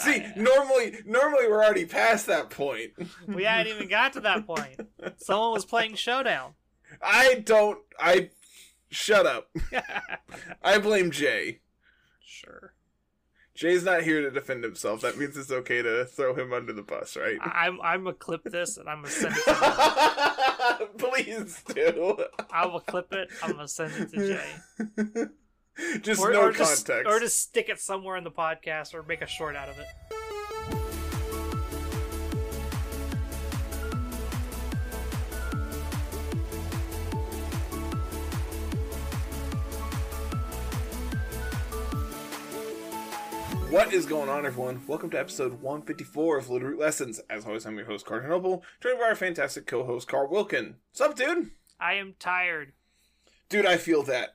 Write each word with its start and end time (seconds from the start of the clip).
See, 0.00 0.24
normally, 0.36 0.98
normally 1.04 1.48
we're 1.48 1.62
already 1.62 1.86
past 1.86 2.26
that 2.26 2.50
point. 2.50 2.92
we 3.26 3.44
hadn't 3.44 3.74
even 3.74 3.88
got 3.88 4.14
to 4.14 4.20
that 4.20 4.46
point. 4.46 4.80
Someone 5.18 5.52
was 5.52 5.64
playing 5.64 5.94
Showdown. 5.94 6.54
I 7.02 7.42
don't. 7.44 7.78
I 7.98 8.30
shut 8.90 9.26
up. 9.26 9.50
I 10.62 10.78
blame 10.78 11.10
Jay. 11.10 11.60
sure. 12.24 12.74
Jay's 13.54 13.84
not 13.84 14.04
here 14.04 14.22
to 14.22 14.30
defend 14.30 14.64
himself. 14.64 15.02
That 15.02 15.18
means 15.18 15.36
it's 15.36 15.50
okay 15.50 15.82
to 15.82 16.06
throw 16.06 16.34
him 16.34 16.50
under 16.50 16.72
the 16.72 16.80
bus, 16.80 17.14
right? 17.14 17.36
I'm 17.42 17.78
I'm 17.82 18.04
gonna 18.04 18.14
clip 18.14 18.42
this 18.44 18.78
and 18.78 18.88
I'm 18.88 19.02
gonna 19.02 19.10
send 19.10 19.34
it. 19.36 19.44
To 19.44 20.88
Please 20.98 21.62
do. 21.74 22.24
I 22.50 22.64
will 22.64 22.80
clip 22.80 23.12
it. 23.12 23.28
I'm 23.42 23.52
gonna 23.52 23.68
send 23.68 23.92
it 23.96 24.10
to 24.12 24.38
Jay. 25.18 25.26
just 26.02 26.20
Or, 26.20 26.32
no 26.32 26.40
or 26.40 26.52
context. 26.52 26.86
just 26.86 27.06
or 27.06 27.20
just 27.20 27.38
stick 27.40 27.68
it 27.68 27.78
somewhere 27.80 28.16
in 28.16 28.24
the 28.24 28.30
podcast 28.30 28.94
or 28.94 29.02
make 29.02 29.22
a 29.22 29.26
short 29.26 29.56
out 29.56 29.68
of 29.68 29.78
it. 29.78 29.86
What 43.70 43.92
is 43.92 44.04
going 44.04 44.28
on, 44.28 44.44
everyone? 44.44 44.82
Welcome 44.88 45.10
to 45.10 45.18
episode 45.20 45.60
154 45.62 46.38
of 46.38 46.50
Little 46.50 46.68
Root 46.70 46.80
Lessons. 46.80 47.20
As 47.30 47.46
always, 47.46 47.64
I'm 47.64 47.76
your 47.76 47.86
host, 47.86 48.04
Carter 48.04 48.26
Noble, 48.28 48.64
joined 48.80 48.98
by 48.98 49.04
our 49.06 49.14
fantastic 49.14 49.66
co-host, 49.66 50.08
Carl 50.08 50.28
Wilkin. 50.28 50.76
Sup, 50.92 51.14
dude? 51.14 51.50
I 51.78 51.94
am 51.94 52.14
tired. 52.18 52.72
Dude, 53.50 53.66
I 53.66 53.76
feel 53.76 54.02
that. 54.04 54.30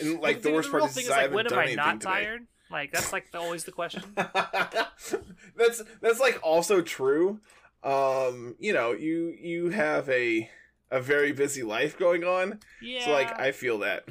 And 0.00 0.20
like 0.20 0.38
the 0.42 0.48
Dude, 0.48 0.54
worst 0.56 0.70
part 0.70 0.80
real 0.82 0.88
is, 0.88 0.94
thing 0.94 1.04
is 1.04 1.10
I 1.10 1.14
like, 1.14 1.20
haven't 1.22 1.36
when 1.36 1.46
am 1.46 1.50
done 1.50 1.58
I 1.58 1.62
anything 1.62 1.76
not 1.76 2.00
today. 2.00 2.10
tired? 2.12 2.46
Like 2.70 2.92
that's 2.92 3.12
like 3.12 3.30
the, 3.30 3.38
always 3.38 3.64
the 3.64 3.70
question. 3.72 4.02
that's 4.16 5.82
that's 6.00 6.20
like 6.20 6.40
also 6.42 6.80
true. 6.82 7.40
Um, 7.84 8.56
you 8.58 8.72
know, 8.72 8.92
you 8.92 9.34
you 9.40 9.68
have 9.70 10.08
a 10.08 10.50
a 10.90 11.00
very 11.00 11.32
busy 11.32 11.62
life 11.62 11.96
going 11.98 12.24
on. 12.24 12.60
Yeah. 12.82 13.04
So 13.04 13.12
like 13.12 13.38
I 13.38 13.52
feel 13.52 13.78
that. 13.78 14.04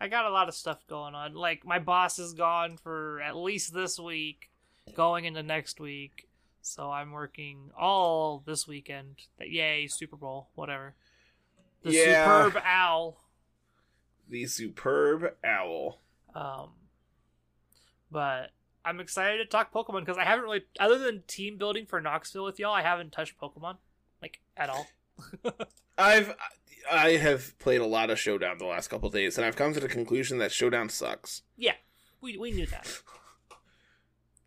I 0.00 0.06
got 0.08 0.26
a 0.26 0.30
lot 0.30 0.48
of 0.48 0.54
stuff 0.54 0.86
going 0.88 1.14
on. 1.14 1.34
Like 1.34 1.66
my 1.66 1.78
boss 1.78 2.18
is 2.18 2.32
gone 2.32 2.76
for 2.76 3.20
at 3.20 3.36
least 3.36 3.74
this 3.74 3.98
week, 3.98 4.48
going 4.94 5.24
into 5.24 5.42
next 5.42 5.80
week. 5.80 6.28
So 6.62 6.90
I'm 6.90 7.12
working 7.12 7.70
all 7.78 8.42
this 8.46 8.66
weekend. 8.68 9.16
That 9.38 9.50
yay, 9.50 9.86
Super 9.88 10.16
Bowl, 10.16 10.48
whatever. 10.54 10.94
The 11.82 11.92
Yeah. 11.92 12.44
superb 12.46 12.62
owl. 12.64 13.18
The 14.28 14.46
superb 14.46 15.34
owl. 15.44 16.00
Um, 16.34 16.70
but 18.10 18.50
I'm 18.84 19.00
excited 19.00 19.38
to 19.38 19.46
talk 19.46 19.72
Pokemon 19.72 20.00
because 20.00 20.18
I 20.18 20.24
haven't 20.24 20.44
really, 20.44 20.62
other 20.78 20.98
than 20.98 21.22
team 21.26 21.56
building 21.56 21.86
for 21.86 22.00
Knoxville 22.00 22.44
with 22.44 22.58
y'all, 22.58 22.74
I 22.74 22.82
haven't 22.82 23.12
touched 23.12 23.38
Pokemon 23.40 23.76
like 24.20 24.40
at 24.56 24.70
all. 24.70 24.86
I've 25.98 26.34
I 26.90 27.10
have 27.10 27.58
played 27.58 27.80
a 27.80 27.86
lot 27.86 28.10
of 28.10 28.18
Showdown 28.18 28.58
the 28.58 28.64
last 28.64 28.88
couple 28.88 29.10
days, 29.10 29.36
and 29.36 29.44
I've 29.44 29.56
come 29.56 29.74
to 29.74 29.80
the 29.80 29.88
conclusion 29.88 30.38
that 30.38 30.52
Showdown 30.52 30.88
sucks. 30.88 31.42
Yeah, 31.56 31.74
we 32.20 32.38
we 32.38 32.50
knew 32.50 32.66
that. 32.66 32.86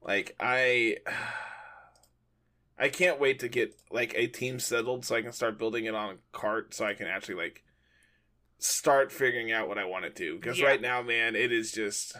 Like 0.03 0.35
I 0.39 0.97
I 2.79 2.89
can't 2.89 3.19
wait 3.19 3.39
to 3.41 3.47
get 3.47 3.79
like 3.91 4.13
a 4.15 4.25
team 4.27 4.59
settled 4.59 5.05
so 5.05 5.15
I 5.15 5.21
can 5.21 5.31
start 5.31 5.59
building 5.59 5.85
it 5.85 5.93
on 5.93 6.15
a 6.15 6.17
cart 6.31 6.73
so 6.73 6.85
I 6.85 6.95
can 6.95 7.05
actually 7.05 7.35
like 7.35 7.63
start 8.61 9.11
figuring 9.11 9.51
out 9.51 9.67
what 9.67 9.77
I 9.79 9.85
want 9.85 10.05
to 10.05 10.09
do. 10.11 10.37
Because 10.37 10.59
Yeah. 10.59 10.67
right 10.67 10.81
now, 10.81 11.01
man, 11.01 11.35
it 11.35 11.51
is 11.51 11.71
just 11.71 12.15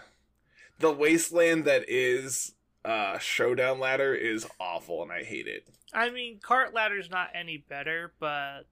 the 0.80 0.92
wasteland 0.92 1.66
that 1.66 1.86
is 1.88 2.54
uh 2.84 3.20
Showdown 3.20 3.80
ladder 3.80 4.16
is 4.16 4.48
awful 4.60 5.04
and 5.04 5.12
I 5.12 5.24
hate 5.24 5.48
it. 5.48 5.68
I 5.94 6.10
mean, 6.10 6.40
cart 6.42 6.74
ladder's 6.74 7.10
not 7.12 7.30
any 7.36 7.58
better, 7.58 8.14
but 8.20 8.64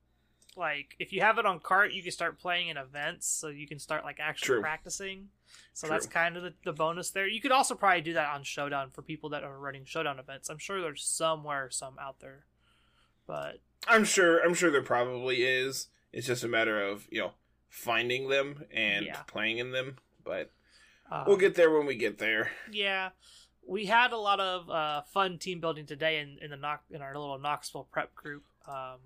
like 0.58 0.96
if 0.98 1.14
you 1.14 1.22
have 1.22 1.38
it 1.38 1.46
on 1.46 1.60
cart, 1.60 1.94
you 1.94 2.02
can 2.02 2.12
start 2.12 2.40
playing 2.40 2.70
in 2.70 2.78
events, 2.78 3.28
so 3.28 3.50
you 3.50 3.68
can 3.68 3.78
start 3.78 4.04
like 4.04 4.20
actually 4.20 4.48
True. 4.48 4.62
practicing. 4.62 5.30
So 5.74 5.86
True. 5.88 5.94
that's 5.94 6.08
kind 6.08 6.38
of 6.38 6.44
the, 6.44 6.54
the 6.66 6.74
bonus 6.74 7.12
there. 7.12 7.28
You 7.28 7.40
could 7.40 7.52
also 7.52 7.76
probably 7.76 8.02
do 8.02 8.14
that 8.14 8.30
on 8.34 8.44
Showdown 8.44 8.90
for 8.90 9.04
people 9.04 9.30
that 9.30 9.44
are 9.44 9.60
running 9.60 9.86
Showdown 9.86 10.18
events. 10.18 10.50
I'm 10.50 10.58
sure 10.58 10.82
there's 10.82 11.04
somewhere 11.06 11.70
some 11.70 11.98
out 12.00 12.20
there, 12.20 12.46
but 13.28 13.60
I'm 13.88 14.06
sure 14.06 14.40
I'm 14.44 14.56
sure 14.56 14.72
there 14.72 14.82
probably 14.82 15.44
is. 15.44 15.88
It's 16.12 16.26
just 16.26 16.44
a 16.44 16.48
matter 16.48 16.82
of, 16.82 17.08
you 17.12 17.22
know, 17.22 17.34
finding 17.70 18.30
them 18.30 18.66
and 18.72 19.06
Yeah. 19.06 19.22
playing 19.24 19.58
in 19.60 19.72
them, 19.72 19.98
but 20.24 20.52
uh, 21.12 21.24
we'll 21.28 21.38
get 21.38 21.56
there 21.56 21.72
when 21.72 21.86
we 21.86 21.96
get 21.96 22.18
there. 22.18 22.52
yeah. 22.72 23.10
We 23.68 23.86
had 23.86 24.14
a 24.14 24.18
lot 24.18 24.40
of 24.40 24.68
uh, 24.70 25.02
fun 25.14 25.38
team 25.38 25.60
building 25.60 25.86
today 25.86 26.20
in, 26.20 26.40
in 26.42 26.50
the 26.50 26.58
Knox 26.58 26.84
in 26.90 27.04
our 27.04 27.14
little 27.14 27.38
Knoxville 27.38 27.88
prep 27.92 28.16
group. 28.16 28.44
Um, 28.68 28.98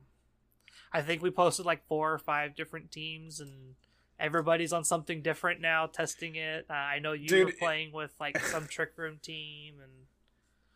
I 0.94 1.02
think 1.02 1.22
we 1.22 1.32
posted 1.32 1.66
like 1.66 1.86
four 1.88 2.14
or 2.14 2.18
five 2.18 2.56
different 2.56 2.90
teams, 2.90 3.42
and 3.42 3.76
everybody's 4.18 4.72
on 4.72 4.86
something 4.86 5.22
different 5.22 5.60
now, 5.60 5.88
testing 5.88 6.36
it. 6.38 6.66
Uh, 6.70 6.74
I 6.74 7.00
know 7.00 7.12
you 7.12 7.28
Dude, 7.28 7.46
were 7.48 7.52
playing 7.60 7.92
with 7.92 8.14
like 8.22 8.40
some 8.40 8.68
trick 8.68 8.94
room 8.96 9.20
team, 9.22 9.82
and 9.82 9.92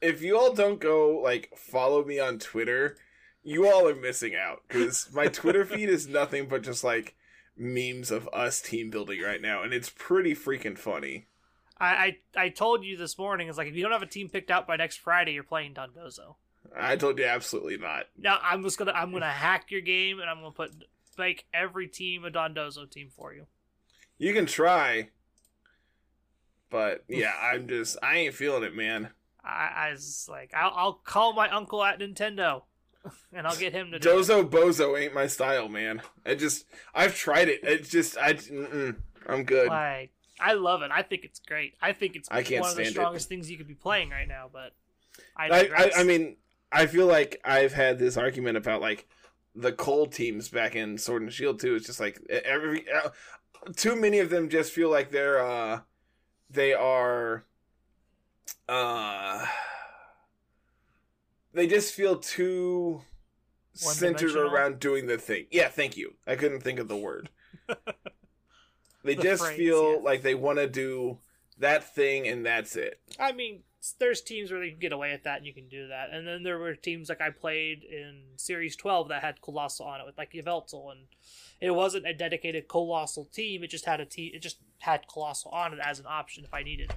if 0.02 0.22
you 0.22 0.38
all 0.38 0.54
don't 0.54 0.82
go 0.82 1.22
like 1.24 1.54
follow 1.56 2.04
me 2.04 2.20
on 2.20 2.40
Twitter, 2.40 2.98
you 3.42 3.68
all 3.72 3.88
are 3.88 3.96
missing 3.96 4.36
out 4.36 4.64
because 4.68 5.08
my 5.14 5.28
Twitter 5.28 5.64
feed 5.66 5.88
is 5.88 6.08
nothing 6.10 6.48
but 6.48 6.62
just 6.62 6.84
like 6.84 7.16
memes 7.58 8.12
of 8.12 8.30
us 8.34 8.62
team 8.62 8.90
building 8.90 9.22
right 9.22 9.42
now, 9.42 9.64
and 9.64 9.74
it's 9.74 9.90
pretty 9.90 10.34
freaking 10.34 10.78
funny. 10.78 11.28
I, 11.80 12.18
I 12.36 12.44
I 12.46 12.50
told 12.50 12.84
you 12.84 12.98
this 12.98 13.18
morning 13.18 13.48
it's 13.50 13.58
like 13.58 13.68
if 13.68 13.76
you 13.76 13.84
don't 13.84 13.92
have 13.92 14.02
a 14.02 14.08
team 14.08 14.30
picked 14.30 14.52
out 14.52 14.68
by 14.68 14.76
next 14.76 14.98
Friday, 14.98 15.34
you're 15.34 15.44
playing 15.44 15.74
Dondozo. 15.74 16.36
I 16.76 16.96
told 16.96 17.18
you 17.20 17.26
absolutely 17.26 17.78
not. 17.78 18.06
No, 18.18 18.38
I'm 18.42 18.64
just 18.64 18.78
gonna 18.78 18.92
I'm 18.92 19.12
gonna 19.12 19.30
hack 19.30 19.72
your 19.72 19.82
game 19.82 20.20
and 20.20 20.30
I'm 20.30 20.38
gonna 20.38 20.52
put 20.52 20.72
make 21.18 21.46
every 21.54 21.88
team 21.88 22.26
a 22.26 22.32
Dondozo 22.32 22.90
team 22.90 23.10
for 23.16 23.34
you. 23.34 23.48
You 24.18 24.34
can 24.34 24.46
try, 24.46 25.10
but 26.70 27.04
yeah, 27.08 27.34
I'm 27.42 27.68
just 27.68 27.98
I 28.02 28.18
ain't 28.18 28.34
feeling 28.36 28.64
it, 28.64 28.76
man. 28.76 29.10
I, 29.44 29.88
I 29.88 29.92
was 29.92 30.28
like, 30.30 30.52
I'll, 30.54 30.74
I'll 30.76 30.94
call 30.94 31.34
my 31.34 31.50
uncle 31.50 31.84
at 31.84 32.00
Nintendo, 32.00 32.64
and 33.34 33.48
I'll 33.48 33.56
get 33.56 33.74
him 33.74 33.92
to 33.92 34.00
do 34.00 34.10
it. 34.10 34.14
Dozo 34.14 34.48
Bozo 34.48 35.00
ain't 35.00 35.14
my 35.14 35.28
style, 35.28 35.70
man. 35.70 36.02
I 36.26 36.36
just 36.36 36.66
I've 36.94 37.16
tried 37.16 37.50
it. 37.50 37.62
It's 37.64 37.90
just 37.90 38.18
I 38.18 38.38
I'm 39.28 39.44
good. 39.44 39.68
Like, 39.68 40.12
I 40.40 40.54
love 40.54 40.82
it. 40.84 40.92
I 40.92 41.02
think 41.02 41.26
it's 41.26 41.40
great. 41.40 41.76
I 41.82 41.94
think 41.94 42.16
it's 42.16 42.30
I 42.32 42.44
can't 42.44 42.62
one 42.62 42.72
of 42.72 42.76
the 42.76 42.84
stand 42.84 42.96
it. 42.96 43.00
strongest 43.00 43.30
things 43.30 43.50
you 43.50 43.58
could 43.58 43.68
be 43.68 43.76
playing 43.76 44.10
right 44.10 44.28
now. 44.28 44.50
But 44.52 44.74
I, 45.36 45.50
I, 45.50 45.70
I. 45.76 45.92
I 45.98 46.04
mean 46.04 46.38
I 46.72 46.86
feel 46.86 47.06
like 47.08 47.40
I've 47.44 47.74
had 47.74 48.00
this 48.00 48.18
argument 48.18 48.58
about 48.58 48.82
like 48.82 49.08
the 49.56 49.72
cold 49.72 50.12
teams 50.12 50.50
back 50.50 50.76
in 50.76 50.98
Sword 50.98 51.22
and 51.24 51.34
Shield 51.34 51.60
too. 51.60 51.76
It's 51.76 51.88
just 51.88 52.00
like 52.00 52.20
every 52.30 52.86
too 53.76 53.96
many 53.96 54.20
of 54.20 54.30
them 54.30 54.50
just 54.50 54.72
feel 54.72 54.90
like 54.90 55.12
they're 55.12 55.44
uh 55.44 55.82
they 56.50 56.74
are 56.74 57.46
uh 58.70 59.46
they 61.58 61.68
just 61.68 61.94
feel 61.94 62.18
too 62.18 63.02
centered 63.74 64.36
around 64.36 64.80
doing 64.80 65.08
the 65.08 65.18
thing. 65.18 65.46
Yeah, 65.52 65.70
thank 65.70 65.98
you. 65.98 66.16
I 66.26 66.36
couldn't 66.36 66.62
think 66.62 66.80
of 66.80 66.88
the 66.88 66.96
word. 66.98 67.30
they 69.04 69.16
The 69.16 69.24
just 69.24 69.44
phrase, 69.44 69.58
feel 69.58 69.94
yeah. 69.94 70.00
like 70.02 70.22
they 70.22 70.36
want 70.36 70.60
to 70.60 70.68
do 70.68 71.20
that 71.58 71.96
thing 71.96 72.28
and 72.28 72.46
that's 72.46 72.76
it. 72.76 73.00
I 73.20 73.32
mean, 73.32 73.64
there's 74.00 74.22
teams 74.22 74.52
where 74.52 74.64
you 74.64 74.72
can 74.72 74.80
get 74.80 74.92
away 74.92 75.12
with 75.12 75.24
that 75.24 75.38
and 75.38 75.46
you 75.46 75.54
can 75.54 75.70
do 75.70 75.88
that, 75.88 76.10
and 76.12 76.28
then 76.28 76.44
there 76.44 76.58
were 76.60 76.76
teams 76.76 77.10
like 77.10 77.22
I 77.22 77.30
played 77.30 77.84
in 77.84 78.22
Series 78.36 78.76
12 78.76 79.10
that 79.10 79.22
had 79.22 79.42
Colossal 79.42 79.86
on 79.86 80.02
it 80.02 80.06
with 80.06 80.18
like 80.18 80.34
Yveltal, 80.34 80.92
and 80.92 81.02
it 81.62 81.72
wasn't 81.72 82.08
a 82.08 82.14
dedicated 82.14 82.68
Colossal 82.68 83.26
team. 83.26 83.64
It 83.64 83.70
just 83.70 83.86
had 83.86 84.02
a 84.02 84.06
team. 84.06 84.32
It 84.34 84.42
just 84.42 84.58
had 84.80 85.08
Colossal 85.08 85.52
on 85.52 85.74
it 85.74 85.80
as 85.82 86.00
an 86.00 86.06
option 86.08 86.44
if 86.44 86.54
I 86.54 86.64
needed. 86.64 86.92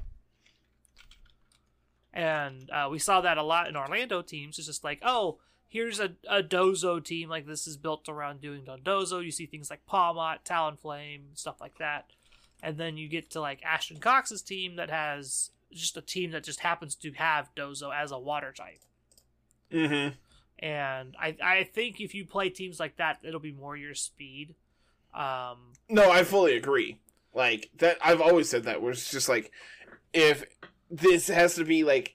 And 2.12 2.69
uh, 2.71 2.88
we 2.91 2.98
saw 2.98 3.21
that 3.21 3.38
a 3.38 3.43
lot 3.43 3.69
in 3.69 3.76
Orlando 3.76 4.22
teams. 4.22 4.59
It's 4.59 4.66
just 4.66 4.84
like, 4.84 5.01
oh, 5.03 5.39
here's 5.68 6.01
a, 6.01 6.12
a 6.28 6.42
Dozo 6.42 7.03
team. 7.03 7.28
Like 7.28 7.47
this 7.47 7.66
is 7.66 7.77
built 7.77 8.09
around 8.09 8.41
doing 8.41 8.65
Dozo. 8.65 9.24
You 9.24 9.30
see 9.30 9.47
things 9.47 9.71
like 9.71 9.86
Palmot, 9.91 10.39
Talonflame, 10.45 11.39
stuff 11.39 11.60
like 11.60 11.78
that. 11.78 12.07
And 12.62 12.77
then 12.77 12.97
you 12.97 13.09
get 13.09 13.30
to 13.30 13.41
like 13.41 13.62
Ashton 13.62 13.98
Cox's 13.98 14.42
team 14.42 14.77
that 14.77 14.91
has 14.91 15.51
just 15.72 15.97
a 15.97 16.03
team 16.03 16.33
that 16.33 16.45
just 16.45 16.60
happens 16.60 16.95
to 16.97 17.12
have 17.12 17.54
Dozo 17.54 17.95
as 17.95 18.10
a 18.10 18.18
water 18.18 18.53
type. 18.53 18.80
Mm-hmm. 19.72 20.16
And 20.59 21.16
I 21.18 21.36
I 21.42 21.65
think 21.65 22.01
if 22.01 22.15
you 22.15 22.27
play 22.27 22.51
teams 22.51 22.78
like 22.78 22.97
that, 22.97 23.21
it'll 23.22 23.41
be 23.41 23.53
more 23.53 23.77
your 23.77 23.95
speed. 23.95 24.54
Um, 25.15 25.72
No, 25.89 26.10
I 26.10 26.24
fully 26.24 26.56
agree. 26.56 26.98
Like 27.33 27.71
that, 27.78 27.98
I've 28.03 28.21
always 28.21 28.48
said 28.51 28.65
that. 28.65 28.83
Where 28.83 28.92
it's 28.92 29.10
just 29.10 29.28
like, 29.28 29.53
if 30.13 30.45
this 30.91 31.28
has 31.28 31.54
to 31.54 31.65
be 31.65 31.84
like 31.84 32.15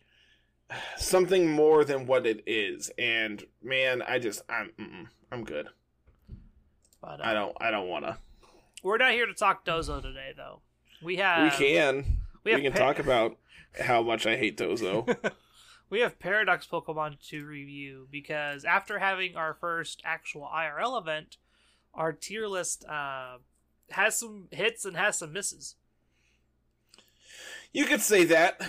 something 0.98 1.50
more 1.50 1.86
than 1.86 2.06
what 2.06 2.26
it 2.26 2.44
is, 2.46 2.92
and 2.98 3.44
man, 3.64 4.02
I 4.02 4.20
just 4.20 4.42
I'm 4.50 5.10
I'm 5.32 5.44
good. 5.44 5.70
but 7.02 7.22
uh, 7.22 7.24
I 7.24 7.34
don't 7.34 7.56
I 7.60 7.72
don't 7.72 7.88
wanna. 7.88 8.18
we're 8.84 8.98
not 8.98 9.12
here 9.12 9.26
to 9.26 9.34
talk 9.34 9.66
Dozo 9.66 10.02
today, 10.02 10.34
though. 10.36 10.62
We 11.02 11.18
have 11.18 11.44
we 11.44 11.58
can 11.58 12.18
we 12.44 12.56
we, 12.56 12.62
can 12.62 12.74
talk 12.74 13.00
about 13.00 13.38
how 13.80 14.02
much 14.02 14.26
I 14.26 14.38
hate 14.38 14.58
Dozo. 14.58 15.34
we 15.90 16.00
have 16.00 16.20
Paradox 16.20 16.68
Pokemon 16.68 17.18
to 17.30 17.46
review 17.46 18.08
because 18.12 18.66
after 18.66 19.00
having 19.00 19.36
our 19.36 19.54
first 19.54 20.02
actual 20.04 20.50
IRL 20.54 21.00
event, 21.00 21.38
our 21.94 22.12
tier 22.12 22.48
list 22.48 22.86
uh, 22.86 23.38
has 23.92 24.18
some 24.18 24.48
hits 24.52 24.86
and 24.86 24.98
has 24.98 25.18
some 25.20 25.34
misses. 25.34 25.76
You 27.76 27.86
could 27.86 28.02
say 28.02 28.26
that. 28.26 28.62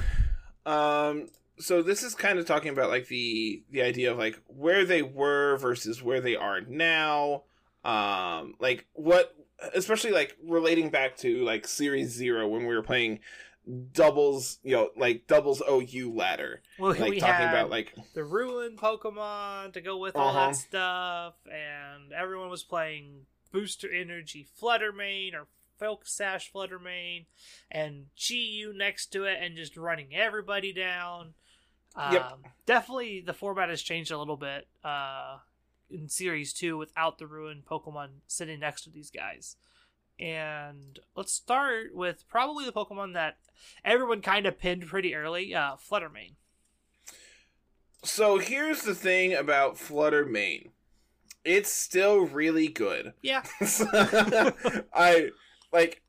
Um, 0.64 1.28
so 1.58 1.80
this 1.82 2.02
is 2.02 2.14
kind 2.14 2.38
of 2.38 2.46
talking 2.46 2.70
about 2.70 2.90
like 2.90 3.06
the 3.08 3.62
the 3.70 3.82
idea 3.82 4.10
of 4.12 4.18
like 4.18 4.40
where 4.48 4.84
they 4.84 5.02
were 5.02 5.56
versus 5.58 6.02
where 6.02 6.20
they 6.20 6.36
are 6.36 6.60
now. 6.60 7.44
Um, 7.84 8.54
like 8.58 8.86
what, 8.94 9.34
especially 9.74 10.10
like 10.10 10.36
relating 10.44 10.90
back 10.90 11.16
to 11.18 11.44
like 11.44 11.68
Series 11.68 12.10
Zero 12.10 12.48
when 12.48 12.66
we 12.66 12.74
were 12.74 12.82
playing 12.82 13.20
doubles, 13.92 14.58
you 14.62 14.74
know, 14.74 14.90
like 14.96 15.26
doubles 15.26 15.62
OU 15.70 16.12
ladder. 16.14 16.62
Well, 16.78 16.90
like 16.98 17.10
we 17.10 17.20
talking 17.20 17.46
about 17.48 17.70
like 17.70 17.94
the 18.14 18.24
ruin 18.24 18.76
Pokemon 18.76 19.72
to 19.74 19.80
go 19.80 19.96
with 19.98 20.16
all 20.16 20.30
Uh-huh. 20.30 20.46
that 20.48 20.56
stuff, 20.56 21.34
and 21.46 22.12
everyone 22.12 22.50
was 22.50 22.64
playing 22.64 23.26
Booster 23.52 23.88
Energy 23.92 24.46
Fluttermane 24.60 25.34
or 25.34 25.46
Focus 25.78 26.12
Sash 26.12 26.50
Fluttermane, 26.52 27.26
and 27.70 28.06
Chi-Yu 28.16 28.72
next 28.76 29.06
to 29.12 29.24
it, 29.24 29.38
and 29.40 29.56
just 29.56 29.76
running 29.76 30.14
everybody 30.14 30.72
down. 30.72 31.34
Um, 31.94 32.12
Yep. 32.12 32.38
Definitely, 32.66 33.22
the 33.24 33.32
format 33.32 33.68
has 33.68 33.82
changed 33.82 34.10
a 34.10 34.18
little 34.18 34.36
bit 34.36 34.66
uh, 34.84 35.38
in 35.90 36.08
Series 36.08 36.52
2 36.52 36.76
without 36.76 37.18
the 37.18 37.26
ruin 37.26 37.62
Pokemon 37.68 38.08
sitting 38.26 38.60
next 38.60 38.82
to 38.82 38.90
these 38.90 39.10
guys. 39.10 39.56
And 40.18 40.98
let's 41.14 41.32
start 41.32 41.94
with 41.94 42.24
probably 42.28 42.64
the 42.64 42.72
Pokemon 42.72 43.12
that 43.14 43.36
everyone 43.84 44.22
kind 44.22 44.46
of 44.46 44.58
pinned 44.58 44.86
pretty 44.86 45.14
early 45.14 45.54
uh, 45.54 45.76
Fluttermane. 45.76 46.32
So 48.02 48.38
here's 48.38 48.82
the 48.82 48.94
thing 48.94 49.34
about 49.34 49.78
Flutter 49.78 50.24
Mane. 50.24 50.70
It's 51.44 51.72
still 51.72 52.20
really 52.20 52.68
good. 52.68 53.12
Yeah. 53.22 53.42
I 53.60 55.30
like 55.72 56.02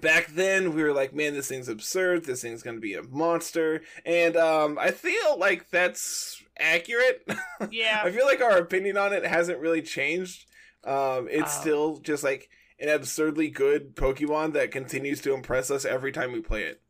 back 0.00 0.28
then 0.28 0.74
we 0.74 0.82
were 0.82 0.92
like, 0.92 1.14
man, 1.14 1.34
this 1.34 1.48
thing's 1.48 1.68
absurd. 1.68 2.24
This 2.24 2.42
thing's 2.42 2.62
gonna 2.62 2.80
be 2.80 2.94
a 2.94 3.02
monster, 3.02 3.82
and 4.04 4.36
um, 4.36 4.78
I 4.78 4.90
feel 4.90 5.38
like 5.38 5.70
that's 5.70 6.42
accurate. 6.58 7.26
Yeah. 7.70 8.02
I 8.04 8.12
feel 8.12 8.24
like 8.24 8.40
our 8.40 8.56
opinion 8.58 8.96
on 8.96 9.12
it 9.12 9.26
hasn't 9.26 9.58
really 9.58 9.82
changed. 9.82 10.46
Um, 10.84 11.26
it's 11.28 11.56
Um, 11.56 11.60
still 11.60 11.96
just 11.98 12.22
like 12.22 12.48
an 12.78 12.88
absurdly 12.88 13.48
good 13.50 13.96
Pokemon 13.96 14.52
that 14.52 14.70
continues 14.70 15.20
to 15.22 15.34
impress 15.34 15.70
us 15.72 15.84
every 15.84 16.12
time 16.12 16.30
we 16.32 16.40
play 16.40 16.62
it. 16.62 16.80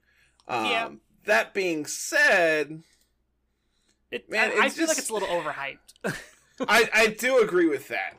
Um, 0.47 0.65
Yeah. 0.67 0.89
That 1.25 1.55
being 1.55 1.87
said, 1.87 2.83
It, 4.11 4.31
Man, 4.31 4.53
I, 4.53 4.67
I 4.67 4.69
feel 4.69 4.87
like 4.89 4.99
it's 4.99 5.09
a 5.09 5.13
little 5.15 5.29
overhyped. 5.29 5.95
I 6.69 6.91
I 6.93 7.07
do 7.19 7.39
agree 7.41 7.67
with 7.69 7.89
that. 7.89 8.19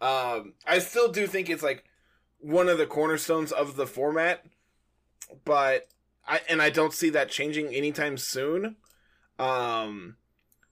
Um, 0.00 0.54
I 0.64 0.78
still 0.78 1.10
do 1.10 1.26
think 1.26 1.50
it's 1.50 1.62
like 1.64 1.84
one 2.42 2.68
of 2.68 2.76
the 2.76 2.86
cornerstones 2.86 3.52
of 3.52 3.76
the 3.76 3.86
format, 3.86 4.44
but 5.44 5.86
I 6.26 6.40
and 6.48 6.60
I 6.60 6.70
don't 6.70 6.92
see 6.92 7.08
that 7.10 7.30
changing 7.30 7.74
anytime 7.74 8.18
soon. 8.18 8.76
Um, 9.38 10.16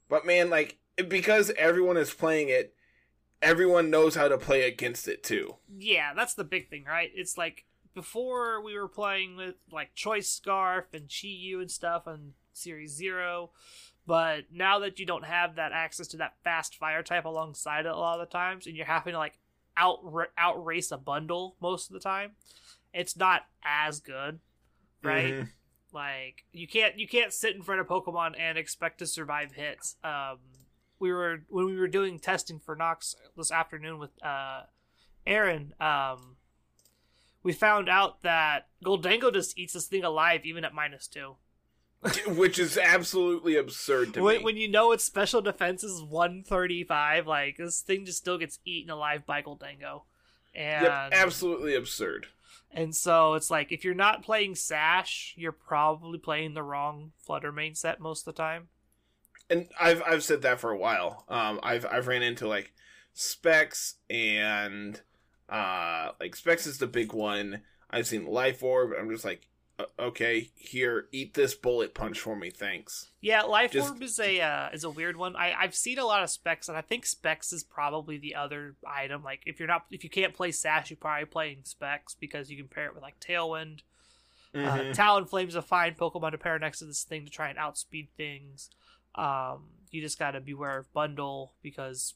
but 0.09 0.27
man, 0.27 0.51
like 0.51 0.79
because 1.09 1.51
everyone 1.57 1.97
is 1.97 2.13
playing 2.13 2.49
it, 2.49 2.75
everyone 3.41 3.89
knows 3.91 4.17
how 4.17 4.29
to 4.29 4.37
play 4.37 4.63
against 4.63 5.09
it 5.09 5.23
too. 5.23 5.57
yeah, 5.79 6.13
that's 6.15 6.35
the 6.35 6.45
big 6.45 6.69
thing, 6.69 6.85
right? 6.85 7.11
It's 7.15 7.39
like 7.39 7.65
before 7.95 8.63
we 8.63 8.79
were 8.79 8.89
playing 8.89 9.37
with 9.37 9.55
like 9.73 9.95
Choice 9.95 10.31
Scarf 10.31 10.87
and 10.93 11.09
Chi-Yu 11.09 11.61
and 11.61 11.71
stuff 11.71 12.03
on 12.07 12.35
Series 12.53 12.93
Zero, 12.93 13.51
but 14.07 14.45
now 14.53 14.79
that 14.81 14.99
you 14.99 15.07
don't 15.07 15.25
have 15.25 15.57
that 15.57 15.73
access 15.73 16.07
to 16.09 16.17
that 16.19 16.35
fast 16.45 16.77
fire 16.77 17.03
type 17.03 17.25
alongside 17.25 17.87
it 17.87 17.93
a 17.93 17.97
lot 17.97 18.21
of 18.21 18.29
the 18.29 18.33
times, 18.33 18.67
and 18.67 18.77
you're 18.77 18.87
having 18.87 19.13
to 19.13 19.19
like 19.19 19.39
out 19.77 20.01
outrace 20.37 20.91
a 20.91 20.99
bundle 20.99 21.57
most 21.61 21.89
of 21.91 21.95
the 21.95 22.01
time, 22.01 22.33
it's 22.93 23.17
not 23.17 23.43
as 23.65 24.01
good, 24.01 24.41
right? 25.03 25.35
Mhm. 25.35 25.49
Like 25.93 26.45
you 26.53 26.69
can't 26.69 26.99
you 26.99 27.09
can't 27.09 27.33
sit 27.33 27.57
in 27.57 27.63
front 27.63 27.81
of 27.81 27.89
Pokemon 27.89 28.39
and 28.39 28.57
expect 28.57 28.99
to 28.99 29.07
survive 29.07 29.53
hits. 29.53 29.97
Um, 30.05 30.39
we 30.99 31.13
were 31.13 31.43
when 31.49 31.67
we 31.67 31.77
were 31.77 31.89
doing 31.89 32.19
testing 32.19 32.61
for 32.61 32.77
Knox 32.77 33.17
this 33.37 33.51
afternoon 33.51 33.99
with 33.99 34.11
uh, 34.23 34.63
Aaron. 35.27 35.75
Um, 35.81 36.37
we 37.43 37.53
found 37.53 37.89
out 37.89 38.23
that 38.23 38.69
Gholdengo 38.85 39.33
just 39.33 39.59
eats 39.59 39.73
this 39.73 39.87
thing 39.87 40.05
alive 40.05 40.43
even 40.45 40.65
at 40.65 40.75
minus 40.75 41.09
two. 41.09 41.37
Which 42.27 42.59
is 42.59 42.79
absolutely 42.79 43.57
absurd 43.57 44.15
to 44.15 44.23
When, 44.23 44.39
me. 44.39 44.43
when 44.43 44.57
you 44.57 44.69
know 44.69 44.93
its 44.93 45.05
special 45.05 45.43
defense 45.43 45.85
is 45.85 46.03
one 46.03 46.43
thirty 46.43 46.83
five, 46.85 47.27
like 47.27 47.57
this 47.59 47.81
thing 47.83 48.05
just 48.07 48.19
still 48.19 48.39
gets 48.39 48.59
eaten 48.65 48.91
alive 48.91 49.27
by 49.27 49.43
Gholdengo. 49.43 50.03
And 50.55 50.85
yep, 50.85 51.13
absolutely 51.13 51.75
absurd. 51.75 52.29
And 52.73 52.95
so 52.95 53.35
it's 53.35 53.51
like 53.51 53.73
if 53.73 53.85
you're 53.85 53.95
not 53.95 54.23
playing 54.23 54.55
Sash, 54.55 55.35
you're 55.37 55.53
probably 55.53 56.19
playing 56.19 56.55
the 56.55 56.63
wrong 56.63 57.13
Flutter 57.19 57.53
Mane 57.53 57.75
set 57.75 58.01
most 58.01 58.27
of 58.27 58.35
the 58.35 58.43
time. 58.43 58.69
and 59.49 59.69
I've 59.81 60.03
I've 60.07 60.23
said 60.25 60.43
that 60.43 60.61
for 60.61 60.71
a 60.71 60.79
while. 60.79 61.25
Um, 61.29 61.61
I've 61.63 61.85
I've 61.87 62.07
ran 62.07 62.23
into 62.23 62.47
like 62.47 62.73
Specs 63.13 63.97
and 64.09 65.01
uh, 65.49 66.13
like 66.21 66.37
Specs 66.37 66.67
is 66.67 66.79
the 66.79 66.87
big 66.87 67.13
one. 67.13 67.63
I've 67.91 68.07
seen 68.07 68.27
Life 68.27 68.63
Orb. 68.63 68.93
I'm 68.99 69.11
just 69.11 69.25
like, 69.25 69.49
okay, 69.99 70.51
here, 70.55 71.07
eat 71.13 71.35
this 71.35 71.55
bullet 71.55 71.95
punch 71.95 72.21
for 72.21 72.37
me, 72.37 72.51
thanks. 72.51 73.09
Yeah, 73.21 73.43
Life 73.43 73.73
Just- 73.73 73.91
Orb 73.91 74.03
is 74.03 74.19
a 74.19 74.41
uh, 74.41 74.69
is 74.73 74.85
a 74.85 74.91
weird 74.91 75.17
one. 75.17 75.37
I 75.37 75.53
I've 75.53 75.75
seen 75.75 75.99
a 75.99 76.05
lot 76.05 76.23
of 76.23 76.31
specs, 76.31 76.69
and 76.69 76.77
I 76.77 76.81
think 76.81 77.07
specs 77.07 77.53
is 77.53 77.63
probably 77.63 78.19
the 78.19 78.35
other 78.35 78.77
item. 78.87 79.23
Like 79.23 79.43
if 79.47 79.59
you're 79.59 79.69
not 79.69 79.87
if 79.91 80.05
you 80.05 80.11
can't 80.11 80.35
play 80.35 80.53
Sash, 80.53 80.91
you're 80.91 80.97
probably 80.97 81.27
playing 81.27 81.61
specs 81.65 82.15
because 82.15 82.51
you 82.51 82.57
can 82.57 82.69
pair 82.69 82.87
it 82.87 82.95
with 82.95 83.03
like 83.03 83.21
Tailwind. 83.21 83.81
Uh, 84.55 84.93
Talonflame's 84.93 85.55
a 85.55 85.63
fine 85.63 85.95
Pokemon 85.95 86.33
to 86.33 86.39
pair 86.39 86.59
next 86.59 86.81
to 86.81 86.85
this 86.85 87.05
thing 87.05 87.25
to 87.25 87.31
try 87.31 87.51
and 87.51 87.59
outspeed 87.59 88.09
things. 88.17 88.71
Um, 89.15 89.67
you 89.91 90.01
just 90.01 90.19
gotta 90.19 90.41
beware 90.41 90.79
of 90.79 90.93
Bundle 90.93 91.53
because 91.63 92.15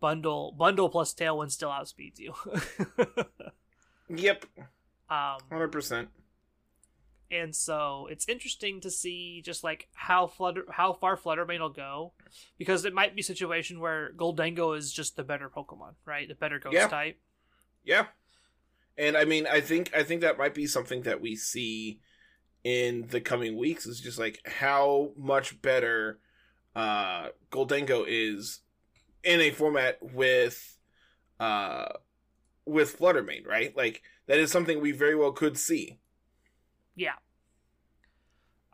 Bundle 0.00 0.52
Bundle 0.52 0.88
plus 0.88 1.14
Tailwind 1.14 1.52
still 1.52 1.70
outspeeds 1.70 2.18
you. 2.18 2.34
yep, 4.08 4.44
um, 5.12 5.38
hundred 5.50 5.72
percent. 5.72 6.08
and 7.30 7.54
so 7.54 8.08
it's 8.10 8.28
interesting 8.28 8.80
to 8.80 8.90
see 8.90 9.42
just 9.44 9.64
like 9.64 9.88
how 9.94 10.26
flutter 10.26 10.64
how 10.70 10.92
far 10.92 11.16
Fluttermane 11.16 11.60
will 11.60 11.70
go, 11.70 12.12
because 12.58 12.84
it 12.84 12.94
might 12.94 13.14
be 13.14 13.20
a 13.20 13.24
situation 13.24 13.80
where 13.80 14.12
Gholdengo 14.16 14.76
is 14.76 14.92
just 14.92 15.16
the 15.16 15.24
better 15.24 15.48
Pokemon, 15.48 15.94
right? 16.04 16.28
The 16.28 16.34
better 16.34 16.58
Ghost 16.58 16.74
Yeah. 16.74 16.88
type. 16.88 17.18
Yeah, 17.84 18.06
and 18.96 19.16
I 19.16 19.24
mean, 19.24 19.46
I 19.46 19.60
think 19.60 19.90
I 19.94 20.02
think 20.02 20.20
that 20.20 20.38
might 20.38 20.54
be 20.54 20.66
something 20.66 21.02
that 21.02 21.20
we 21.20 21.34
see 21.36 22.00
in 22.64 23.08
the 23.08 23.20
coming 23.20 23.56
weeks. 23.56 23.86
Is 23.86 24.00
just 24.00 24.18
like 24.18 24.40
how 24.46 25.12
much 25.16 25.60
better 25.62 26.20
uh, 26.76 27.28
Gholdengo 27.50 28.04
is 28.06 28.60
in 29.24 29.40
a 29.40 29.50
format 29.50 29.98
with 30.00 30.78
uh, 31.40 31.88
with 32.66 32.98
Fluttermane, 32.98 33.46
right? 33.46 33.76
Like 33.76 34.02
that 34.26 34.38
is 34.38 34.50
something 34.50 34.80
we 34.80 34.92
very 34.92 35.14
well 35.14 35.32
could 35.32 35.58
see. 35.58 35.98
Yeah. 36.94 37.14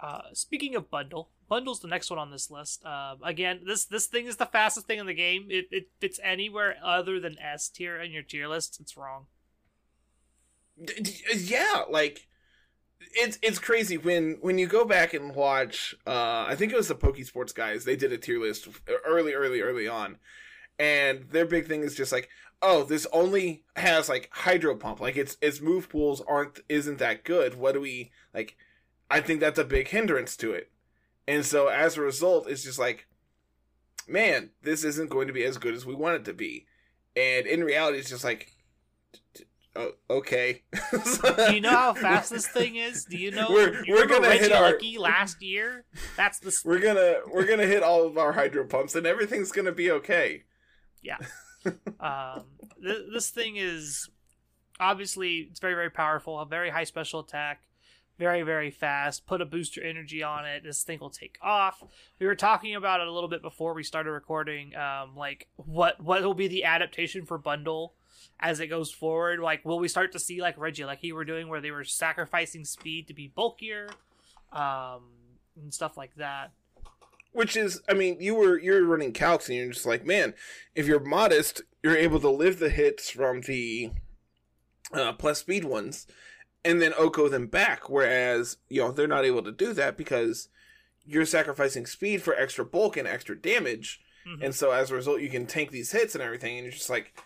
Uh, 0.01 0.23
speaking 0.33 0.75
of 0.77 0.91
bundle, 0.91 1.31
bundle's 1.49 1.81
the 1.81 1.89
next 1.89 2.11
one 2.11 2.19
on 2.19 2.31
this 2.31 2.51
list. 2.51 2.85
Uh, 2.85 3.17
again, 3.23 3.61
this 3.67 3.85
this 3.85 4.07
thing 4.07 4.27
is 4.27 4.37
the 4.37 4.47
fastest 4.47 4.87
thing 4.87 4.99
in 4.99 5.07
the 5.07 5.15
game. 5.15 5.47
It 5.51 5.67
it 5.71 5.89
fits 6.01 6.21
anywhere 6.23 6.77
other 6.85 7.19
than 7.19 7.39
S 7.39 7.69
tier 7.69 8.01
in 8.01 8.13
your 8.13 8.23
tier 8.23 8.49
list. 8.49 8.79
It's 8.81 8.97
wrong. 8.97 9.27
Yeah, 11.35 11.83
like 11.91 12.29
it's 13.01 13.39
it's 13.43 13.59
crazy 13.59 13.97
when 13.97 14.39
when 14.41 14.59
you 14.59 14.67
go 14.67 14.85
back 14.85 15.15
and 15.15 15.35
watch. 15.35 15.95
Uh, 16.07 16.45
I 16.47 16.55
think 16.55 16.73
it 16.73 16.77
was 16.77 16.89
the 16.89 16.95
Poke 16.95 17.23
Sports 17.25 17.53
guys. 17.53 17.85
They 17.85 17.97
did 17.97 18.13
a 18.13 18.19
tier 18.19 18.41
list 18.41 18.69
early, 19.05 19.35
early, 19.35 19.61
early 19.61 19.89
on, 19.89 20.19
and 20.79 21.29
their 21.31 21.47
big 21.47 21.67
thing 21.67 21.83
is 21.83 21.97
just 21.97 22.13
like, 22.13 22.29
oh, 22.63 22.83
this 22.85 23.07
only 23.13 23.65
has 23.77 24.09
like 24.09 24.29
Hydro 24.33 24.77
Pump. 24.77 25.01
Like 25.01 25.17
its 25.17 25.37
its 25.41 25.61
move 25.61 25.89
pools 25.89 26.21
aren't 26.27 26.61
isn't 26.69 26.99
that 26.99 27.25
good. 27.25 27.55
What 27.55 27.75
do 27.75 27.81
we 27.81 28.11
like? 28.35 28.57
I 29.11 29.21
think 29.21 29.41
that's 29.41 29.59
a 29.59 29.65
big 29.65 29.89
hindrance 29.89 30.37
to 30.39 30.53
it, 30.53 30.71
and 31.27 31.45
so 31.45 31.69
as 31.69 31.97
a 31.97 32.03
result, 32.03 32.49
it's 32.49 32.63
just 32.63 32.79
like, 32.79 33.07
man, 34.07 34.51
this 34.63 34.85
isn't 34.85 35.11
going 35.11 35.27
to 35.29 35.33
be 35.33 35.45
as 35.45 35.59
good 35.59 35.75
as 35.75 35.87
we 35.87 35.95
want 35.95 36.17
it 36.17 36.25
to 36.27 36.35
be, 36.35 36.67
and 37.17 37.47
in 37.47 37.65
reality, 37.65 37.99
it's 37.99 38.11
just 38.11 38.25
like. 38.25 38.53
Oh, 39.77 39.93
okay. 40.11 40.63
Do 40.91 41.53
you 41.55 41.61
know 41.61 41.71
how 41.71 41.95
fast 41.95 42.31
this 42.31 42.49
thing 42.49 42.75
is? 42.75 43.05
Do 43.05 43.17
you 43.17 43.31
know? 43.31 43.47
We're- 43.49 43.79
you 43.87 43.95
we're 43.95 44.07
gonna 44.07 44.33
hit 44.33 44.51
our- 44.51 44.73
Regieleki 44.73 44.99
last 44.99 45.41
year. 45.41 45.85
That's 46.17 46.41
the 46.41 46.59
we're 46.65 46.81
gonna 46.81 47.19
we're 47.33 47.47
gonna 47.47 47.67
hit 47.67 47.85
all 47.85 48.05
of 48.05 48.19
our 48.19 48.33
hydro 48.33 48.65
pumps 48.67 48.97
and 48.97 49.07
everything's 49.07 49.53
gonna 49.53 49.71
be 49.71 49.89
okay. 49.93 50.43
Um, 52.01 52.45
th- 52.83 53.07
this 53.13 53.31
thing 53.31 53.57
is 53.57 54.09
obviously 54.81 55.49
it's 55.51 55.61
very 55.61 55.75
very 55.75 55.91
powerful, 55.91 56.39
a 56.39 56.47
very 56.47 56.71
high 56.71 56.85
special 56.85 57.21
attack, 57.21 57.63
very 58.19 58.43
very 58.43 58.71
fast. 58.71 59.27
Put 59.27 59.41
a 59.41 59.47
booster 59.47 59.83
energy 59.83 60.23
on 60.23 60.45
it, 60.45 60.63
this 60.65 60.83
thing 60.83 60.99
will 61.01 61.11
take 61.11 61.39
off. 61.43 61.83
We 62.19 62.27
were 62.27 62.35
talking 62.35 62.75
about 62.75 63.01
it 63.01 63.09
a 63.09 63.13
little 63.13 63.29
bit 63.29 63.43
before 63.43 63.75
we 63.75 63.83
started 63.83 64.11
recording. 64.11 64.75
Um, 64.77 65.17
like 65.17 65.49
what 65.57 66.01
what 66.01 66.23
will 66.23 66.35
be 66.35 66.49
the 66.49 66.65
adaptation 66.65 67.25
for 67.25 67.39
bundle 67.39 67.95
as 68.41 68.61
it 68.61 68.69
goes 68.69 68.91
forward? 68.91 69.41
Like, 69.41 69.65
will 69.65 69.79
we 69.79 69.89
start 69.89 70.13
to 70.13 70.19
see 70.19 70.41
like 70.41 70.59
Reggie, 70.59 70.85
like 70.85 71.01
he 71.01 71.13
were 71.13 71.25
doing, 71.25 71.49
where 71.49 71.61
they 71.61 71.71
were 71.71 71.85
sacrificing 71.85 72.65
speed 72.65 73.09
to 73.09 73.15
be 73.15 73.29
bulkier, 73.29 73.89
um, 74.53 75.03
and 75.57 75.73
stuff 75.73 75.97
like 75.97 76.15
that. 76.17 76.53
Which 77.39 77.57
is, 77.57 77.81
I 77.89 77.95
mean, 77.95 78.17
you 78.21 78.35
were 78.35 78.59
you're 78.59 78.85
running 78.85 79.13
calcs 79.13 79.47
and 79.49 79.57
you're 79.57 79.73
just 79.73 79.87
like, 79.87 80.05
man, 80.05 80.35
if 80.75 80.89
you're 80.89 80.99
modest, 80.99 81.63
you're 81.85 81.97
able 81.97 82.19
to 82.19 82.29
live 82.29 82.59
the 82.59 82.69
hits 82.69 83.11
from 83.11 83.43
the 83.43 83.91
uh, 84.93 85.13
plus 85.13 85.39
speed 85.39 85.65
ones, 85.65 86.09
and 86.65 86.83
then 86.83 86.91
OHKO 86.95 87.31
them 87.31 87.47
back. 87.47 87.89
Whereas 87.89 88.57
you 88.69 88.81
know 88.81 88.91
they're 88.91 89.07
not 89.07 89.25
able 89.25 89.43
to 89.45 89.53
do 89.53 89.73
that 89.75 89.97
because 89.97 90.49
you're 91.07 91.25
sacrificing 91.25 91.87
speed 91.87 92.23
for 92.23 92.35
extra 92.35 92.65
bulk 92.65 92.97
and 92.97 93.07
extra 93.07 93.41
damage, 93.41 94.01
Mhm. 94.27 94.43
and 94.47 94.55
so 94.55 94.73
as 94.73 94.91
a 94.91 94.97
result, 94.97 95.21
you 95.21 95.31
can 95.31 95.47
tank 95.47 95.71
these 95.71 95.93
hits 95.93 96.17
and 96.17 96.23
everything. 96.25 96.57
And 96.57 96.65
you're 96.65 96.73
just 96.73 96.91
like, 96.91 97.17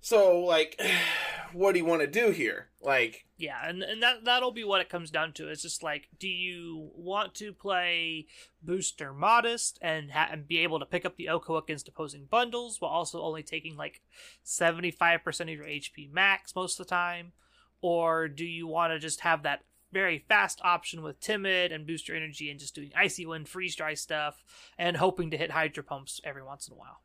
so 0.00 0.40
like, 0.40 0.80
what 1.52 1.72
do 1.72 1.78
you 1.78 1.84
want 1.84 2.00
to 2.00 2.06
do 2.06 2.30
here? 2.30 2.68
Like, 2.80 3.26
Yeah, 3.36 3.58
and, 3.64 3.82
and 3.82 4.02
that 4.02 4.24
that'll 4.24 4.52
be 4.52 4.64
what 4.64 4.80
it 4.80 4.88
comes 4.88 5.10
down 5.10 5.32
to. 5.34 5.48
It's 5.48 5.62
just 5.62 5.82
like, 5.82 6.08
do 6.18 6.28
you 6.28 6.90
want 6.94 7.34
to 7.36 7.52
play 7.52 8.26
booster 8.62 9.12
modest 9.12 9.78
and 9.82 10.12
ha- 10.12 10.28
and 10.30 10.46
be 10.46 10.58
able 10.58 10.78
to 10.78 10.86
pick 10.86 11.04
up 11.04 11.16
the 11.16 11.26
OHKO 11.26 11.62
against 11.62 11.88
opposing 11.88 12.26
bundles 12.26 12.80
while 12.80 12.90
also 12.90 13.20
only 13.20 13.42
taking 13.42 13.76
like 13.76 14.00
seventy 14.42 14.90
five 14.90 15.24
percent 15.24 15.50
of 15.50 15.56
your 15.56 15.66
HP 15.66 16.10
max 16.12 16.54
most 16.54 16.78
of 16.78 16.86
the 16.86 16.90
time, 16.90 17.32
or 17.80 18.28
do 18.28 18.44
you 18.44 18.66
want 18.66 18.92
to 18.92 18.98
just 18.98 19.20
have 19.20 19.42
that 19.42 19.64
very 19.92 20.24
fast 20.28 20.60
option 20.62 21.02
with 21.02 21.18
timid 21.18 21.72
and 21.72 21.86
booster 21.86 22.14
energy 22.14 22.50
and 22.50 22.60
just 22.60 22.74
doing 22.74 22.92
icy 22.94 23.24
wind 23.24 23.48
freeze 23.48 23.74
dry 23.74 23.94
stuff 23.94 24.44
and 24.76 24.98
hoping 24.98 25.30
to 25.30 25.36
hit 25.38 25.50
hydro 25.50 25.82
pumps 25.82 26.20
every 26.24 26.42
once 26.42 26.68
in 26.68 26.74
a 26.74 26.76
while? 26.76 27.00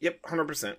yep, 0.00 0.18
hundred 0.24 0.46
percent. 0.46 0.78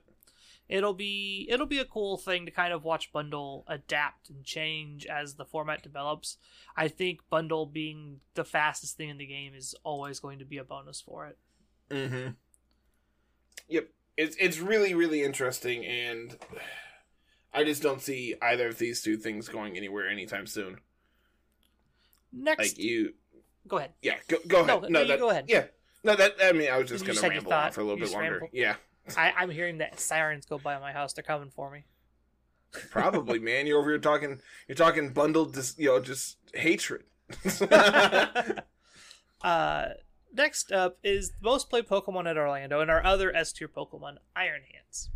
It'll 0.70 0.94
be 0.94 1.48
it'll 1.50 1.65
be 1.65 1.80
a 1.80 1.86
cool 1.86 2.18
thing 2.18 2.46
to 2.46 2.51
kind 2.51 2.72
of 2.74 2.84
watch 2.84 3.12
bundle 3.12 3.63
adapt 3.68 4.30
and 4.30 4.44
change 4.44 5.06
as 5.06 5.36
the 5.36 5.44
format 5.46 5.84
develops 5.84 6.38
i 6.77 6.88
think 6.88 7.20
bundle 7.30 7.65
being 7.65 8.20
the 8.36 8.46
fastest 8.46 8.96
thing 8.98 9.10
in 9.10 9.18
the 9.18 9.25
game 9.25 9.53
is 9.53 9.75
always 9.84 10.20
going 10.20 10.39
to 10.39 10.46
be 10.46 10.58
a 10.58 10.63
bonus 10.63 11.01
for 11.01 11.27
it 11.27 11.38
Mm-hmm. 11.89 12.30
Yep. 13.68 13.89
It's 14.15 14.36
it's 14.39 14.60
really, 14.60 14.94
really 14.94 15.24
interesting 15.24 15.86
and 15.86 16.38
I 17.53 17.65
just 17.65 17.84
don't 17.84 18.01
see 18.01 18.36
either 18.41 18.70
of 18.70 18.77
these 18.77 19.01
two 19.01 19.18
things 19.18 19.50
going 19.50 19.75
anywhere 19.75 20.08
anytime 20.10 20.48
soon. 20.48 20.77
next 22.32 22.60
Like 22.60 22.77
you 22.80 23.13
go 23.68 23.77
ahead 23.77 23.91
yeah, 24.01 24.15
go 24.30 24.38
go 24.48 24.65
No, 24.65 24.77
ahead. 24.77 24.91
no, 24.91 25.01
you 25.01 25.08
that, 25.08 25.20
go 25.20 25.30
ahead. 25.32 25.46
Yeah. 25.50 25.65
No, 26.03 26.15
that 26.15 26.36
I 26.41 26.53
mean 26.53 26.72
I 26.72 26.77
was 26.77 26.88
just 26.89 27.03
You 27.03 27.08
gonna 27.08 27.20
said 27.20 27.30
ramble 27.30 27.51
on 27.53 27.72
for 27.74 27.82
a 27.82 27.84
little 27.84 28.00
You 28.00 28.06
bit 28.06 28.13
longer. 28.13 28.32
ramble. 28.32 28.50
Yeah. 28.53 28.75
I, 29.17 29.34
i'm 29.38 29.50
hearing 29.50 29.79
that 29.79 30.00
sirens 30.00 30.46
go 30.46 30.58
by 30.58 30.79
my 30.79 30.91
house 30.91 31.13
they're 31.13 31.24
coming 31.24 31.50
for 31.50 31.72
me 31.72 31.86
Probably, 32.89 33.38
man. 33.50 33.67
You're 33.67 33.79
over 33.79 33.89
here 33.89 34.00
talking 34.00 34.39
you're 34.67 34.75
talking 34.75 35.12
bundled 35.12 35.53
dis, 35.53 35.75
you 35.77 35.88
know, 35.88 36.00
just 36.00 36.38
hatred. 36.53 37.03
uh 39.41 39.86
next 40.34 40.72
up 40.72 40.98
is 41.03 41.31
the 41.31 41.36
most 41.43 41.70
played 41.70 41.88
pokemon 41.88 42.29
at 42.29 42.38
orlando 42.38 42.79
and 42.81 42.91
our 42.91 43.03
other 43.05 43.34
s 43.36 43.51
tier 43.53 43.67
pokemon 43.70 44.15
iron 44.36 44.62
hands 44.72 45.10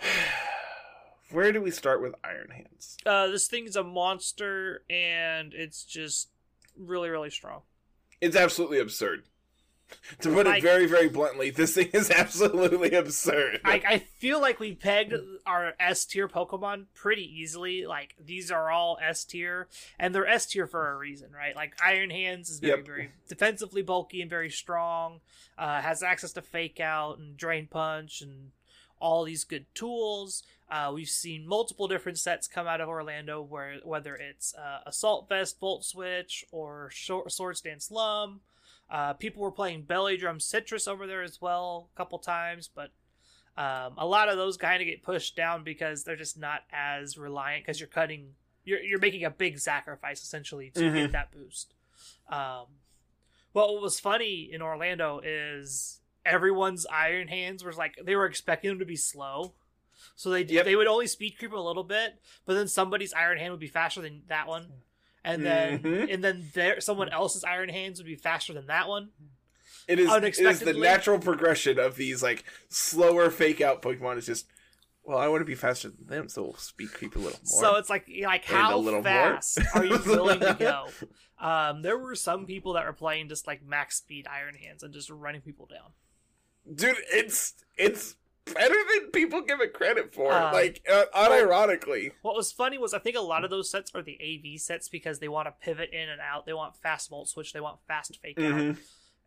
Where 1.32 1.52
do 1.52 1.60
we 1.60 1.70
start 1.70 2.02
with 2.02 2.14
Iron 2.24 2.50
Hands? 2.50 2.96
uh 3.06 3.26
this 3.28 3.46
thing 3.48 3.66
is 3.66 3.74
a 3.76 3.82
monster 3.84 4.82
and 4.88 5.52
it's 5.54 5.84
just 5.84 6.28
really 6.76 7.08
really 7.08 7.30
strong 7.30 7.62
It's 8.20 8.36
absolutely 8.36 8.78
absurd. 8.78 9.24
To 10.20 10.32
put 10.32 10.46
Like- 10.46 10.58
it 10.58 10.62
very, 10.62 10.86
very 10.86 11.08
bluntly, 11.08 11.50
this 11.50 11.74
thing 11.74 11.88
is 11.92 12.10
absolutely 12.12 12.92
absurd. 12.92 13.60
I, 13.64 13.82
I 13.84 13.98
feel 13.98 14.40
like 14.40 14.60
we 14.60 14.72
pegged 14.74 15.14
our 15.44 15.74
S 15.80 16.04
tier 16.04 16.28
Pokemon 16.28 16.86
pretty 16.94 17.24
easily. 17.24 17.86
Like 17.86 18.14
these 18.24 18.52
are 18.52 18.70
all 18.70 18.98
S 19.02 19.24
tier, 19.24 19.66
and 19.98 20.14
they're 20.14 20.28
S 20.28 20.46
tier 20.46 20.68
for 20.68 20.92
a 20.92 20.96
reason, 20.96 21.32
right? 21.32 21.56
Like 21.56 21.74
Iron 21.84 22.10
Hands 22.10 22.48
is 22.48 22.60
very, 22.60 22.76
Yep. 22.78 22.86
very 22.86 23.10
defensively 23.28 23.82
bulky 23.82 24.20
and 24.20 24.30
very 24.30 24.50
strong. 24.50 25.20
Uh, 25.58 25.80
has 25.80 26.04
access 26.04 26.32
to 26.34 26.42
Fake 26.42 26.78
Out 26.78 27.18
and 27.18 27.36
Drain 27.36 27.66
Punch 27.66 28.20
and 28.20 28.52
all 29.00 29.24
these 29.24 29.42
good 29.42 29.66
tools. 29.74 30.44
Uh, 30.70 30.92
we've 30.94 31.08
seen 31.08 31.46
multiple 31.48 31.88
different 31.88 32.18
sets 32.18 32.46
come 32.46 32.66
out 32.66 32.80
of 32.80 32.88
Orlando, 32.88 33.42
where 33.42 33.76
whether 33.82 34.14
it's 34.14 34.54
uh, 34.54 34.80
Assault 34.86 35.28
Vest, 35.28 35.58
Volt 35.58 35.84
Switch, 35.84 36.44
or 36.52 36.88
Short, 36.92 37.32
Swords 37.32 37.60
Dance 37.60 37.90
Lum. 37.90 38.40
Uh, 38.88 39.12
people 39.14 39.42
were 39.42 39.50
playing 39.52 39.82
Belly 39.82 40.16
Drum 40.16 40.38
Sitrus 40.38 40.86
over 40.88 41.06
there 41.06 41.22
as 41.22 41.40
well 41.40 41.90
a 41.94 41.96
couple 41.96 42.18
times, 42.18 42.68
but 42.72 42.90
um, 43.56 43.94
a 43.98 44.06
lot 44.06 44.28
of 44.28 44.36
those 44.36 44.56
kind 44.56 44.80
of 44.80 44.86
get 44.86 45.02
pushed 45.02 45.36
down 45.36 45.64
because 45.64 46.04
they're 46.04 46.16
just 46.16 46.38
not 46.38 46.62
as 46.72 47.18
reliant 47.18 47.64
because 47.64 47.80
you're 47.80 47.88
cutting, 47.88 48.34
you're 48.64 48.80
you're 48.80 48.98
making 49.00 49.24
a 49.24 49.30
big 49.30 49.58
sacrifice 49.58 50.22
essentially 50.22 50.70
to 50.70 50.80
Mhm. 50.80 50.94
get 50.94 51.12
that 51.12 51.32
boost. 51.32 51.74
Um, 52.28 52.66
well, 53.52 53.74
what 53.74 53.82
was 53.82 53.98
funny 54.00 54.48
in 54.52 54.62
Orlando 54.62 55.20
is 55.24 56.00
everyone's 56.24 56.86
Iron 56.86 57.26
Hands 57.28 57.62
was 57.64 57.76
like 57.76 57.96
they 58.02 58.14
were 58.14 58.26
expecting 58.26 58.70
them 58.70 58.78
to 58.78 58.84
be 58.84 58.96
slow, 58.96 59.54
so 60.16 60.30
they 60.30 60.42
Yep. 60.44 60.64
they 60.64 60.76
would 60.76 60.86
only 60.86 61.06
speed 61.06 61.36
creep 61.38 61.52
a 61.52 61.56
little 61.56 61.84
bit, 61.84 62.20
but 62.46 62.54
then 62.54 62.68
somebody's 62.68 63.12
Iron 63.12 63.38
Hand 63.38 63.50
would 63.52 63.60
be 63.60 63.68
faster 63.68 64.00
than 64.00 64.22
that 64.28 64.46
one. 64.46 64.72
And 65.22 65.44
then, 65.44 65.80
Mhm. 65.82 66.12
and 66.14 66.24
then 66.24 66.50
there, 66.54 66.80
someone 66.80 67.10
else's 67.10 67.44
Iron 67.44 67.68
Hands 67.68 67.98
would 67.98 68.06
be 68.06 68.16
faster 68.16 68.52
than 68.54 68.66
that 68.66 68.88
one. 68.88 69.10
It 69.86 69.98
is, 69.98 70.10
it 70.12 70.38
is 70.38 70.60
the 70.60 70.72
natural 70.72 71.18
progression 71.18 71.78
of 71.78 71.96
these 71.96 72.22
like 72.22 72.44
slower 72.68 73.30
fake 73.30 73.60
out 73.60 73.82
Pokemon. 73.82 74.16
Is 74.18 74.26
just 74.26 74.46
well, 75.02 75.18
I 75.18 75.26
want 75.28 75.40
to 75.40 75.44
be 75.46 75.54
faster 75.54 75.88
than 75.88 76.06
them, 76.06 76.28
so 76.28 76.42
we'll 76.42 76.54
speed 76.56 76.92
creep 76.92 77.16
a 77.16 77.18
little 77.18 77.40
more. 77.50 77.60
So 77.62 77.76
it's 77.76 77.90
like, 77.90 78.06
like 78.22 78.44
how 78.44 78.82
fast 79.02 79.58
are 79.74 79.84
you 79.84 79.98
willing 80.06 80.40
to 80.40 80.54
go? 80.58 80.88
Um, 81.40 81.80
there 81.80 81.96
were 81.96 82.14
some 82.16 82.44
people 82.44 82.74
that 82.74 82.84
were 82.84 82.92
playing 82.92 83.30
just 83.30 83.46
like 83.46 83.62
max 83.64 83.96
speed 83.96 84.26
Iron 84.30 84.54
Hands 84.56 84.82
and 84.82 84.92
just 84.92 85.08
running 85.08 85.40
people 85.40 85.64
down. 85.66 85.92
dude, 86.76 86.96
it's 87.10 87.54
it's 87.78 88.14
better 88.46 88.74
than 88.94 89.10
people 89.12 89.40
give 89.42 89.60
it 89.60 89.72
credit 89.72 90.14
for. 90.14 90.32
Um, 90.32 90.52
like 90.52 90.82
uh, 90.90 91.04
unironically, 91.14 92.12
What 92.22 92.34
was 92.34 92.52
funny 92.52 92.78
was 92.78 92.94
I 92.94 92.98
think 92.98 93.16
a 93.16 93.20
lot 93.20 93.44
of 93.44 93.50
those 93.50 93.70
sets 93.70 93.90
are 93.94 94.02
the 94.02 94.18
AV 94.20 94.60
sets 94.60 94.88
because 94.88 95.18
they 95.18 95.28
want 95.28 95.46
to 95.48 95.52
pivot 95.64 95.90
in 95.92 96.08
and 96.08 96.20
out. 96.20 96.46
They 96.46 96.52
want 96.52 96.76
fast 96.76 97.10
volt 97.10 97.28
switch. 97.28 97.52
They 97.52 97.60
want 97.60 97.78
fast 97.86 98.18
fake 98.20 98.38
out. 98.38 98.44
Mhm. 98.52 98.78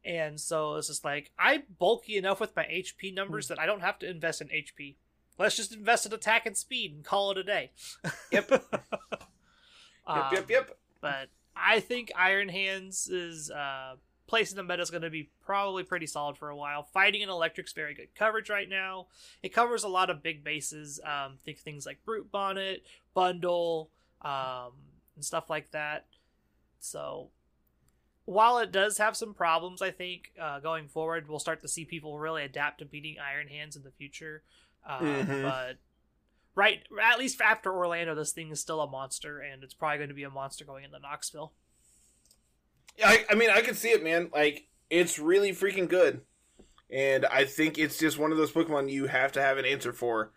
And 0.05 0.39
so 0.39 0.75
it's 0.75 0.87
just 0.87 1.05
like 1.05 1.31
I'm 1.39 1.63
bulky 1.79 2.17
enough 2.17 2.39
with 2.39 2.55
my 2.55 2.63
HP 2.65 3.13
numbers 3.13 3.47
that 3.47 3.59
I 3.59 3.65
don't 3.65 3.81
have 3.81 3.99
to 3.99 4.09
invest 4.09 4.41
in 4.41 4.49
HP. 4.49 4.95
Let's 5.39 5.55
just 5.55 5.73
invest 5.73 6.05
in 6.05 6.13
attack 6.13 6.45
and 6.45 6.55
speed 6.57 6.93
and 6.93 7.03
call 7.03 7.31
it 7.31 7.37
a 7.37 7.43
day. 7.43 7.71
Yep. 8.31 8.51
Um, 8.51 8.59
yep, 10.15 10.31
yep, 10.33 10.49
yep. 10.49 10.77
But 11.01 11.29
I 11.55 11.79
think 11.79 12.11
Iron 12.15 12.49
Hands 12.49 13.07
is 13.07 13.49
uh, 13.49 13.95
place 14.27 14.51
in 14.51 14.57
the 14.57 14.63
meta 14.63 14.81
is 14.81 14.89
going 14.89 15.03
to 15.03 15.09
be 15.09 15.29
probably 15.45 15.83
pretty 15.83 16.07
solid 16.07 16.37
for 16.37 16.49
a 16.49 16.55
while. 16.55 16.83
Fighting 16.83 17.21
an 17.23 17.29
Electric's 17.29 17.73
very 17.73 17.93
good 17.93 18.15
coverage 18.15 18.49
right 18.49 18.69
now. 18.69 19.07
It 19.41 19.53
covers 19.53 19.83
a 19.83 19.89
lot 19.89 20.09
of 20.09 20.23
big 20.23 20.43
bases. 20.43 20.99
Um, 21.05 21.39
think 21.43 21.59
things 21.59 21.85
like 21.85 22.03
Brute 22.05 22.31
Bonnet, 22.31 22.83
Bundle, 23.13 23.89
um, 24.21 24.71
and 25.15 25.23
stuff 25.25 25.49
like 25.49 25.71
that. 25.71 26.05
So 26.79 27.29
while 28.25 28.57
it 28.59 28.71
does 28.71 28.97
have 28.97 29.17
some 29.17 29.33
problems, 29.33 29.81
I 29.81 29.91
think 29.91 30.31
uh, 30.39 30.59
going 30.59 30.87
forward 30.87 31.27
we'll 31.27 31.39
start 31.39 31.61
to 31.61 31.67
see 31.67 31.83
people 31.85 32.17
really 32.17 32.43
adapt 32.43 32.79
to 32.79 32.85
beating 32.85 33.17
Iron 33.19 33.47
Hands 33.49 33.75
in 33.75 33.83
the 33.83 33.91
future. 33.91 34.43
Uh, 34.85 34.99
Mhm. 34.99 35.43
But 35.43 35.77
right, 36.55 36.83
at 37.01 37.19
least 37.19 37.41
after 37.41 37.73
Orlando, 37.75 38.15
this 38.15 38.31
thing 38.31 38.51
is 38.51 38.59
still 38.59 38.81
a 38.81 38.89
monster, 38.89 39.39
and 39.39 39.63
it's 39.63 39.73
probably 39.73 39.97
going 39.97 40.09
to 40.09 40.15
be 40.15 40.23
a 40.23 40.29
monster 40.29 40.65
going 40.65 40.83
into 40.85 40.99
Knoxville. 40.99 41.53
I, 43.03 43.25
I 43.29 43.35
mean, 43.35 43.49
I 43.49 43.61
can 43.61 43.75
see 43.75 43.89
it, 43.89 44.03
man. 44.03 44.29
Like, 44.33 44.67
it's 44.89 45.17
really 45.17 45.51
freaking 45.51 45.87
good. 45.87 46.21
And 46.89 47.25
I 47.25 47.45
think 47.45 47.77
it's 47.77 47.97
just 47.97 48.19
one 48.19 48.31
of 48.31 48.37
those 48.37 48.51
Pokemon 48.51 48.91
you 48.91 49.07
have 49.07 49.31
to 49.31 49.41
have 49.41 49.57
an 49.57 49.65
answer 49.65 49.93
for. 49.93 50.31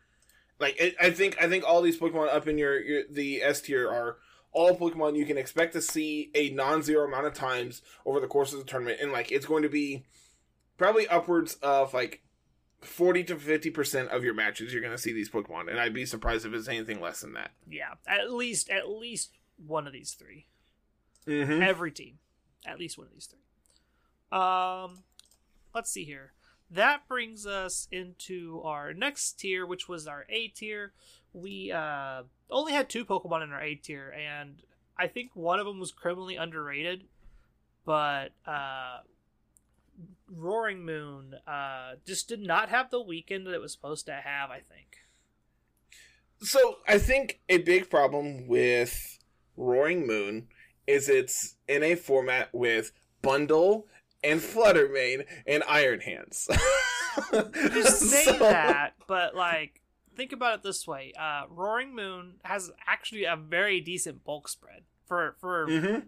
Like, 0.58 0.80
it, 0.80 0.94
I 1.00 1.10
think 1.10 1.36
I 1.42 1.48
think 1.48 1.64
all 1.64 1.82
these 1.82 1.98
Pokemon 1.98 2.34
up 2.34 2.48
in 2.48 2.56
your, 2.56 2.80
your 2.80 3.02
the 3.10 3.42
S 3.42 3.60
tier 3.60 3.90
are 3.90 4.16
all 4.52 4.75
Pokemon 4.75 5.16
you 5.16 5.26
can 5.26 5.36
expect 5.36 5.75
to 5.75 5.82
see 5.82 6.30
a 6.34 6.48
non-zero 6.48 7.06
amount 7.06 7.26
of 7.26 7.34
times 7.34 7.82
over 8.06 8.20
the 8.20 8.26
course 8.26 8.54
of 8.54 8.58
the 8.58 8.64
tournament, 8.64 9.00
and 9.02 9.12
like 9.12 9.30
it's 9.30 9.44
going 9.44 9.62
to 9.64 9.68
be 9.68 10.06
probably 10.78 11.06
upwards 11.08 11.54
of 11.56 11.92
like 11.92 12.22
forty 12.80 13.22
to 13.25 13.36
fifty 13.36 13.68
percent 13.68 14.08
of 14.08 14.25
your 14.25 14.32
matches 14.32 14.72
you're 14.72 14.80
going 14.80 14.94
to 14.94 15.02
see 15.02 15.12
these 15.12 15.28
Pokemon, 15.28 15.68
and 15.68 15.78
I'd 15.78 15.92
be 15.92 16.06
surprised 16.06 16.46
if 16.46 16.54
it's 16.54 16.68
anything 16.68 17.02
less 17.02 17.20
than 17.20 17.34
that. 17.34 17.50
Yeah, 17.68 17.94
at 18.06 18.32
least 18.32 18.70
at 18.70 18.88
least 18.88 19.32
one 19.58 19.86
of 19.86 19.92
these 19.92 20.12
three. 20.12 20.46
Mm-hmm. 21.26 21.62
Every 21.62 21.90
team, 21.90 22.18
at 22.66 22.78
least 22.78 22.99
one 22.99 23.06
of 23.06 23.12
these 23.12 23.26
three. 23.26 24.38
Um, 24.38 25.04
let's 25.75 25.90
see 25.90 26.04
here. 26.04 26.32
That 26.70 27.06
brings 27.06 27.46
us 27.46 27.87
into 27.92 28.61
our 28.64 28.92
next 28.92 29.38
tier, 29.38 29.64
which 29.64 29.88
was 29.88 30.08
our 30.08 30.26
A 30.28 30.49
tier, 30.49 30.92
we 31.37 31.70
uh, 31.70 32.23
only 32.50 32.73
had 32.73 32.88
two 32.88 33.04
Pokemon 33.04 33.44
in 33.44 33.52
our 33.52 33.61
A 33.61 33.75
tier, 33.75 34.08
and 34.11 34.62
I 34.96 35.06
think 35.06 35.32
one 35.35 35.61
of 35.61 35.66
them 35.66 35.78
was 35.78 35.92
criminally 35.92 36.37
underrated, 36.37 37.04
but 37.85 38.32
uh, 38.46 39.00
Roaring 40.35 40.85
Moon 40.85 41.35
uh, 41.46 41.96
just 42.06 42.28
did 42.28 42.40
not 42.40 42.70
have 42.70 42.90
the 42.90 43.02
weekend 43.02 43.46
that 43.46 43.54
it 43.54 43.61
was 43.61 43.73
supposed 43.73 44.06
to 44.06 44.14
have. 44.14 44.50
I 44.50 44.61
think. 44.61 44.96
So 46.40 46.78
I 46.88 46.99
think 46.99 47.40
a 47.49 47.58
big 47.58 47.90
problem 47.90 48.46
with 48.46 49.18
Roaring 49.56 50.06
Moon 50.06 50.49
is 50.87 51.09
it's 51.09 51.57
in 51.69 51.83
a 51.83 51.95
format 51.95 52.55
with 52.55 52.93
bundle 53.23 53.87
and 54.23 54.40
Fluttermane 54.40 55.25
and 55.47 55.62
Iron 55.69 56.00
Hands. 56.00 56.49
you 57.33 57.83
say 57.83 58.25
so... 58.25 58.38
that, 58.38 58.95
but 59.07 59.35
like 59.35 59.81
think 60.16 60.33
about 60.33 60.59
it 60.59 60.62
this 60.62 60.87
way: 60.87 61.12
uh, 61.19 61.43
Roaring 61.49 61.95
Moon 61.95 62.35
has 62.45 62.71
actually 62.87 63.25
a 63.25 63.37
very 63.37 63.81
decent 63.81 64.25
bulk 64.25 64.49
spread 64.49 64.83
for 65.07 65.37
for 65.40 65.66
mm-hmm. 65.66 66.00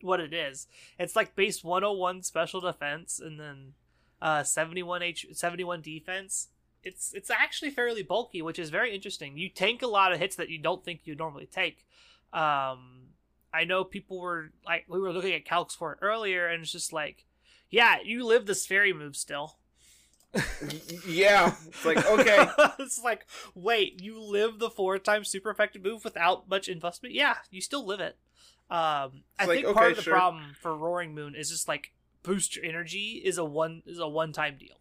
what 0.00 0.20
it 0.20 0.32
is. 0.32 0.66
It's 0.98 1.16
like 1.16 1.36
base 1.36 1.62
101 1.62 2.22
special 2.22 2.60
defense 2.60 3.20
and 3.20 3.38
then 3.38 3.74
uh, 4.22 4.42
71 4.42 5.02
H 5.02 5.26
71 5.32 5.82
defense. 5.82 6.48
It's 6.82 7.12
it's 7.12 7.30
actually 7.30 7.70
fairly 7.70 8.02
bulky, 8.02 8.40
which 8.40 8.58
is 8.58 8.70
very 8.70 8.94
interesting. 8.94 9.36
You 9.36 9.50
tank 9.50 9.82
a 9.82 9.86
lot 9.86 10.12
of 10.12 10.18
hits 10.18 10.36
that 10.36 10.48
you 10.48 10.58
don't 10.58 10.84
think 10.84 11.02
you 11.04 11.14
normally 11.14 11.46
take. 11.46 11.84
Um, 12.32 13.09
I 13.52 13.64
know 13.64 13.84
people 13.84 14.20
were 14.20 14.52
like 14.66 14.84
we 14.88 15.00
were 15.00 15.12
looking 15.12 15.34
at 15.34 15.44
calcs 15.44 15.72
for 15.72 15.92
it 15.92 15.98
earlier, 16.02 16.46
and 16.46 16.62
it's 16.62 16.72
just 16.72 16.92
like, 16.92 17.24
yeah, 17.70 17.96
you 18.04 18.24
live 18.24 18.46
this 18.46 18.66
fairy 18.66 18.92
move 18.92 19.16
still 19.16 19.56
yeah, 21.06 21.54
it's 21.66 21.84
like 21.84 22.06
okay. 22.06 22.46
it's 22.78 23.02
like, 23.02 23.26
wait, 23.54 24.00
you 24.00 24.20
live 24.20 24.58
the 24.58 24.70
four 24.70 24.98
times 24.98 25.28
super 25.28 25.50
effective 25.50 25.82
move 25.82 26.04
without 26.04 26.48
much 26.48 26.68
investment? 26.68 27.14
Yeah, 27.14 27.36
you 27.50 27.60
still 27.60 27.84
live 27.84 28.00
it. 28.00 28.16
Um, 28.70 29.24
I 29.38 29.46
like, 29.46 29.48
think 29.48 29.66
okay, 29.66 29.74
part 29.74 29.90
of 29.90 29.96
the 29.96 30.02
sure. 30.02 30.14
problem 30.14 30.54
for 30.60 30.76
Roaring 30.76 31.14
Moon 31.14 31.34
is 31.34 31.50
just 31.50 31.66
like 31.66 31.92
booster 32.22 32.62
energy 32.62 33.20
is 33.24 33.38
a 33.38 33.44
one 33.44 33.82
is 33.86 33.98
a 33.98 34.06
one 34.06 34.32
time 34.32 34.56
deal. 34.56 34.76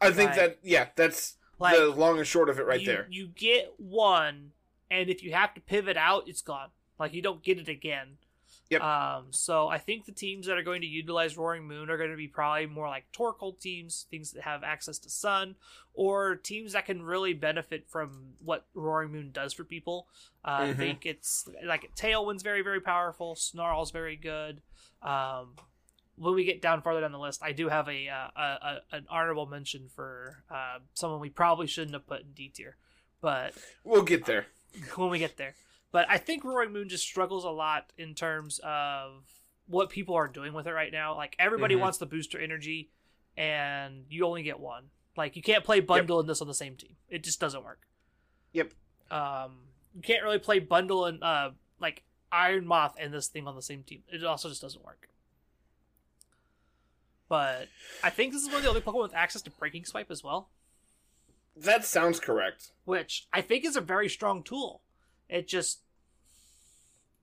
I 0.00 0.10
think 0.10 0.34
that 0.34 0.58
yeah, 0.64 0.88
that's 0.96 1.36
like, 1.60 1.76
the 1.76 1.90
long 1.90 2.18
and 2.18 2.26
short 2.26 2.48
of 2.48 2.58
it 2.58 2.66
right 2.66 2.80
you, 2.80 2.86
there. 2.86 3.06
You 3.08 3.28
get 3.28 3.74
one, 3.76 4.50
and 4.90 5.08
if 5.08 5.22
you 5.22 5.32
have 5.32 5.54
to 5.54 5.60
pivot 5.60 5.96
out, 5.96 6.24
it's 6.26 6.42
gone. 6.42 6.70
Like 7.02 7.14
you 7.14 7.20
don't 7.20 7.42
get 7.42 7.58
it 7.58 7.68
again. 7.68 8.16
Yep. 8.70 8.80
Um, 8.80 9.24
so 9.30 9.66
I 9.66 9.78
think 9.78 10.06
the 10.06 10.12
teams 10.12 10.46
that 10.46 10.56
are 10.56 10.62
going 10.62 10.82
to 10.82 10.86
utilize 10.86 11.36
Roaring 11.36 11.66
Moon 11.66 11.90
are 11.90 11.98
going 11.98 12.12
to 12.12 12.16
be 12.16 12.28
probably 12.28 12.66
more 12.66 12.88
like 12.88 13.10
Torkoal 13.12 13.58
teams, 13.58 14.06
things 14.08 14.30
that 14.32 14.44
have 14.44 14.62
access 14.62 14.98
to 15.00 15.10
Sun, 15.10 15.56
or 15.94 16.36
teams 16.36 16.74
that 16.74 16.86
can 16.86 17.02
really 17.02 17.34
benefit 17.34 17.86
from 17.88 18.34
what 18.38 18.66
Roaring 18.72 19.10
Moon 19.10 19.30
does 19.32 19.52
for 19.52 19.64
people. 19.64 20.06
Uh, 20.44 20.60
mm-hmm. 20.60 20.70
I 20.70 20.74
think 20.74 21.04
it's 21.04 21.48
like 21.66 21.90
Tailwind's 21.96 22.44
very, 22.44 22.62
very 22.62 22.80
powerful. 22.80 23.34
Snarl's 23.34 23.90
very 23.90 24.14
good. 24.14 24.62
Um, 25.02 25.56
when 26.14 26.34
we 26.34 26.44
get 26.44 26.62
down 26.62 26.82
farther 26.82 27.00
down 27.00 27.10
the 27.10 27.18
list, 27.18 27.42
I 27.42 27.50
do 27.50 27.68
have 27.68 27.88
a, 27.88 28.08
uh, 28.08 28.28
a, 28.36 28.40
a 28.40 28.80
an 28.92 29.06
honorable 29.10 29.46
mention 29.46 29.88
for 29.92 30.44
uh, 30.48 30.78
someone 30.94 31.18
we 31.18 31.30
probably 31.30 31.66
shouldn't 31.66 31.94
have 31.94 32.06
put 32.06 32.20
in 32.20 32.32
D 32.32 32.48
tier, 32.54 32.76
but 33.20 33.54
we'll 33.82 34.02
get 34.02 34.24
there 34.24 34.46
when 34.94 35.10
we 35.10 35.18
get 35.18 35.36
there. 35.36 35.56
But 35.92 36.06
I 36.08 36.18
think 36.18 36.42
Roaring 36.42 36.72
Moon 36.72 36.88
just 36.88 37.04
struggles 37.04 37.44
a 37.44 37.50
lot 37.50 37.92
in 37.98 38.14
terms 38.14 38.60
of 38.64 39.24
what 39.66 39.90
people 39.90 40.14
are 40.14 40.26
doing 40.26 40.54
with 40.54 40.66
it 40.66 40.72
right 40.72 40.90
now. 40.90 41.14
Like 41.14 41.36
everybody 41.38 41.74
mm-hmm. 41.74 41.82
wants 41.82 41.98
the 41.98 42.06
booster 42.06 42.40
energy, 42.40 42.90
and 43.36 44.06
you 44.08 44.26
only 44.26 44.42
get 44.42 44.58
one. 44.58 44.84
Like 45.16 45.36
you 45.36 45.42
can't 45.42 45.64
play 45.64 45.80
bundle 45.80 46.16
yep. 46.16 46.22
and 46.22 46.30
this 46.30 46.40
on 46.40 46.48
the 46.48 46.54
same 46.54 46.76
team. 46.76 46.96
It 47.08 47.22
just 47.22 47.38
doesn't 47.38 47.62
work. 47.62 47.86
Yep. 48.52 48.72
Um, 49.10 49.58
you 49.94 50.02
can't 50.02 50.22
really 50.22 50.38
play 50.38 50.58
bundle 50.58 51.04
and 51.04 51.22
uh 51.22 51.50
like 51.78 52.02
Iron 52.30 52.66
Moth 52.66 52.94
and 52.98 53.12
this 53.12 53.28
thing 53.28 53.46
on 53.46 53.54
the 53.54 53.62
same 53.62 53.82
team. 53.82 54.02
It 54.08 54.24
also 54.24 54.48
just 54.48 54.62
doesn't 54.62 54.84
work. 54.84 55.08
But 57.28 57.68
I 58.02 58.10
think 58.10 58.32
this 58.32 58.42
is 58.42 58.48
one 58.48 58.58
of 58.58 58.62
the 58.62 58.68
only 58.68 58.80
Pokemon 58.82 59.02
with 59.02 59.14
access 59.14 59.42
to 59.42 59.50
Breaking 59.50 59.84
Swipe 59.84 60.10
as 60.10 60.22
well. 60.22 60.50
That 61.56 61.84
sounds 61.84 62.20
correct. 62.20 62.72
Which 62.84 63.26
I 63.32 63.40
think 63.40 63.64
is 63.64 63.76
a 63.76 63.80
very 63.80 64.08
strong 64.08 64.42
tool. 64.42 64.81
It 65.32 65.48
just 65.48 65.80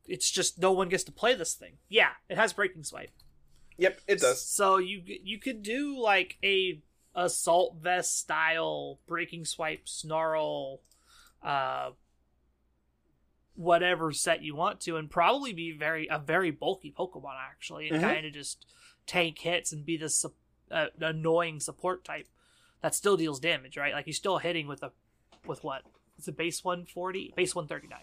it's 0.05 0.29
just 0.29 0.59
no 0.59 0.71
one 0.71 0.89
gets 0.89 1.03
to 1.05 1.11
play 1.11 1.35
this 1.35 1.53
thing. 1.53 1.77
Yeah, 1.87 2.09
it 2.27 2.37
has 2.37 2.51
breaking 2.51 2.83
swipe. 2.83 3.11
Yep, 3.77 4.01
it 4.07 4.19
does. 4.19 4.45
So 4.45 4.77
you 4.77 5.01
you 5.05 5.39
could 5.39 5.61
do 5.61 5.97
like 6.01 6.37
a 6.43 6.81
assault 7.15 7.77
vest 7.81 8.17
style 8.17 8.99
breaking 9.07 9.43
swipe 9.43 9.89
snarl 9.89 10.79
uh 11.43 11.89
whatever 13.55 14.13
set 14.13 14.43
you 14.43 14.55
want 14.55 14.79
to 14.79 14.95
and 14.95 15.09
probably 15.09 15.51
be 15.51 15.71
very 15.71 16.07
a 16.09 16.19
very 16.19 16.51
bulky 16.51 16.93
pokemon 16.97 17.35
actually 17.51 17.89
and 17.89 17.97
mm-hmm. 17.97 18.05
kind 18.09 18.25
of 18.25 18.31
just 18.31 18.65
tank 19.07 19.39
hits 19.39 19.73
and 19.73 19.85
be 19.85 19.97
this 19.97 20.23
uh, 20.71 20.85
annoying 21.01 21.59
support 21.59 22.05
type 22.05 22.27
that 22.81 22.93
still 22.93 23.17
deals 23.17 23.39
damage 23.39 23.75
right 23.75 23.93
like 23.93 24.05
you're 24.05 24.13
still 24.13 24.37
hitting 24.37 24.67
with 24.67 24.83
a 24.83 24.91
with 25.47 25.63
what 25.63 25.81
it's 26.19 26.27
a 26.27 26.33
base 26.33 26.65
140, 26.65 27.33
base 27.35 27.55
139. 27.55 27.99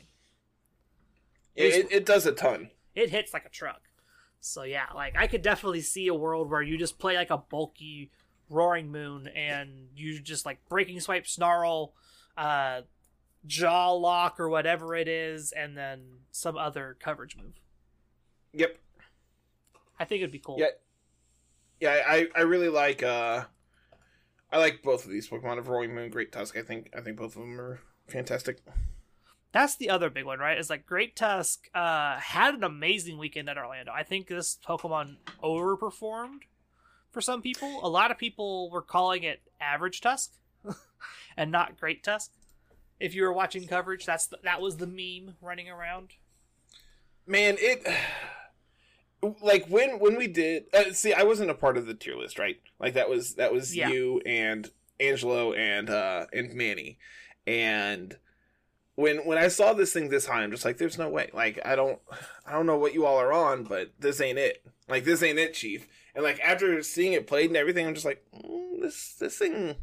it, 1.55 1.93
it 1.93 2.07
does 2.07 2.25
a 2.25 2.33
ton. 2.33 2.71
It 2.95 3.11
hits 3.11 3.35
like 3.35 3.45
a 3.45 3.51
truck. 3.51 3.83
So 4.41 4.63
yeah, 4.63 4.87
like 4.95 5.17
I 5.17 5.27
could 5.27 5.43
definitely 5.43 5.83
see 5.83 6.09
a 6.09 6.15
world 6.15 6.51
where 6.51 6.63
you 6.63 6.79
just 6.79 6.99
play 6.99 7.15
like 7.15 7.31
a 7.31 7.37
bulky 7.37 8.11
roaring 8.49 8.91
moon 8.91 9.29
and 9.29 9.89
you 9.95 10.19
just 10.19 10.47
like 10.47 10.67
breaking 10.69 10.99
swipe 11.01 11.27
snarl, 11.27 11.93
uh, 12.39 12.83
jaw 13.47 13.93
lock 13.93 14.41
or 14.41 14.49
whatever 14.49 14.95
it 14.95 15.09
is, 15.09 15.53
and 15.53 15.77
then 15.77 16.21
some 16.31 16.57
other 16.57 16.97
coverage 16.99 17.37
move. 17.37 17.53
Yep. 18.55 18.79
I 20.01 20.07
think 20.07 20.21
it'd 20.21 20.33
be 20.33 20.39
cool. 20.39 20.57
Yeah. 20.59 20.67
Yeah, 21.81 22.03
I, 22.07 22.29
I 22.35 22.41
really 22.41 22.71
like 22.71 23.03
uh 23.03 23.45
I 24.51 24.59
like 24.59 24.83
both 24.83 25.05
of 25.05 25.11
these 25.11 25.29
Pokemon 25.29 25.59
of 25.59 25.69
Roaring 25.69 25.95
Moon, 25.95 26.09
Great 26.09 26.33
Tusk. 26.33 26.57
I 26.57 26.63
think 26.63 26.89
I 26.97 27.03
think 27.03 27.19
both 27.19 27.37
of 27.37 27.43
them 27.43 27.61
are 27.61 27.81
fantastic. 28.09 28.59
That's 29.53 29.77
the 29.77 29.91
other 29.91 30.11
big 30.11 30.25
one, 30.25 30.39
right? 30.39 30.59
Is 30.59 30.69
like 30.69 30.87
Great 30.87 31.17
Tusk 31.17 31.69
uh, 31.75 32.19
had 32.19 32.55
an 32.55 32.65
amazing 32.65 33.17
weekend 33.17 33.49
at 33.49 33.57
Orlando. 33.57 33.93
I 33.93 34.03
think 34.03 34.29
this 34.29 34.59
Pokemon 34.67 35.17
overperformed 35.43 36.43
for 37.11 37.21
some 37.21 37.41
people. 37.41 37.81
A 37.83 37.89
lot 37.89 38.11
of 38.11 38.19
people 38.19 38.71
were 38.71 38.83
calling 38.83 39.23
it 39.23 39.41
average 39.61 40.01
Tusk 40.03 40.33
and 41.37 41.51
not 41.51 41.81
Great 41.81 42.05
Tusk. 42.05 42.33
If 43.01 43.15
you 43.15 43.23
were 43.23 43.33
watching 43.33 43.67
coverage, 43.67 44.05
that's 44.05 44.27
the, 44.27 44.39
that 44.45 44.61
was 44.61 44.77
the 44.77 44.87
meme 44.87 45.37
running 45.41 45.71
around. 45.71 46.11
Man, 47.27 47.57
it 47.59 47.87
like 49.41 49.67
when 49.69 49.99
when 49.99 50.17
we 50.17 50.27
did 50.27 50.65
uh, 50.75 50.93
see 50.93 51.13
i 51.13 51.23
wasn't 51.23 51.51
a 51.51 51.55
part 51.55 51.77
of 51.77 51.87
the 51.87 51.95
tier 51.95 52.15
list 52.15 52.39
right 52.39 52.61
like 52.79 52.95
that 52.95 53.09
was 53.09 53.35
that 53.35 53.53
was 53.53 53.75
yeah. 53.75 53.89
you 53.89 54.21
and 54.27 54.71
angelo 55.01 55.53
and 55.55 55.89
uh 55.89 56.27
and 56.33 56.53
manny 56.55 56.99
and 57.47 58.17
when 58.97 59.19
when 59.19 59.39
I 59.39 59.49
saw 59.49 59.73
this 59.73 59.93
thing 59.93 60.09
this 60.09 60.27
high, 60.27 60.43
I'm 60.43 60.51
just 60.51 60.65
like, 60.65 60.79
there's 60.79 60.99
no 60.99 61.09
way. 61.09 61.31
Like 61.33 61.61
I 61.65 61.77
don't 61.77 61.99
I 62.47 62.53
don't 62.53 62.67
know 62.67 62.79
what 62.79 62.95
you 62.95 63.07
all 63.07 63.19
are 63.19 63.33
on, 63.33 63.65
but 63.65 63.93
this 63.99 64.21
ain't 64.21 64.39
it. 64.39 64.65
Like 64.89 65.05
this 65.05 65.23
ain't 65.23 65.39
it, 65.39 65.55
Chief. 65.55 65.87
And 66.15 66.25
like 66.25 66.41
after 66.41 66.83
seeing 66.83 67.13
it 67.13 67.27
played 67.27 67.51
and 67.51 67.57
everything, 67.57 67.87
I'm 67.87 67.95
just 67.95 68.07
like, 68.07 68.25
mm, 68.35 68.81
this 68.81 69.15
this 69.21 69.37
thing 69.37 69.77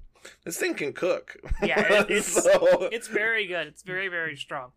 this 0.43 0.57
thing 0.57 0.73
can 0.73 0.93
cook. 0.93 1.37
Yeah, 1.61 2.05
it's 2.09 2.43
so, 2.43 2.89
it's 2.91 3.07
very 3.07 3.47
good. 3.47 3.67
It's 3.67 3.83
very 3.83 4.07
very 4.07 4.35
strong. 4.35 4.71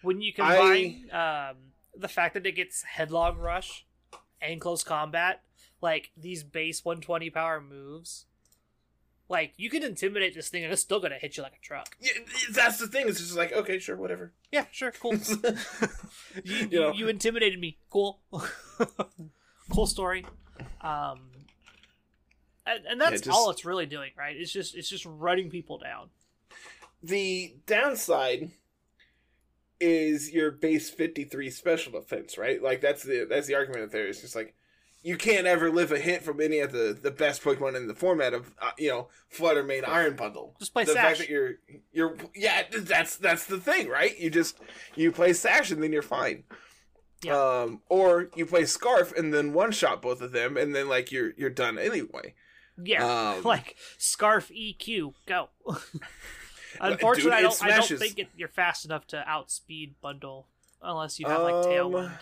When 0.00 0.20
you 0.20 0.32
combine 0.32 1.08
I, 1.12 1.50
um, 1.50 1.56
the 1.94 2.08
fact 2.08 2.34
that 2.34 2.46
it 2.46 2.52
gets 2.52 2.82
headlong 2.82 3.36
rush 3.38 3.86
and 4.40 4.60
close 4.60 4.82
combat, 4.82 5.42
like 5.80 6.10
these 6.16 6.42
base 6.42 6.84
120 6.84 7.30
power 7.30 7.60
moves 7.60 8.26
like 9.32 9.54
you 9.56 9.70
can 9.70 9.82
intimidate 9.82 10.34
this 10.34 10.50
thing 10.50 10.62
and 10.62 10.72
it's 10.72 10.82
still 10.82 11.00
gonna 11.00 11.18
hit 11.18 11.38
you 11.38 11.42
like 11.42 11.54
a 11.56 11.64
truck. 11.64 11.96
Yeah, 11.98 12.12
that's 12.52 12.78
the 12.78 12.86
thing. 12.86 13.08
It's 13.08 13.18
just 13.18 13.36
like 13.36 13.52
okay, 13.52 13.78
sure, 13.78 13.96
whatever. 13.96 14.32
Yeah, 14.52 14.66
sure, 14.70 14.92
cool. 14.92 15.14
you, 16.44 16.54
you, 16.70 16.80
know. 16.80 16.92
you, 16.92 17.08
intimidated 17.08 17.58
me. 17.58 17.78
Cool, 17.88 18.20
cool 19.70 19.86
story. 19.86 20.26
Um, 20.82 21.30
and, 22.66 22.84
and 22.86 23.00
that's 23.00 23.12
yeah, 23.12 23.18
just, 23.18 23.30
all 23.30 23.50
it's 23.50 23.64
really 23.64 23.86
doing, 23.86 24.10
right? 24.16 24.36
It's 24.36 24.52
just 24.52 24.76
it's 24.76 24.88
just 24.88 25.06
running 25.06 25.48
people 25.48 25.78
down. 25.78 26.10
The 27.02 27.56
downside 27.66 28.50
is 29.80 30.30
your 30.30 30.52
base 30.52 30.90
53 30.90 31.48
special 31.50 31.92
defense, 31.92 32.36
right? 32.36 32.62
Like 32.62 32.82
that's 32.82 33.02
the 33.02 33.26
that's 33.28 33.46
the 33.46 33.54
argument 33.54 33.90
there. 33.92 34.06
It's 34.06 34.20
just 34.20 34.36
like 34.36 34.54
you 35.02 35.16
can't 35.16 35.46
ever 35.46 35.70
live 35.70 35.92
a 35.92 35.98
hit 35.98 36.22
from 36.22 36.40
any 36.40 36.60
of 36.60 36.72
the, 36.72 36.96
the 37.00 37.10
best 37.10 37.42
Pokemon 37.42 37.76
in 37.76 37.88
the 37.88 37.94
format 37.94 38.34
of 38.34 38.54
uh, 38.60 38.70
you 38.78 38.88
know 38.88 39.08
Flutter 39.28 39.62
Mane 39.62 39.84
Iron 39.84 40.16
Bundle. 40.16 40.54
Just 40.58 40.72
play 40.72 40.84
the 40.84 40.92
Sash. 40.92 41.02
fact 41.02 41.18
that 41.18 41.28
you're 41.28 41.54
you're 41.92 42.16
yeah 42.34 42.62
that's 42.70 43.16
that's 43.16 43.46
the 43.46 43.58
thing 43.58 43.88
right. 43.88 44.18
You 44.18 44.30
just 44.30 44.58
you 44.94 45.12
play 45.12 45.32
Sash 45.32 45.70
and 45.70 45.82
then 45.82 45.92
you're 45.92 46.02
fine. 46.02 46.44
Yeah. 47.22 47.36
Um, 47.36 47.82
or 47.88 48.30
you 48.34 48.46
play 48.46 48.64
Scarf 48.64 49.12
and 49.16 49.32
then 49.32 49.52
one 49.52 49.70
shot 49.70 50.02
both 50.02 50.20
of 50.20 50.32
them 50.32 50.56
and 50.56 50.74
then 50.74 50.88
like 50.88 51.12
you're 51.12 51.32
you're 51.36 51.50
done 51.50 51.78
anyway. 51.78 52.34
Yeah, 52.82 53.34
um, 53.34 53.42
like 53.44 53.76
Scarf 53.98 54.50
EQ 54.50 55.14
go. 55.26 55.48
Unfortunately, 56.80 57.30
Dude, 57.30 57.38
I 57.38 57.42
don't. 57.42 57.64
I 57.64 57.76
don't 57.76 57.98
think 57.98 58.18
it, 58.18 58.28
you're 58.36 58.48
fast 58.48 58.84
enough 58.84 59.06
to 59.08 59.22
outspeed 59.28 59.94
bundle 60.00 60.48
unless 60.80 61.20
you 61.20 61.26
have 61.26 61.42
like 61.42 61.66
tailwind. 61.66 62.06
Um, 62.06 62.18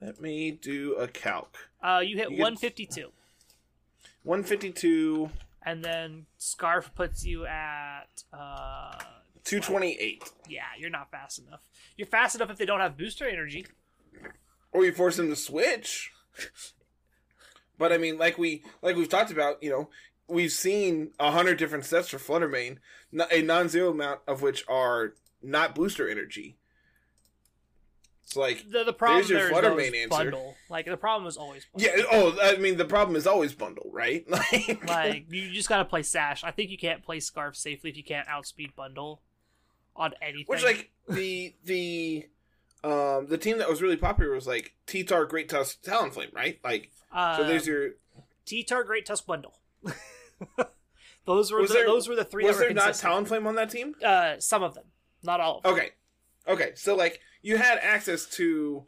Let 0.00 0.20
me 0.20 0.50
do 0.50 0.94
a 0.94 1.06
calc. 1.06 1.56
Uh, 1.84 2.00
you 2.00 2.16
hit 2.16 2.30
you 2.30 2.36
get- 2.36 2.42
152, 2.42 3.10
152, 4.22 5.30
and 5.66 5.84
then 5.84 6.26
scarf 6.38 6.90
puts 6.94 7.24
you 7.24 7.46
at. 7.46 8.24
Uh, 8.32 8.98
228. 9.44 10.24
yeah, 10.48 10.62
you're 10.78 10.88
not 10.88 11.10
fast 11.10 11.38
enough. 11.38 11.60
You're 11.98 12.06
fast 12.06 12.34
enough 12.34 12.48
if 12.48 12.56
they 12.56 12.64
don't 12.64 12.80
have 12.80 12.96
booster 12.96 13.28
energy. 13.28 13.66
Or 14.72 14.86
you 14.86 14.92
force 14.92 15.16
them 15.16 15.28
to 15.28 15.36
switch. 15.36 16.10
But 17.76 17.92
I 17.92 17.98
mean, 17.98 18.16
like 18.18 18.38
we 18.38 18.62
like 18.82 18.96
we've 18.96 19.08
talked 19.08 19.30
about, 19.30 19.62
you 19.62 19.68
know, 19.68 19.90
we've 20.28 20.52
seen 20.52 21.10
a 21.20 21.30
hundred 21.32 21.58
different 21.58 21.84
sets 21.84 22.08
for 22.08 22.18
Fluttermane, 22.18 22.78
a 23.30 23.42
non-zero 23.42 23.90
amount 23.90 24.20
of 24.26 24.42
which 24.42 24.64
are 24.68 25.14
not 25.42 25.74
booster 25.74 26.08
energy. 26.08 26.56
So 28.34 28.40
like, 28.40 28.68
The 28.70 28.84
the 28.84 28.92
problem 28.92 29.18
There's 29.20 29.30
your 29.30 29.38
there 29.38 29.46
is 29.46 29.52
Flutter 29.52 29.74
Mane 29.74 29.94
answer. 29.94 30.08
bundle. 30.08 30.56
Like 30.68 30.86
the 30.86 30.96
problem 30.96 31.26
is 31.28 31.36
always 31.36 31.64
bundle. 31.72 31.90
yeah. 31.96 32.04
Oh, 32.10 32.36
I 32.42 32.56
mean, 32.56 32.76
the 32.76 32.84
problem 32.84 33.16
is 33.16 33.26
always 33.26 33.54
bundle, 33.54 33.88
right? 33.92 34.24
Like, 34.30 34.88
like 34.88 35.26
you 35.30 35.50
just 35.52 35.68
gotta 35.68 35.84
play 35.84 36.02
Sash. 36.02 36.42
I 36.44 36.50
think 36.50 36.70
you 36.70 36.78
can't 36.78 37.02
play 37.04 37.20
Scarf 37.20 37.56
safely 37.56 37.90
if 37.90 37.96
you 37.96 38.04
can't 38.04 38.28
outspeed 38.28 38.74
bundle 38.76 39.22
on 39.96 40.12
anything. 40.20 40.44
which 40.48 40.64
like 40.64 40.90
the 41.08 41.54
the 41.64 42.26
um 42.82 43.26
the 43.28 43.38
team 43.38 43.58
that 43.58 43.68
was 43.68 43.80
really 43.80 43.96
popular 43.96 44.32
was 44.34 44.46
like 44.46 44.74
T-Tar, 44.86 45.24
Great 45.26 45.48
Tusk, 45.48 45.82
Talonflame, 45.82 46.34
right? 46.34 46.58
Like, 46.64 46.90
uh, 47.12 47.36
so 47.38 47.44
there's 47.44 47.66
your 47.66 47.90
T-Tar 48.44 48.84
Great 48.84 49.06
Tusk 49.06 49.24
bundle. 49.26 49.54
those 51.26 51.52
were 51.52 51.60
Was 51.60 51.68
the, 51.68 51.74
there- 51.74 51.86
those 51.86 52.08
were 52.08 52.16
the 52.16 52.24
three. 52.24 52.44
was 52.44 52.58
there 52.58 52.72
not. 52.74 52.92
Talonflame 52.94 53.46
on 53.46 53.54
that 53.54 53.70
team? 53.70 53.94
Uh, 54.04 54.34
some 54.38 54.62
of 54.62 54.74
them, 54.74 54.84
not 55.22 55.40
all 55.40 55.58
of 55.58 55.62
them. 55.62 55.72
Okay. 55.72 55.90
Okay. 56.46 56.72
So 56.74 56.94
like 56.96 57.20
you 57.44 57.56
had 57.58 57.78
access 57.78 58.24
to 58.36 58.84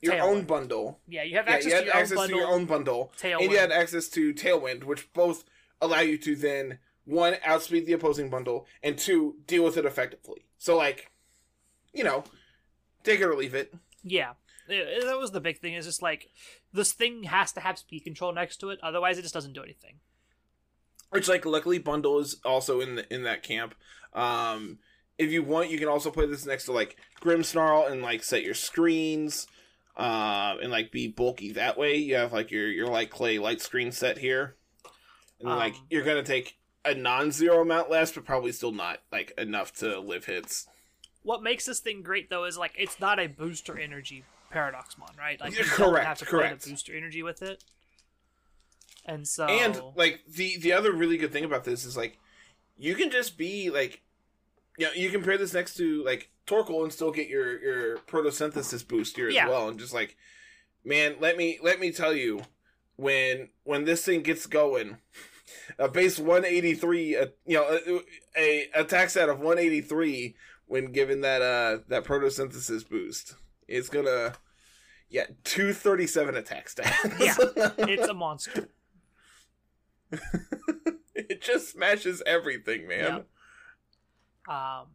your 0.00 0.14
Tailwind. 0.14 0.20
own 0.22 0.44
bundle. 0.44 1.00
Yeah, 1.08 1.22
you 1.24 1.36
have 1.36 1.46
Yeah, 1.46 1.54
access 1.54 1.64
you 1.64 1.70
to 1.70 1.76
had 1.76 1.84
your 1.86 1.94
own 1.96 2.00
access 2.02 2.16
bundle. 2.16 2.38
to 2.38 2.42
your 2.44 2.52
own 2.52 2.64
bundle. 2.66 3.12
Tailwind. 3.20 3.42
And 3.42 3.50
you 3.52 3.58
had 3.58 3.72
access 3.72 4.08
to 4.10 4.32
Tailwind, 4.32 4.84
which 4.84 5.12
both 5.12 5.44
allow 5.80 6.00
you 6.00 6.16
to 6.18 6.36
then 6.36 6.78
one 7.04 7.36
outspeed 7.44 7.86
the 7.86 7.92
opposing 7.92 8.30
bundle 8.30 8.66
and 8.82 8.96
two 8.98 9.36
deal 9.46 9.64
with 9.64 9.76
it 9.76 9.84
effectively. 9.84 10.46
So 10.58 10.76
like 10.76 11.10
you 11.92 12.04
know, 12.04 12.24
take 13.04 13.20
it 13.20 13.24
or 13.24 13.34
leave 13.34 13.54
it. 13.54 13.74
Yeah, 14.02 14.34
It- 14.68 15.04
that 15.04 15.18
was 15.18 15.30
the 15.32 15.40
big 15.40 15.58
thing. 15.60 15.74
Is 15.74 15.86
just 15.86 16.02
like 16.02 16.30
this 16.72 16.92
thing 16.92 17.24
has 17.24 17.52
to 17.52 17.60
have 17.60 17.78
speed 17.78 18.00
control 18.04 18.32
next 18.32 18.58
to 18.58 18.70
it, 18.70 18.78
otherwise 18.82 19.18
it 19.18 19.22
just 19.22 19.34
doesn't 19.34 19.52
do 19.54 19.62
anything. 19.62 20.00
Which 21.10 21.28
like 21.28 21.44
luckily 21.46 21.78
bundle 21.78 22.18
is 22.18 22.36
also 22.44 22.80
in 22.80 22.96
the 22.96 23.12
in 23.14 23.22
that 23.22 23.42
camp. 23.42 23.74
Um 24.12 24.78
if 25.18 25.30
you 25.30 25.42
want 25.42 25.70
you 25.70 25.78
can 25.78 25.88
also 25.88 26.10
play 26.10 26.26
this 26.26 26.46
next 26.46 26.64
to 26.66 26.72
like 26.72 26.96
Grimmsnarl 27.20 27.90
and 27.90 28.02
like 28.02 28.22
set 28.24 28.42
your 28.42 28.54
screens. 28.54 29.46
Um 29.96 30.60
and 30.60 30.70
like 30.70 30.92
be 30.92 31.08
bulky 31.08 31.52
that 31.52 31.78
way. 31.78 31.96
You 31.96 32.16
have 32.16 32.32
like 32.32 32.50
your 32.50 32.68
your 32.68 32.88
light 32.88 33.10
clay 33.10 33.38
light 33.38 33.60
screen 33.62 33.92
set 33.92 34.18
here. 34.18 34.56
And 35.40 35.48
then, 35.48 35.56
like 35.56 35.74
Um, 35.74 35.86
you're 35.90 36.04
gonna 36.04 36.22
take 36.22 36.58
a 36.84 36.94
non 36.94 37.32
zero 37.32 37.62
amount 37.62 37.90
less, 37.90 38.12
but 38.12 38.24
probably 38.24 38.52
still 38.52 38.72
not 38.72 39.00
like 39.12 39.32
enough 39.38 39.72
to 39.76 40.00
live 40.00 40.26
hits. 40.26 40.68
What 41.22 41.42
makes 41.42 41.66
this 41.66 41.80
thing 41.80 42.02
great 42.02 42.30
though 42.30 42.44
is 42.44 42.56
like 42.56 42.72
it's 42.78 42.98
not 43.00 43.18
a 43.18 43.26
booster 43.26 43.78
energy 43.78 44.24
paradox 44.50 44.96
mon, 44.96 45.14
right? 45.18 45.38
Like 45.40 45.54
Yeah, 45.56 45.64
you 45.64 45.74
don't 45.76 45.92
correct, 45.92 46.04
have 46.04 46.18
to 46.20 46.26
correct. 46.26 46.62
play 46.62 46.70
the 46.70 46.70
booster 46.70 46.94
energy 46.96 47.22
with 47.22 47.42
it. 47.42 47.62
And 49.04 49.26
so 49.26 49.46
And 49.46 49.80
like 49.94 50.22
the 50.28 50.58
the 50.58 50.72
other 50.72 50.92
really 50.92 51.16
good 51.16 51.32
thing 51.32 51.44
about 51.44 51.64
this 51.64 51.84
is 51.84 51.96
like 51.96 52.18
you 52.76 52.94
can 52.94 53.10
just 53.10 53.38
be 53.38 53.70
like 53.70 54.02
you 54.78 54.86
know, 54.86 54.92
you 54.94 55.10
compare 55.10 55.38
this 55.38 55.54
next 55.54 55.76
to 55.76 56.04
like 56.04 56.30
Torkoal 56.46 56.84
and 56.84 56.92
still 56.92 57.10
get 57.10 57.28
your 57.28 57.60
your 57.62 57.96
photosynthesis 57.98 58.86
boost 58.86 59.16
here 59.16 59.28
Yeah. 59.28 59.44
as 59.44 59.50
well 59.50 59.68
and 59.68 59.78
just 59.78 59.94
like 59.94 60.16
man, 60.84 61.16
let 61.20 61.36
me 61.36 61.58
let 61.62 61.80
me 61.80 61.90
tell 61.90 62.12
you 62.14 62.42
when 62.96 63.48
when 63.64 63.84
this 63.84 64.04
thing 64.04 64.22
gets 64.22 64.46
going 64.46 64.98
a 65.78 65.88
base 65.88 66.18
183 66.18 67.14
a, 67.14 67.22
uh, 67.22 67.26
you 67.44 67.56
know 67.56 67.64
uh, 67.64 67.78
uh, 67.96 67.98
a, 68.36 68.68
a 68.74 68.80
attack 68.80 69.10
set 69.10 69.28
of 69.28 69.38
183 69.38 70.34
when 70.66 70.92
given 70.92 71.20
that 71.20 71.42
uh 71.42 71.78
that 71.88 72.04
photosynthesis 72.04 72.88
boost 72.88 73.34
it's 73.68 73.88
gonna 73.88 74.32
yeah 75.08 75.24
237 75.44 76.36
attack 76.36 76.68
stats 76.68 77.18
Yeah. 77.20 77.36
it's 77.86 78.08
a 78.08 78.14
monster. 78.14 78.68
it 81.14 81.40
just 81.42 81.72
smashes 81.72 82.22
everything, 82.26 82.86
man. 82.88 83.24
Um, 84.48 84.86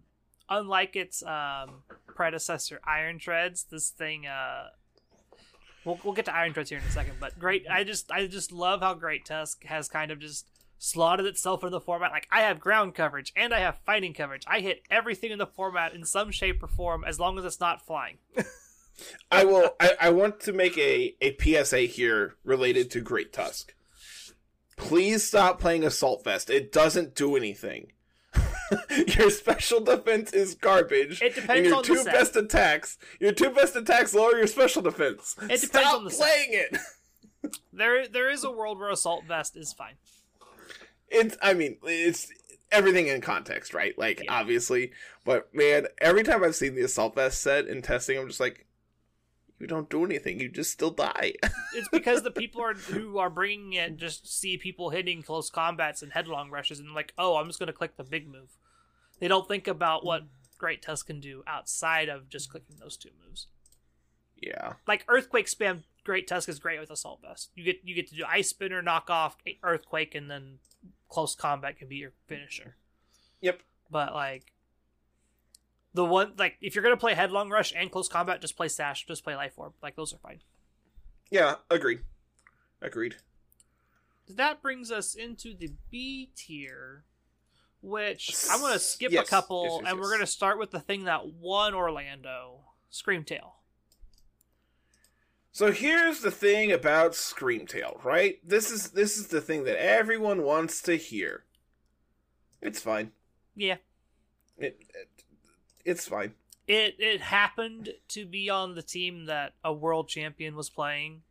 unlike 0.50 0.96
its 0.96 1.24
um, 1.24 1.84
predecessor, 2.08 2.80
Iron 2.86 3.20
Treads, 3.20 3.64
this 3.64 3.90
thing. 3.90 4.28
Uh, 4.28 4.70
we'll 5.86 6.00
we'll 6.04 6.14
get 6.14 6.26
to 6.26 6.36
Iron 6.36 6.54
Treads 6.54 6.70
here 6.70 6.80
in 6.80 6.86
a 6.86 6.92
second, 6.92 7.16
but 7.20 7.40
great. 7.40 7.66
I 7.70 7.84
just 7.84 8.12
I 8.12 8.28
just 8.28 8.52
love 8.52 8.82
how 8.82 8.94
Great 8.94 9.26
Tusk 9.26 9.64
has 9.66 9.88
kind 9.88 10.12
of 10.12 10.20
just 10.20 10.48
slotted 10.78 11.26
itself 11.26 11.64
in 11.64 11.72
the 11.72 11.80
format. 11.80 12.12
Like 12.12 12.28
I 12.32 12.42
have 12.42 12.60
ground 12.60 12.96
coverage 12.96 13.32
and 13.36 13.54
I 13.54 13.60
have 13.60 13.80
fighting 13.86 14.14
coverage. 14.14 14.44
I 14.48 14.60
hit 14.60 14.84
everything 14.90 15.32
in 15.32 15.38
the 15.38 15.48
format 15.48 15.94
in 15.94 16.06
some 16.06 16.32
shape 16.32 16.62
or 16.64 16.68
form, 16.68 17.04
as 17.06 17.20
long 17.20 17.38
as 17.38 17.46
it's 17.46 17.60
not 17.60 17.86
flying. 17.86 18.18
I 19.32 19.46
will. 19.46 19.76
I, 19.80 19.96
I 20.02 20.10
want 20.10 20.40
to 20.42 20.54
make 20.54 20.78
a 20.78 21.16
a 21.22 21.36
PSA 21.40 21.82
here 21.82 22.36
related 22.44 22.92
to 22.92 23.02
Great 23.02 23.34
Tusk. 23.34 23.74
Please 24.78 25.24
stop 25.24 25.60
playing 25.60 25.84
Assault 25.84 26.24
Vest. 26.24 26.50
It 26.50 26.72
doesn't 26.72 27.16
do 27.16 27.36
anything. 27.36 27.92
your 29.18 29.30
special 29.30 29.80
defense 29.82 30.34
is 30.34 30.56
garbage. 30.56 31.22
It 31.22 31.36
depends 31.36 31.50
and 31.60 31.66
your 31.66 31.76
on 31.78 31.84
two 31.84 31.98
set. 31.98 32.14
best 32.14 32.36
attacks. 32.36 32.98
Your 33.20 33.32
two 33.32 33.50
best 33.52 33.76
attacks 33.76 34.14
lower 34.14 34.38
your 34.38 34.48
special 34.48 34.82
defense. 34.82 35.36
It 35.44 35.62
depends 35.62 35.68
Stop 35.68 35.94
on 35.96 36.04
the 36.06 36.12
set. 36.12 36.20
playing 36.26 36.50
it. 36.52 36.78
There 37.74 38.08
there 38.08 38.30
is 38.30 38.44
a 38.44 38.52
world 38.52 38.78
where 38.80 38.90
Assault 38.92 39.26
Vest 39.26 39.58
is 39.58 39.74
fine. 39.74 39.96
It's. 41.10 41.36
I 41.42 41.54
mean, 41.56 41.78
it's 41.84 42.32
everything 42.72 43.08
in 43.08 43.20
context, 43.22 43.74
right? 43.74 43.98
Like 43.98 44.22
Yeah. 44.24 44.32
obviously, 44.40 44.92
but 45.26 45.54
man, 45.54 45.88
every 46.00 46.22
time 46.24 46.44
I've 46.44 46.56
seen 46.56 46.76
the 46.76 46.84
Assault 46.84 47.16
Vest 47.16 47.42
set 47.42 47.66
in 47.68 47.82
testing, 47.82 48.20
I'm 48.20 48.28
just 48.28 48.40
like, 48.40 48.68
you 49.62 49.68
don't 49.68 49.90
do 49.90 50.04
anything. 50.04 50.40
You 50.40 50.50
just 50.50 50.72
still 50.72 50.92
die. 50.92 51.34
It's 51.74 51.88
because 51.88 52.24
the 52.24 52.32
people 52.32 52.62
are 52.62 52.74
who 52.74 53.18
are 53.18 53.30
bringing 53.30 53.74
it 53.74 53.96
just 53.96 54.28
see 54.28 54.58
people 54.58 54.90
hitting 54.90 55.22
close 55.24 55.50
combats 55.50 56.02
and 56.02 56.12
headlong 56.12 56.50
rushes 56.50 56.80
and 56.80 56.94
like, 56.94 57.14
oh, 57.18 57.38
I'm 57.38 57.48
just 57.48 57.60
gonna 57.60 57.72
click 57.72 57.96
the 57.96 58.04
big 58.04 58.28
move. 58.28 58.58
They 59.20 59.30
don't 59.30 59.48
think 59.48 59.68
about 59.70 60.04
what 60.04 60.24
Great 60.58 60.82
Tusk 60.82 61.08
can 61.08 61.22
do 61.22 61.44
outside 61.48 62.10
of 62.10 62.28
just 62.28 62.50
clicking 62.52 62.76
those 62.80 62.98
two 62.98 63.12
moves. 63.26 63.48
yeah. 64.42 64.74
Like 64.86 65.06
Earthquake 65.08 65.48
spam, 65.48 65.84
Great 66.04 66.28
Tusk 66.28 66.50
is 66.50 66.60
great 66.60 66.80
with 66.82 66.92
Assault 66.92 67.22
Vest. 67.22 67.52
You 67.56 67.64
get 67.64 67.80
you 67.84 67.96
get 67.96 68.08
to 68.10 68.16
do 68.16 68.26
Ice 68.28 68.50
Spinner, 68.50 68.82
knock 68.82 69.10
off 69.10 69.38
Earthquake, 69.64 70.14
and 70.14 70.30
then 70.30 70.60
close 71.08 71.36
combat 71.36 71.78
can 71.78 71.88
be 71.88 71.96
your 71.98 72.12
finisher. 72.28 72.76
Yep. 73.40 73.62
But 73.90 74.14
like 74.14 74.52
the 75.94 76.06
one 76.06 76.34
like 76.38 76.56
if 76.62 76.76
you're 76.76 76.84
gonna 76.84 76.98
play 76.98 77.14
Headlong 77.14 77.50
Rush 77.50 77.74
and 77.76 77.92
close 77.92 78.08
combat, 78.08 78.42
just 78.42 78.56
play 78.58 78.68
Sash, 78.68 79.06
just 79.06 79.24
play 79.24 79.36
Life 79.36 79.54
Orb. 79.58 79.74
Like 79.82 79.96
those 79.96 80.14
are 80.14 80.18
fine. 80.18 80.40
Yeah. 81.30 81.56
Agreed. 81.70 82.02
Agreed. 82.82 83.16
that 84.28 84.62
brings 84.62 84.92
us 84.92 85.14
into 85.14 85.54
the 85.56 85.72
B 85.90 86.32
tier, 86.36 87.04
which 87.82 88.36
I'm 88.50 88.60
going 88.60 88.74
to 88.74 88.80
skip 88.80 89.12
Yes, 89.12 89.28
a 89.28 89.30
couple, 89.30 89.64
yes, 89.66 89.80
yes, 89.84 89.92
and 89.92 90.00
we're 90.00 90.10
going 90.10 90.22
to 90.22 90.28
start 90.28 90.58
with 90.58 90.72
the 90.72 90.80
thing 90.80 91.04
that 91.06 91.28
won 91.28 91.74
Orlando, 91.74 92.62
Screamtail. 92.92 93.52
So 95.52 95.72
here's 95.72 96.22
the 96.22 96.32
thing 96.32 96.72
about 96.72 97.12
Screamtail, 97.12 98.04
right? 98.04 98.40
This 98.44 98.72
is 98.72 98.92
this 98.92 99.18
is 99.18 99.28
the 99.28 99.42
thing 99.42 99.66
that 99.66 99.78
everyone 99.78 100.44
wants 100.44 100.82
to 100.84 100.96
hear. 100.96 101.44
It's 102.62 102.80
fine. 102.80 103.12
Yeah, 103.56 103.78
It, 104.58 104.80
it 104.94 105.10
it's 105.86 106.08
fine. 106.08 106.34
it 106.68 106.96
it 107.00 107.22
happened 107.22 107.90
to 108.10 108.26
be 108.26 108.50
on 108.50 108.76
the 108.76 108.82
team 108.84 109.26
that 109.26 109.54
a 109.64 109.74
world 109.74 110.08
champion 110.10 110.56
was 110.56 110.70
playing, 110.70 111.22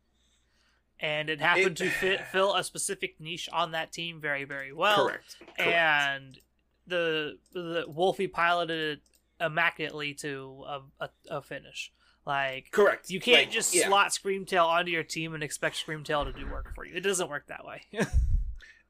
and 0.99 1.29
it 1.29 1.39
happened 1.41 1.79
It- 1.81 1.83
to 1.85 1.89
fit 1.89 2.27
fill 2.27 2.55
a 2.55 2.63
specific 2.63 3.19
niche 3.19 3.49
on 3.51 3.71
that 3.71 3.91
team 3.91 4.19
very 4.21 4.43
very 4.43 4.71
well. 4.73 5.07
Correct. 5.07 5.35
Correct. 5.57 5.69
and 5.71 6.39
the 6.87 7.37
the 7.53 7.85
Wolfey 7.87 8.27
piloted 8.27 8.97
it 8.99 9.01
immaculately 9.45 10.13
to 10.15 10.63
a, 10.67 10.81
a, 11.05 11.09
a 11.29 11.41
finish. 11.41 11.91
Like 12.25 12.69
Correct. 12.71 13.09
You 13.09 13.19
can't 13.19 13.39
Like, 13.47 13.51
just 13.51 13.73
yeah. 13.73 13.87
slot 13.87 14.09
Screamtail 14.11 14.65
onto 14.67 14.91
your 14.91 15.03
team 15.03 15.33
and 15.33 15.41
expect 15.41 15.75
Screamtail 15.83 16.25
to 16.25 16.31
do 16.33 16.45
work 16.51 16.75
for 16.75 16.85
you. 16.85 16.93
It 16.95 16.99
doesn't 17.01 17.29
work 17.29 17.47
that 17.47 17.65
way. 17.65 17.81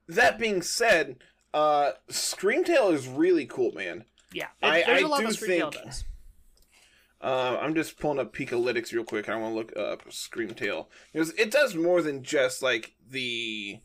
That 0.08 0.38
being 0.40 0.62
said, 0.62 1.18
uh 1.54 1.92
Screamtail 2.10 2.92
is 2.94 3.08
really 3.08 3.46
cool, 3.46 3.72
man. 3.72 4.04
Yeah, 4.34 4.48
I- 4.62 4.84
there's 4.84 5.04
I 5.04 5.06
a 5.06 5.08
lot 5.08 5.20
do 5.22 5.28
that 5.28 5.34
Screamtail 5.36 5.74
think- 5.74 5.86
does. 5.86 6.04
Uh, 7.22 7.58
I'm 7.62 7.76
just 7.76 8.00
pulling 8.00 8.18
up 8.20 8.34
Pikalytics 8.34 8.92
real 8.94 9.04
quick. 9.04 9.30
I 9.30 9.36
want 9.36 9.52
to 9.52 9.56
look 9.56 9.78
up 9.78 10.06
Screamtail 10.10 10.88
because 11.14 11.30
it 11.34 11.52
does 11.52 11.76
more 11.76 12.02
than 12.02 12.24
just 12.24 12.64
like 12.64 12.96
the 13.08 13.80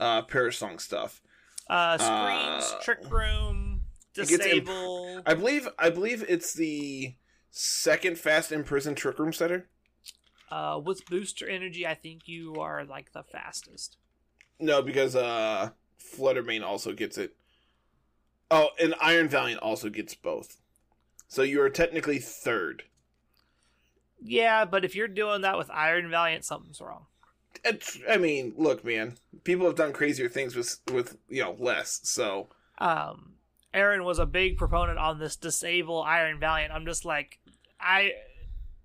uh 0.00 0.22
Perish 0.22 0.58
Song 0.58 0.78
stuff. 0.80 1.22
Uh, 1.68 1.96
screens, 1.96 2.72
uh, 2.74 2.80
Trick 2.82 2.98
Room, 3.08 3.82
gets 4.14 4.30
imp- 4.32 4.42
disable. 4.42 5.22
I 5.24 5.34
believe 5.34 5.68
I 5.78 5.90
believe 5.90 6.24
it's 6.28 6.54
the 6.54 7.14
second 7.50 8.18
fast 8.18 8.50
imprisoned 8.50 8.96
trick 8.96 9.18
room 9.20 9.32
setter. 9.32 9.68
Uh, 10.50 10.80
with 10.84 11.06
booster 11.06 11.48
energy, 11.48 11.86
I 11.86 11.94
think 11.94 12.22
you 12.26 12.56
are 12.56 12.84
like 12.84 13.12
the 13.12 13.22
fastest. 13.22 13.96
No, 14.58 14.82
because 14.82 15.14
uh 15.14 15.70
Fluttermane 16.00 16.64
also 16.64 16.92
gets 16.94 17.16
it. 17.16 17.36
Oh, 18.54 18.68
and 18.78 18.94
Iron 19.00 19.28
Valiant 19.28 19.62
also 19.62 19.88
gets 19.88 20.14
both. 20.14 20.58
So 21.26 21.42
you 21.42 21.62
are 21.62 21.70
technically 21.70 22.18
third. 22.18 22.82
Yeah, 24.20 24.66
but 24.66 24.84
if 24.84 24.94
you're 24.94 25.08
doing 25.08 25.40
that 25.40 25.56
with 25.56 25.70
Iron 25.70 26.10
Valiant, 26.10 26.44
something's 26.44 26.80
wrong. 26.80 27.06
It's, 27.64 27.98
I 28.08 28.18
mean, 28.18 28.52
look, 28.56 28.84
man. 28.84 29.14
People 29.44 29.66
have 29.66 29.74
done 29.76 29.92
crazier 29.92 30.28
things 30.28 30.54
with 30.54 30.80
with 30.92 31.16
you 31.28 31.42
know 31.42 31.56
less. 31.58 32.00
So 32.04 32.48
Um, 32.78 33.34
Aaron 33.72 34.04
was 34.04 34.18
a 34.18 34.26
big 34.26 34.58
proponent 34.58 34.98
on 34.98 35.18
this 35.18 35.36
disable 35.36 36.02
Iron 36.02 36.38
Valiant. 36.38 36.72
I'm 36.72 36.84
just 36.84 37.04
like, 37.06 37.38
I 37.80 38.12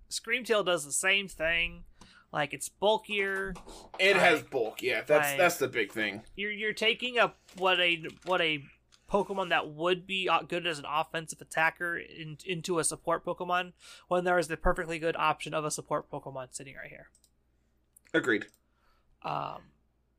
Screamtail 0.10 0.66
does 0.66 0.86
the 0.86 0.92
same 0.94 1.28
thing. 1.28 1.84
Like 2.32 2.54
it's 2.54 2.70
bulkier. 2.70 3.54
it 4.00 4.14
Right. 4.14 4.22
has 4.22 4.44
bulk. 4.44 4.82
Yeah, 4.82 5.02
that's 5.06 5.30
Right. 5.30 5.38
that's 5.38 5.58
the 5.58 5.68
big 5.68 5.92
thing. 5.92 6.24
You're 6.36 6.52
you're 6.52 6.74
taking 6.74 7.18
up 7.20 7.38
what 7.58 7.80
a 7.82 8.06
what 8.26 8.42
a 8.42 8.64
Pokemon 9.12 9.50
that 9.50 9.70
would 9.70 10.06
be 10.06 10.28
uh, 10.28 10.41
good 10.41 10.67
as 10.67 10.80
an 10.80 10.86
offensive 10.88 11.41
attacker 11.41 11.98
in, 11.98 12.38
into 12.46 12.80
a 12.80 12.84
support 12.84 13.26
Pokemon 13.26 13.74
when 14.08 14.24
there 14.24 14.38
is 14.38 14.48
the 14.48 14.58
perfectly 14.58 15.00
good 15.00 15.15
option 15.15 15.54
of 15.54 15.63
a 15.65 15.72
support 15.72 16.10
Pokemon 16.12 16.48
sitting 16.52 16.76
right 16.76 16.89
here. 16.89 17.08
Agreed. 18.13 18.46
Um, 19.24 19.62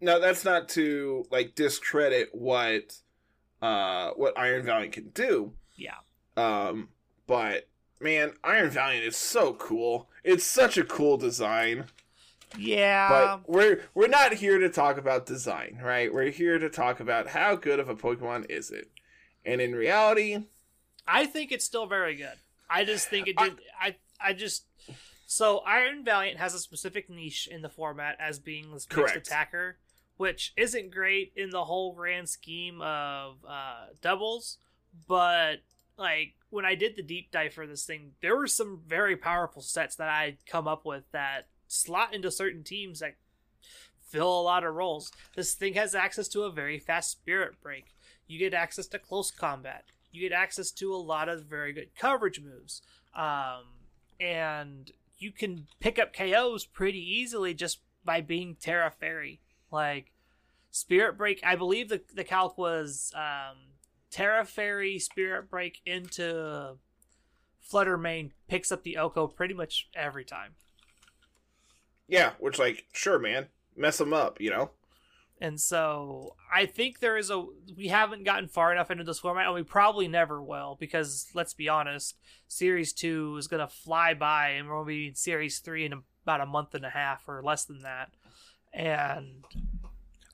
Now 0.01 0.19
that's 0.19 0.45
not 0.45 0.69
to 0.71 1.25
like 1.31 1.55
discredit 1.55 2.29
what 2.33 2.97
uh 3.61 4.11
what 4.11 4.39
Iron 4.39 4.63
Valiant 4.65 4.93
can 4.93 5.09
do. 5.11 5.53
yeah. 5.77 5.97
Um, 6.37 6.89
but 7.27 7.67
man, 8.01 8.33
Iron 8.45 8.71
Valiant 8.71 9.05
is 9.05 9.17
so 9.17 9.55
cool. 9.55 10.09
It's 10.23 10.45
such 10.45 10.79
a 10.79 10.85
cool 10.85 11.17
design. 11.17 11.87
Yeah. 12.57 13.09
But 13.09 13.49
we're 13.49 13.83
we're 13.95 14.09
not 14.09 14.35
here 14.35 14.59
to 14.59 14.69
talk 14.69 14.99
about 14.99 15.27
design, 15.27 15.81
right? 15.83 16.13
We're 16.13 16.31
here 16.31 16.59
to 16.59 16.69
talk 16.69 17.01
about 17.01 17.29
how 17.29 17.57
good 17.57 17.81
of 17.81 17.89
a 17.89 17.95
Pokemon 17.95 18.51
is 18.51 18.71
it. 18.71 18.91
And 19.45 19.61
in 19.61 19.75
reality, 19.75 20.45
I 21.07 21.27
think 21.27 21.53
it's 21.53 21.65
still 21.65 21.87
very 21.87 22.15
good. 22.15 22.37
I 22.71 22.85
just 22.85 23.09
think 23.09 23.29
it 23.29 23.37
did. 23.37 23.59
I 23.81 23.97
I 24.21 24.33
just 24.33 24.65
so 25.27 25.59
Iron 25.59 26.05
Valiant 26.05 26.39
has 26.39 26.55
a 26.55 26.59
specific 26.59 27.11
niche 27.11 27.49
in 27.51 27.63
the 27.63 27.69
format 27.69 28.17
as 28.19 28.39
being 28.39 28.73
this 28.73 28.87
mixed 28.95 29.17
attacker, 29.17 29.79
which 30.17 30.53
isn't 30.57 30.91
great 30.91 31.33
in 31.37 31.51
the 31.51 31.65
whole 31.65 31.93
grand 31.93 32.29
scheme 32.29 32.81
of 32.81 33.37
uh, 33.49 33.87
doubles. 34.01 34.59
But 35.07 35.57
like 35.97 36.35
when 36.51 36.65
I 36.65 36.75
did 36.75 36.97
the 36.97 37.03
deep 37.03 37.31
dive 37.31 37.53
for 37.53 37.67
this 37.67 37.85
thing, 37.85 38.13
there 38.21 38.37
were 38.37 38.47
some 38.47 38.81
very 38.87 39.17
powerful 39.17 39.63
sets 39.63 39.97
that 39.97 40.09
I'd 40.09 40.39
come 40.47 40.67
up 40.67 40.87
with 40.87 41.05
that 41.13 41.47
slot 41.69 42.15
into 42.15 42.31
certain 42.31 42.65
teams 42.65 43.01
that 43.01 43.15
fill 44.01 44.41
a 44.41 44.43
lot 44.43 44.65
of 44.65 44.75
roles. 44.75 45.13
This 45.37 45.55
thing 45.55 45.75
has 45.75 45.95
access 45.95 46.29
to 46.29 46.43
a 46.43 46.51
very 46.51 46.79
fast 46.79 47.11
spirit 47.11 47.61
break. 47.63 47.95
You 48.27 48.39
get 48.39 48.55
access 48.55 48.87
to 48.89 48.99
close 48.99 49.31
combat. 49.31 49.85
You 50.11 50.29
get 50.29 50.35
access 50.35 50.71
to 50.73 50.95
a 50.95 50.97
lot 50.97 51.29
of 51.29 51.45
very 51.45 51.73
good 51.73 51.95
coverage 51.95 52.41
moves. 52.41 52.83
Um, 53.15 53.65
and 54.19 54.91
you 55.19 55.31
can 55.33 55.67
pick 55.81 55.99
up 55.99 56.15
KOs 56.15 56.65
pretty 56.65 57.01
easily 57.01 57.55
just 57.55 57.81
by 58.05 58.21
being 58.21 58.57
Tera 58.59 58.91
Fairy. 58.91 59.41
Like 59.71 60.13
Spirit 60.71 61.19
Break, 61.19 61.41
I 61.45 61.57
believe 61.57 61.89
the 61.89 62.01
the 62.15 62.25
calc 62.25 62.57
was 62.57 63.13
um, 63.15 63.57
Tera 64.11 64.45
Fairy 64.45 64.99
Spirit 64.99 65.51
Break 65.51 65.81
into 65.85 66.77
Flutter 67.61 67.99
Mane 67.99 68.33
picks 68.49 68.73
up 68.73 68.83
the 68.83 68.97
OHKO 68.99 69.35
pretty 69.35 69.55
much 69.55 69.89
every 69.95 70.25
time. 70.25 70.55
Yeah, 72.09 72.33
which 72.39 72.59
like 72.59 72.87
sure, 72.93 73.19
man, 73.19 73.47
mess 73.77 73.99
them 73.99 74.13
up, 74.13 74.41
you 74.41 74.51
know. 74.51 74.71
And 75.41 75.61
so 75.61 76.35
I 76.53 76.67
think 76.67 76.99
there 76.99 77.17
is 77.17 77.31
a 77.31 77.45
we 77.77 77.89
haven't 77.89 78.25
gotten 78.25 78.49
far 78.49 78.73
enough 78.73 78.91
into 78.91 79.05
this 79.05 79.21
format 79.21 79.47
and 79.47 79.55
we 79.55 79.63
probably 79.63 80.09
never 80.09 80.43
will 80.43 80.77
because 80.81 81.29
let's 81.35 81.55
be 81.55 81.69
honest, 81.69 82.17
series 82.49 82.93
2 82.93 83.37
is 83.37 83.47
going 83.47 83.61
to 83.61 83.73
fly 83.73 84.15
by 84.15 84.51
and 84.51 84.69
we'll 84.69 84.85
be 84.85 85.09
in 85.09 85.15
series 85.15 85.61
3 85.61 85.87
in 85.87 86.03
about 86.25 86.41
a 86.41 86.47
month 86.47 86.75
and 86.75 86.85
a 86.85 86.91
half 86.91 87.29
or 87.29 87.41
less 87.43 87.65
than 87.65 87.83
that. 87.83 88.11
And 88.73 89.45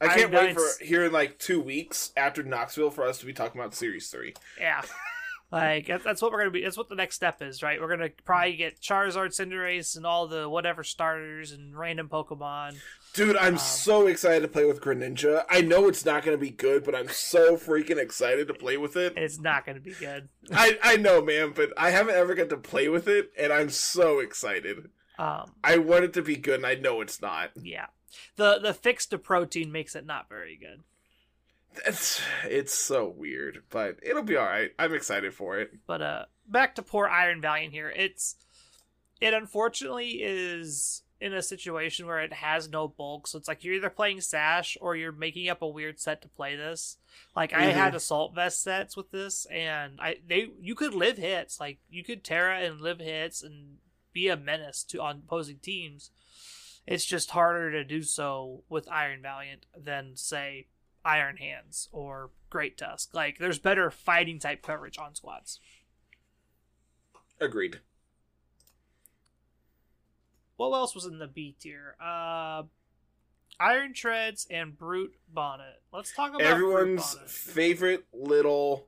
I 0.00 0.08
can't 0.08 0.32
wait 0.32 0.54
for 0.54 0.84
here 0.84 1.04
in 1.04 1.12
like 1.12 1.38
two 1.38 1.60
weeks 1.60 2.12
after 2.16 2.42
Knoxville 2.42 2.90
for 2.90 3.06
us 3.06 3.18
to 3.18 3.26
be 3.26 3.32
talking 3.32 3.60
about 3.60 3.74
Series 3.74 4.08
Three. 4.08 4.34
yeah. 4.60 4.82
Like 5.54 6.02
that's 6.02 6.20
what 6.20 6.32
we're 6.32 6.38
gonna 6.38 6.50
be. 6.50 6.62
That's 6.62 6.76
what 6.76 6.88
the 6.88 6.94
next 6.94 7.14
step 7.16 7.40
is, 7.42 7.62
right? 7.62 7.80
We're 7.80 7.88
gonna 7.88 8.10
probably 8.24 8.56
get 8.56 8.80
Charizard, 8.80 9.28
Cinderace, 9.28 9.96
and 9.96 10.04
all 10.04 10.26
the 10.26 10.48
whatever 10.48 10.82
starters 10.82 11.52
and 11.52 11.76
random 11.78 12.08
Pokemon. 12.08 12.76
Dude, 13.12 13.36
I'm 13.36 13.54
Um, 13.54 13.58
so 13.58 14.08
excited 14.08 14.40
to 14.40 14.48
play 14.48 14.64
with 14.64 14.80
Greninja. 14.80 15.44
I 15.48 15.60
know 15.60 15.86
it's 15.86 16.04
not 16.04 16.24
going 16.24 16.36
to 16.36 16.40
be 16.40 16.50
good, 16.50 16.82
but 16.82 16.96
I'm 16.96 17.08
so 17.08 17.56
freaking 17.56 17.96
excited 17.98 18.48
to 18.48 18.54
play 18.54 18.76
with 18.76 18.96
it. 18.96 19.12
It's 19.16 19.38
not 19.38 19.64
gonna 19.64 19.78
be 19.78 19.92
good. 19.92 20.28
I 20.52 20.78
I 20.82 20.96
know, 20.96 21.22
man, 21.22 21.52
but 21.54 21.72
I 21.76 21.90
haven't 21.90 22.16
ever 22.16 22.34
got 22.34 22.48
to 22.48 22.56
play 22.56 22.88
with 22.88 23.06
it, 23.06 23.30
and 23.38 23.52
I'm 23.52 23.70
so 23.70 24.18
excited. 24.18 24.90
Um, 25.16 25.52
I 25.62 25.78
want 25.78 26.02
it 26.02 26.12
to 26.14 26.22
be 26.22 26.34
good, 26.34 26.56
and 26.56 26.66
I 26.66 26.74
know 26.74 27.00
it's 27.00 27.22
not. 27.22 27.50
yeah. 27.62 27.86
The 28.36 28.58
the 28.58 28.74
fix 28.74 29.06
to 29.06 29.18
Protean 29.18 29.70
makes 29.70 29.94
it 29.94 30.04
not 30.06 30.28
very 30.28 30.56
good. 30.56 30.82
It's 31.86 32.20
it's 32.44 32.74
so 32.74 33.08
weird, 33.08 33.62
but 33.70 33.98
it'll 34.02 34.22
be 34.22 34.36
all 34.36 34.46
right. 34.46 34.70
I'm 34.78 34.94
excited 34.94 35.34
for 35.34 35.58
it. 35.58 35.72
But 35.86 36.02
uh 36.02 36.24
back 36.48 36.74
to 36.76 36.82
poor 36.82 37.06
Iron 37.08 37.40
Valiant 37.40 37.72
here. 37.72 37.90
It's 37.94 38.36
it 39.20 39.34
unfortunately 39.34 40.22
is 40.22 41.02
in 41.20 41.32
a 41.32 41.42
situation 41.42 42.06
where 42.06 42.20
it 42.20 42.32
has 42.34 42.68
no 42.68 42.86
bulk, 42.88 43.26
so 43.26 43.38
it's 43.38 43.48
like 43.48 43.64
you're 43.64 43.74
either 43.74 43.88
playing 43.88 44.20
Sash 44.20 44.76
or 44.80 44.94
you're 44.96 45.12
making 45.12 45.48
up 45.48 45.62
a 45.62 45.68
weird 45.68 45.98
set 45.98 46.20
to 46.22 46.28
play 46.28 46.54
this. 46.56 46.98
Like 47.34 47.52
I 47.52 47.68
Mhm. 47.68 47.72
had 47.74 47.94
assault 47.94 48.34
vest 48.34 48.62
sets 48.62 48.96
with 48.96 49.10
this 49.10 49.46
and 49.46 50.00
I 50.00 50.18
they 50.26 50.50
you 50.60 50.74
could 50.74 50.94
live 50.94 51.16
hits. 51.16 51.60
Like 51.60 51.78
you 51.88 52.04
could 52.04 52.24
Tera 52.24 52.60
and 52.60 52.80
live 52.80 52.98
hits 52.98 53.42
and 53.42 53.78
be 54.12 54.28
a 54.28 54.36
menace 54.36 54.84
to 54.84 55.00
on 55.00 55.22
opposing 55.24 55.58
teams. 55.58 56.10
It's 56.86 57.06
just 57.06 57.30
harder 57.30 57.72
to 57.72 57.82
do 57.84 58.02
so 58.02 58.62
with 58.68 58.90
Iron 58.90 59.22
Valiant 59.22 59.64
than 59.76 60.16
say 60.16 60.66
Iron 61.04 61.36
Hands 61.36 61.88
or 61.92 62.30
Great 62.50 62.78
Tusk. 62.78 63.14
Like 63.14 63.38
there's 63.38 63.58
better 63.58 63.90
fighting 63.90 64.38
type 64.38 64.62
coverage 64.62 64.98
on 64.98 65.14
squads. 65.14 65.60
Agreed. 67.40 67.80
What 70.56 70.70
else 70.72 70.94
was 70.94 71.04
in 71.04 71.18
the 71.18 71.26
B 71.26 71.56
tier? 71.60 71.96
Uh, 72.00 72.62
Iron 73.58 73.92
Treads 73.92 74.46
and 74.50 74.76
Brute 74.76 75.14
Bonnet. 75.32 75.82
Let's 75.92 76.14
talk 76.14 76.30
about 76.30 76.42
Everyone's 76.42 77.16
favorite 77.26 78.04
little 78.12 78.86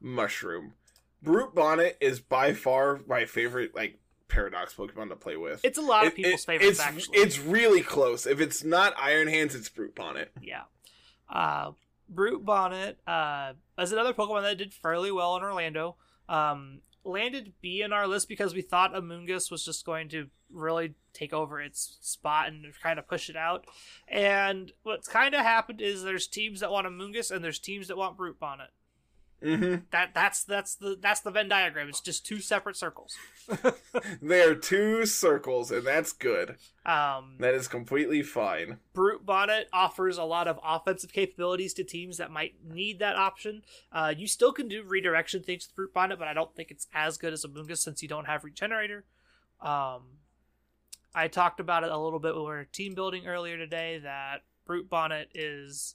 mushroom. 0.00 0.74
Brute 1.22 1.54
Bonnet 1.54 1.96
is 2.00 2.20
by 2.20 2.52
far 2.52 3.00
my 3.08 3.24
favorite 3.24 3.74
like 3.74 3.98
paradox 4.28 4.74
Pokemon 4.74 5.08
to 5.08 5.16
play 5.16 5.36
with. 5.36 5.60
It's 5.64 5.78
a 5.78 5.82
lot 5.82 6.06
of 6.06 6.12
It- 6.12 6.16
people's 6.16 6.42
it- 6.42 6.46
favorites, 6.46 6.70
it's, 6.78 6.80
actually. 6.80 7.18
It's 7.18 7.38
really 7.38 7.82
close. 7.82 8.26
If 8.26 8.40
it's 8.40 8.62
not 8.62 8.94
Iron 8.96 9.28
Hands, 9.28 9.54
it's 9.54 9.68
Brute 9.68 9.94
Bonnet. 9.94 10.30
yeah. 10.40 10.62
Uh, 11.30 11.72
Brute 12.08 12.44
Bonnet 12.44 12.98
uh, 13.06 13.52
is 13.78 13.92
another 13.92 14.12
Pokemon 14.12 14.42
that 14.42 14.58
did 14.58 14.74
fairly 14.74 15.10
well 15.10 15.36
in 15.36 15.42
Orlando. 15.42 15.96
Um, 16.28 16.80
landed 17.04 17.52
B 17.60 17.82
in 17.82 17.92
our 17.92 18.06
list 18.06 18.28
because 18.28 18.54
we 18.54 18.62
thought 18.62 18.94
Amoonguss 18.94 19.50
was 19.50 19.64
just 19.64 19.84
going 19.84 20.08
to 20.10 20.28
really 20.50 20.94
take 21.12 21.32
over 21.32 21.60
its 21.60 21.98
spot 22.00 22.48
and 22.48 22.66
kind 22.82 22.98
of 22.98 23.06
push 23.06 23.28
it 23.28 23.36
out. 23.36 23.66
And 24.08 24.72
what's 24.82 25.08
kind 25.08 25.34
of 25.34 25.40
happened 25.42 25.80
is 25.80 26.02
there's 26.02 26.26
teams 26.26 26.60
that 26.60 26.70
want 26.70 26.86
Amoonguss 26.86 27.30
and 27.30 27.44
there's 27.44 27.58
teams 27.58 27.88
that 27.88 27.96
want 27.96 28.16
Brute 28.16 28.38
Bonnet. 28.38 28.70
Mm-hmm. 29.42 29.84
That 29.90 30.14
that's 30.14 30.44
that's 30.44 30.74
the 30.76 30.96
that's 31.00 31.20
the 31.20 31.30
Venn 31.30 31.48
diagram. 31.48 31.88
It's 31.88 32.00
just 32.00 32.24
two 32.24 32.40
separate 32.40 32.76
circles. 32.76 33.16
They 34.22 34.42
are 34.42 34.54
two 34.54 35.04
circles, 35.06 35.70
and 35.70 35.86
that's 35.86 36.12
good. 36.12 36.56
Um, 36.86 37.36
That 37.40 37.54
is 37.54 37.68
completely 37.68 38.22
fine. 38.22 38.78
Brute 38.94 39.24
Bonnet 39.24 39.68
offers 39.72 40.16
a 40.16 40.24
lot 40.24 40.48
of 40.48 40.58
offensive 40.64 41.12
capabilities 41.12 41.74
to 41.74 41.84
teams 41.84 42.16
that 42.16 42.30
might 42.30 42.54
need 42.66 42.98
that 43.00 43.16
option. 43.16 43.62
Uh, 43.92 44.14
you 44.16 44.26
still 44.26 44.52
can 44.52 44.66
do 44.68 44.82
redirection 44.82 45.42
things 45.42 45.66
with 45.66 45.76
Brute 45.76 45.92
Bonnet, 45.94 46.18
but 46.18 46.28
I 46.28 46.32
don't 46.34 46.54
think 46.56 46.70
it's 46.70 46.86
as 46.94 47.18
good 47.18 47.32
as 47.32 47.44
Amoonguss 47.44 47.78
since 47.78 48.02
you 48.02 48.08
don't 48.08 48.26
have 48.26 48.44
Regenerator. 48.44 49.04
Um, 49.60 50.02
I 51.14 51.28
talked 51.28 51.60
about 51.60 51.84
it 51.84 51.90
a 51.90 51.98
little 51.98 52.18
bit 52.18 52.34
when 52.34 52.44
we 52.44 52.50
were 52.50 52.64
team 52.64 52.94
building 52.94 53.26
earlier 53.26 53.56
today 53.56 53.98
that 54.02 54.42
Brute 54.66 54.88
Bonnet 54.88 55.28
is. 55.34 55.94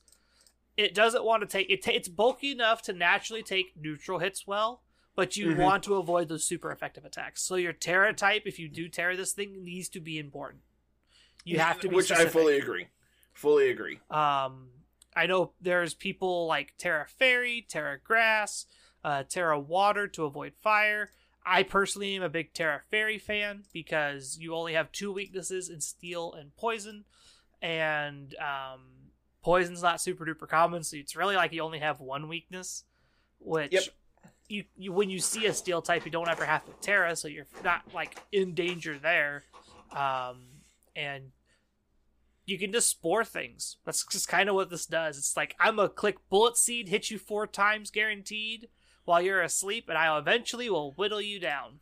It 0.79 0.95
doesn't 0.95 1.25
want 1.25 1.41
to 1.41 1.47
take 1.47 1.69
it. 1.69 1.83
Ta- 1.83 1.91
it's 1.93 2.07
bulky 2.07 2.51
enough 2.51 2.81
to 2.83 2.93
naturally 2.93 3.43
take 3.43 3.75
neutral 3.75 4.19
hits 4.19 4.47
well, 4.47 4.81
but 5.13 5.35
you 5.35 5.47
Mhm. 5.47 5.57
want 5.57 5.83
to 5.83 5.95
avoid 5.95 6.29
those 6.29 6.45
super 6.45 6.71
effective 6.71 7.03
attacks. 7.03 7.41
So 7.43 7.55
your 7.55 7.73
Tera 7.73 8.13
type, 8.13 8.43
if 8.45 8.57
you 8.59 8.69
do 8.69 8.87
Tera 8.87 9.17
this 9.17 9.33
thing, 9.33 9.61
needs 9.63 9.89
to 9.89 9.99
be 9.99 10.17
important. 10.17 10.63
You 11.43 11.59
have 11.59 11.81
to 11.81 11.89
be 11.89 11.95
which 11.95 12.11
I 12.11 12.27
fully 12.27 12.57
agree. 12.57 12.87
Fully 13.33 13.69
agree. 13.69 13.99
Um, 14.09 14.69
I 15.13 15.25
know 15.25 15.51
there's 15.59 15.93
people 15.93 16.45
like 16.47 16.77
Tera 16.77 17.07
Fairy, 17.07 17.65
Tera 17.67 17.99
Grass, 17.99 18.65
uh, 19.03 19.23
Tera 19.23 19.59
Water 19.59 20.07
to 20.07 20.23
avoid 20.23 20.53
fire. 20.61 21.11
I 21.45 21.63
personally 21.63 22.15
am 22.15 22.23
a 22.23 22.29
big 22.29 22.53
Tera 22.53 22.83
Fairy 22.89 23.17
fan 23.17 23.65
because 23.73 24.37
you 24.39 24.53
only 24.55 24.73
have 24.73 24.91
two 24.93 25.11
weaknesses 25.11 25.67
in 25.69 25.81
Steel 25.81 26.31
and 26.33 26.55
Poison, 26.55 27.03
and 27.61 28.33
um, 28.35 28.98
Poison's 29.41 29.81
not 29.81 30.01
super 30.01 30.25
duper 30.25 30.47
common, 30.47 30.83
so 30.83 30.97
it's 30.97 31.15
really 31.15 31.35
like 31.35 31.53
you 31.53 31.61
only 31.61 31.79
have 31.79 31.99
one 31.99 32.27
weakness. 32.27 32.83
Which 33.39 33.71
Yep. 33.71 33.83
you, 34.49 34.63
you 34.75 34.91
when 34.91 35.09
you 35.09 35.19
see 35.19 35.45
a 35.45 35.53
Steel 35.53 35.81
type, 35.81 36.05
you 36.05 36.11
don't 36.11 36.27
ever 36.29 36.45
have 36.45 36.65
to 36.65 36.71
Tera, 36.81 37.15
so 37.15 37.27
you're 37.27 37.47
not 37.63 37.83
like 37.93 38.21
in 38.31 38.53
danger 38.53 38.99
there. 38.99 39.43
Um, 39.91 40.41
and 40.95 41.31
you 42.45 42.57
can 42.59 42.71
just 42.71 42.89
spore 42.89 43.23
things. 43.23 43.77
That's 43.85 44.05
just 44.05 44.27
kind 44.27 44.49
of 44.49 44.55
what 44.55 44.69
this 44.69 44.85
does. 44.85 45.17
It's 45.17 45.37
like 45.37 45.55
I'm 45.59 45.79
a 45.79 45.87
click 45.87 46.17
bullet 46.29 46.57
seed, 46.57 46.89
hit 46.89 47.09
you 47.09 47.17
four 47.17 47.47
times 47.47 47.91
guaranteed 47.91 48.67
while 49.05 49.21
you're 49.21 49.41
asleep, 49.41 49.85
and 49.87 49.97
I 49.97 50.17
eventually 50.17 50.69
will 50.69 50.91
whittle 50.93 51.21
you 51.21 51.39
down. 51.39 51.79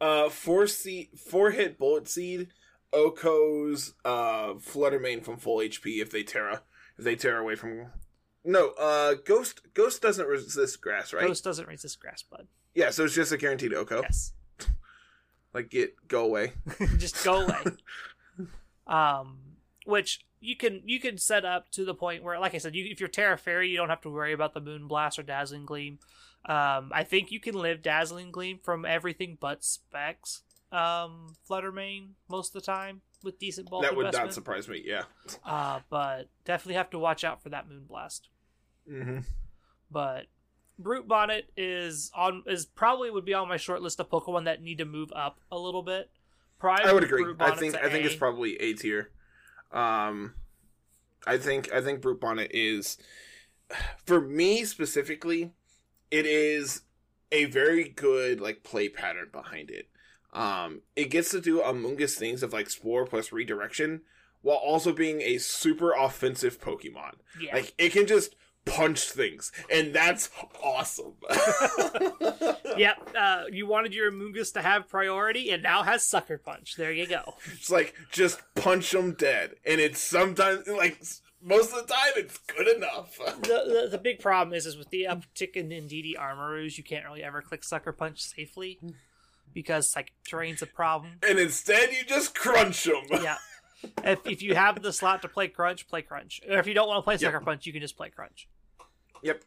Uh, 0.00 0.28
four 0.28 0.66
seed, 0.66 1.10
four 1.18 1.50
hit 1.50 1.78
bullet 1.78 2.08
seed. 2.08 2.48
OHKO's 2.92 3.94
uh 4.04 4.54
Flutter 4.60 4.98
Mane 4.98 5.20
from 5.20 5.36
full 5.36 5.58
HP 5.58 6.00
if 6.00 6.10
they 6.10 6.22
Tera 6.22 6.62
if 6.98 7.04
they 7.04 7.16
tear 7.16 7.38
away 7.38 7.54
from. 7.54 7.86
No, 8.44 8.70
uh, 8.70 9.14
Ghost 9.24 9.60
Ghost 9.74 10.02
doesn't 10.02 10.26
resist 10.26 10.80
grass, 10.80 11.12
right? 11.12 11.26
Ghost 11.26 11.44
doesn't 11.44 11.68
resist 11.68 12.00
grass 12.00 12.22
bud. 12.22 12.48
Yeah, 12.74 12.90
so 12.90 13.04
it's 13.04 13.14
just 13.14 13.32
a 13.32 13.36
guaranteed 13.36 13.72
OHKO. 13.72 14.02
Yes, 14.02 14.32
Like 15.54 15.70
get 15.70 16.08
go 16.08 16.24
away. 16.24 16.52
just 16.98 17.24
go 17.24 17.42
away. 17.42 17.58
um, 18.86 19.38
which 19.84 20.24
you 20.40 20.56
can 20.56 20.82
you 20.86 20.98
can 20.98 21.18
set 21.18 21.44
up 21.44 21.70
to 21.70 21.84
the 21.84 21.94
point 21.94 22.22
where, 22.22 22.38
like 22.40 22.54
I 22.54 22.58
said, 22.58 22.74
you, 22.74 22.84
if 22.90 23.00
you're 23.00 23.08
Tera 23.08 23.38
Fairy, 23.38 23.68
you 23.68 23.76
don't 23.76 23.90
have 23.90 24.00
to 24.02 24.10
worry 24.10 24.32
about 24.32 24.54
the 24.54 24.60
Moon 24.60 24.88
Blast 24.88 25.18
or 25.18 25.22
Dazzling 25.22 25.66
Gleam. 25.66 25.98
Um, 26.44 26.90
I 26.92 27.04
think 27.04 27.30
you 27.30 27.38
can 27.38 27.54
live 27.54 27.82
Dazzling 27.82 28.32
Gleam 28.32 28.58
from 28.62 28.84
everything 28.84 29.38
but 29.40 29.62
specs. 29.62 30.42
Um, 30.72 31.36
Flutter 31.44 31.70
Mane 31.70 32.14
most 32.28 32.54
of 32.54 32.62
the 32.62 32.66
time 32.66 33.02
with 33.22 33.38
decent 33.38 33.68
ball. 33.68 33.82
that 33.82 33.94
would 33.94 34.06
investment. 34.06 34.28
not 34.30 34.34
surprise 34.34 34.68
me. 34.68 34.82
Yeah. 34.84 35.02
Uh, 35.44 35.80
but 35.90 36.28
definitely 36.44 36.74
have 36.74 36.90
to 36.90 36.98
watch 36.98 37.24
out 37.24 37.42
for 37.42 37.50
that 37.50 37.68
Moon 37.68 37.84
Blast. 37.86 38.28
Mm-hmm. 38.90 39.18
But 39.90 40.26
Brute 40.78 41.06
Bonnet 41.06 41.50
is 41.56 42.10
on 42.14 42.42
is 42.46 42.64
probably 42.64 43.10
would 43.10 43.24
be 43.24 43.34
on 43.34 43.48
my 43.48 43.56
short 43.56 43.82
list 43.82 44.00
of 44.00 44.08
Pokemon 44.08 44.44
that 44.46 44.62
need 44.62 44.78
to 44.78 44.84
move 44.84 45.12
up 45.14 45.38
a 45.50 45.58
little 45.58 45.82
bit. 45.82 46.10
Probably 46.58 46.84
I 46.84 46.92
would 46.92 47.04
agree. 47.04 47.22
Brute 47.24 47.36
I 47.38 47.44
Bonnet's 47.50 47.60
think 47.60 47.74
I 47.76 47.90
think 47.90 48.04
it's 48.04 48.16
probably 48.16 48.56
A 48.56 48.74
tier. 48.74 49.10
Um, 49.70 50.34
I 51.26 51.36
think 51.38 51.72
I 51.72 51.80
think 51.80 52.00
Brute 52.00 52.20
Bonnet 52.20 52.50
is, 52.52 52.98
for 54.04 54.20
me 54.20 54.64
specifically, 54.64 55.52
it 56.10 56.26
is 56.26 56.82
a 57.30 57.46
very 57.46 57.88
good 57.88 58.40
like 58.40 58.62
play 58.62 58.88
pattern 58.88 59.28
behind 59.32 59.70
it. 59.70 59.88
Um, 60.32 60.80
it 60.96 61.10
gets 61.10 61.30
to 61.30 61.40
do 61.40 61.60
Amoonguss 61.60 62.14
things 62.14 62.42
of 62.42 62.52
like 62.52 62.70
Spore 62.70 63.06
plus 63.06 63.32
Redirection, 63.32 64.02
while 64.40 64.56
also 64.56 64.92
being 64.92 65.20
a 65.20 65.38
super 65.38 65.92
offensive 65.92 66.60
Pokemon. 66.60 67.14
yeah. 67.40 67.54
Like 67.54 67.74
it 67.78 67.92
can 67.92 68.06
just 68.06 68.34
punch 68.64 69.10
things, 69.10 69.52
and 69.70 69.92
that's 69.92 70.30
awesome. 70.62 71.14
yep. 72.76 72.96
Uh, 73.16 73.44
you 73.50 73.66
wanted 73.66 73.94
your 73.94 74.10
Amoonguss 74.10 74.52
to 74.54 74.62
have 74.62 74.88
priority, 74.88 75.50
and 75.50 75.62
now 75.62 75.82
has 75.82 76.04
Sucker 76.04 76.38
Punch. 76.38 76.76
There 76.76 76.92
you 76.92 77.06
go. 77.06 77.34
It's 77.52 77.70
like 77.70 77.94
just 78.10 78.40
punch 78.54 78.90
them 78.92 79.12
dead, 79.12 79.56
and 79.66 79.80
it's 79.80 80.00
sometimes 80.00 80.66
like 80.68 81.02
most 81.42 81.72
of 81.72 81.86
the 81.86 81.92
time 81.92 82.12
it's 82.16 82.38
good 82.38 82.68
enough. 82.68 83.18
The, 83.42 83.82
the 83.82 83.88
the 83.90 83.98
big 83.98 84.20
problem 84.20 84.54
is 84.54 84.66
is 84.66 84.76
with 84.76 84.90
the 84.90 85.08
uptick 85.10 85.56
in 85.56 85.70
Indeedee 85.70 86.16
Armarouge, 86.16 86.78
you 86.78 86.84
can't 86.84 87.04
really 87.04 87.22
ever 87.22 87.42
click 87.42 87.64
Sucker 87.64 87.92
Punch 87.92 88.20
safely 88.22 88.78
because 89.52 89.94
like 89.96 90.12
terrain's 90.26 90.62
a 90.62 90.66
problem. 90.66 91.12
and 91.26 91.38
instead 91.38 91.90
you 91.92 92.04
just 92.06 92.34
crunch 92.34 92.84
them. 92.84 93.02
Yeah. 93.22 93.36
If, 94.04 94.26
if 94.26 94.42
you 94.42 94.54
have 94.54 94.80
the 94.80 94.92
slot 94.92 95.22
to 95.22 95.28
play 95.28 95.48
Crunch, 95.48 95.88
play 95.88 96.02
Crunch. 96.02 96.40
Or 96.48 96.58
if 96.58 96.68
you 96.68 96.74
don't 96.74 96.86
want 96.86 96.98
to 96.98 97.02
play 97.02 97.16
Sucker 97.16 97.40
Punch, 97.40 97.66
you 97.66 97.72
can 97.72 97.82
just 97.82 97.96
play 97.96 98.10
Crunch. 98.10 98.48
Yep. 99.22 99.42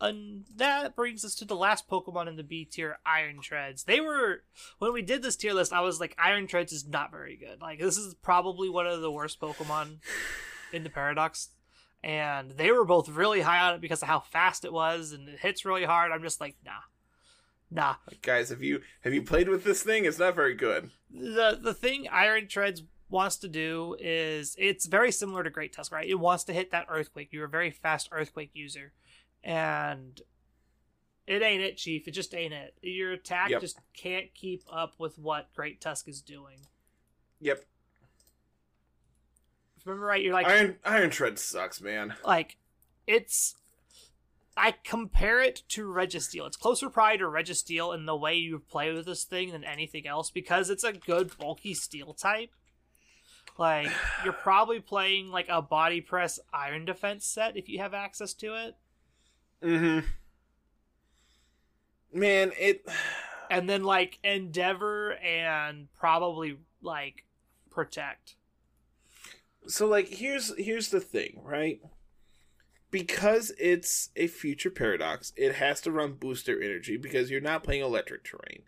And 0.00 0.44
that 0.56 0.94
brings 0.94 1.24
us 1.24 1.34
to 1.36 1.44
the 1.44 1.56
last 1.56 1.88
Pokemon 1.88 2.28
in 2.28 2.36
the 2.36 2.42
B 2.42 2.64
tier, 2.64 2.98
Iron 3.06 3.40
Treads. 3.40 3.84
They 3.84 4.00
were 4.00 4.42
when 4.78 4.92
we 4.92 5.02
did 5.02 5.22
this 5.22 5.36
tier 5.36 5.54
list, 5.54 5.72
I 5.72 5.80
was 5.80 5.98
like, 5.98 6.14
Iron 6.18 6.46
Treads 6.46 6.72
is 6.72 6.86
not 6.86 7.10
very 7.10 7.36
good. 7.36 7.60
Like 7.60 7.78
this 7.80 7.96
is 7.96 8.14
probably 8.14 8.68
one 8.68 8.86
of 8.86 9.00
the 9.00 9.10
worst 9.10 9.40
Pokemon 9.40 9.98
in 10.72 10.84
the 10.84 10.90
Paradox. 10.90 11.48
And 12.02 12.50
they 12.52 12.70
were 12.70 12.84
both 12.84 13.08
really 13.08 13.40
high 13.40 13.66
on 13.66 13.74
it 13.76 13.80
because 13.80 14.02
of 14.02 14.08
how 14.08 14.20
fast 14.20 14.64
it 14.64 14.72
was 14.72 15.12
and 15.12 15.28
it 15.28 15.38
hits 15.40 15.64
really 15.64 15.84
hard. 15.84 16.12
I'm 16.12 16.22
just 16.22 16.40
like, 16.40 16.56
nah. 16.64 16.72
Nah. 17.74 17.96
Guys, 18.22 18.50
have 18.50 18.62
you 18.62 18.80
have 19.02 19.12
you 19.12 19.22
played 19.22 19.48
with 19.48 19.64
this 19.64 19.82
thing? 19.82 20.04
It's 20.04 20.18
not 20.18 20.34
very 20.36 20.54
good. 20.54 20.90
the 21.10 21.58
the 21.60 21.74
thing 21.74 22.06
Iron 22.10 22.46
Treads 22.46 22.82
wants 23.10 23.36
to 23.38 23.48
do 23.48 23.96
is 23.98 24.54
it's 24.58 24.86
very 24.86 25.10
similar 25.10 25.42
to 25.42 25.50
Great 25.50 25.72
Tusk, 25.72 25.90
right? 25.92 26.08
It 26.08 26.14
wants 26.20 26.44
to 26.44 26.52
hit 26.52 26.70
that 26.70 26.86
earthquake. 26.88 27.28
You're 27.32 27.46
a 27.46 27.48
very 27.48 27.70
fast 27.72 28.08
earthquake 28.12 28.50
user. 28.54 28.92
And 29.42 30.20
it 31.26 31.42
ain't 31.42 31.62
it, 31.62 31.76
Chief. 31.76 32.06
It 32.06 32.12
just 32.12 32.32
ain't 32.34 32.54
it. 32.54 32.74
Your 32.80 33.12
attack 33.12 33.50
Yep. 33.50 33.60
just 33.60 33.78
can't 33.92 34.32
keep 34.34 34.62
up 34.72 34.94
with 34.98 35.18
what 35.18 35.52
Great 35.52 35.80
Tusk 35.80 36.06
is 36.08 36.22
doing. 36.22 36.58
Yep. 37.40 37.64
Remember 39.84 40.06
right, 40.06 40.22
you're 40.22 40.32
like 40.32 40.46
Iron 40.46 40.78
Iron 40.84 41.10
Tread 41.10 41.38
sucks, 41.40 41.80
man. 41.80 42.14
like 42.24 42.56
it's 43.06 43.56
I 44.56 44.74
compare 44.84 45.40
it 45.40 45.62
to 45.70 45.86
Registeel. 45.86 46.46
It's 46.46 46.56
closer 46.56 46.88
probably 46.88 47.18
to 47.18 47.24
Registeel 47.24 47.94
in 47.94 48.06
the 48.06 48.16
way 48.16 48.36
you 48.36 48.60
play 48.60 48.92
with 48.92 49.06
this 49.06 49.24
thing 49.24 49.50
than 49.50 49.64
anything 49.64 50.06
else 50.06 50.30
because 50.30 50.70
it's 50.70 50.84
a 50.84 50.92
good 50.92 51.36
bulky 51.38 51.74
steel 51.74 52.14
type. 52.14 52.50
Like 53.58 53.90
you're 54.24 54.32
probably 54.32 54.80
playing 54.80 55.30
like 55.30 55.46
a 55.48 55.60
body 55.60 56.00
press 56.00 56.38
iron 56.52 56.84
defense 56.84 57.26
set 57.26 57.56
if 57.56 57.68
you 57.68 57.80
have 57.80 57.94
access 57.94 58.32
to 58.34 58.54
it. 58.54 58.76
Mm-hmm. 59.62 60.06
Man, 62.12 62.52
it 62.58 62.86
And 63.50 63.68
then 63.68 63.84
like 63.84 64.18
Endeavor 64.24 65.14
and 65.14 65.88
probably 65.94 66.58
like 66.80 67.24
Protect. 67.70 68.36
so 69.66 69.86
like 69.86 70.08
here's 70.08 70.56
here's 70.56 70.88
the 70.88 71.00
thing, 71.00 71.40
right? 71.42 71.80
Because 72.94 73.50
it's 73.58 74.10
a 74.14 74.28
future 74.28 74.70
paradox, 74.70 75.32
it 75.34 75.56
has 75.56 75.80
to 75.80 75.90
run 75.90 76.12
booster 76.12 76.62
energy 76.62 76.96
because 76.96 77.28
you're 77.28 77.40
not 77.40 77.64
playing 77.64 77.82
electric 77.82 78.22
terrain 78.22 78.62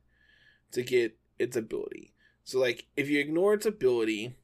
to 0.72 0.82
get 0.82 1.16
its 1.38 1.56
ability. 1.56 2.12
So 2.42 2.58
like 2.58 2.86
if 2.96 3.08
you 3.08 3.20
ignore 3.20 3.54
its 3.54 3.66
ability, 3.66 4.34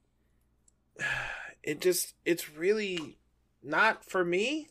it 1.65 1.81
just 1.81 2.15
it's 2.25 2.49
really 2.49 3.19
not 3.61 4.05
for 4.05 4.25
me. 4.25 4.69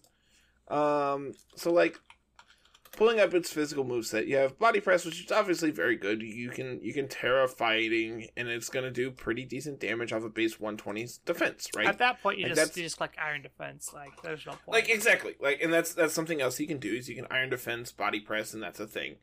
Um 0.70 1.34
so 1.58 1.74
like 1.74 2.00
pulling 3.02 3.20
up 3.20 3.34
its 3.34 3.52
physical 3.52 3.84
moveset, 3.84 4.28
you 4.28 4.38
have 4.38 4.60
body 4.60 4.80
press, 4.80 5.04
which 5.06 5.26
is 5.26 5.32
obviously 5.32 5.72
very 5.72 5.96
good. 5.96 6.22
You 6.22 6.52
can 6.52 6.80
you 6.84 6.94
can 6.94 7.08
tera 7.08 7.48
fighting 7.48 8.28
and 8.38 8.48
it's 8.48 8.70
gonna 8.70 8.92
do 8.92 9.10
pretty 9.10 9.44
decent 9.44 9.80
damage 9.80 10.14
off 10.14 10.24
of 10.24 10.36
base 10.36 10.58
120's 10.58 11.18
defense, 11.18 11.68
right? 11.76 11.88
At 11.88 11.98
that 11.98 12.22
point 12.22 12.38
you 12.38 12.46
Like, 12.46 12.56
just 12.56 12.78
you 12.78 12.84
just 12.84 12.98
click 12.98 13.16
iron 13.20 13.42
defense. 13.42 13.90
Like 13.92 14.22
there's 14.22 14.46
no 14.46 14.52
point. 14.52 14.68
Like 14.68 14.90
exactly, 14.92 15.34
like, 15.42 15.64
and 15.64 15.74
that's 15.74 15.96
that's 15.96 16.14
something 16.14 16.42
else 16.42 16.60
you 16.60 16.68
can 16.68 16.78
do 16.78 16.94
is 16.94 17.10
you 17.10 17.16
can 17.16 17.26
iron 17.32 17.50
defense, 17.50 17.92
body 17.92 18.20
press, 18.20 18.54
and 18.54 18.62
that's 18.62 18.80
a 18.80 18.86
thing. 18.86 19.16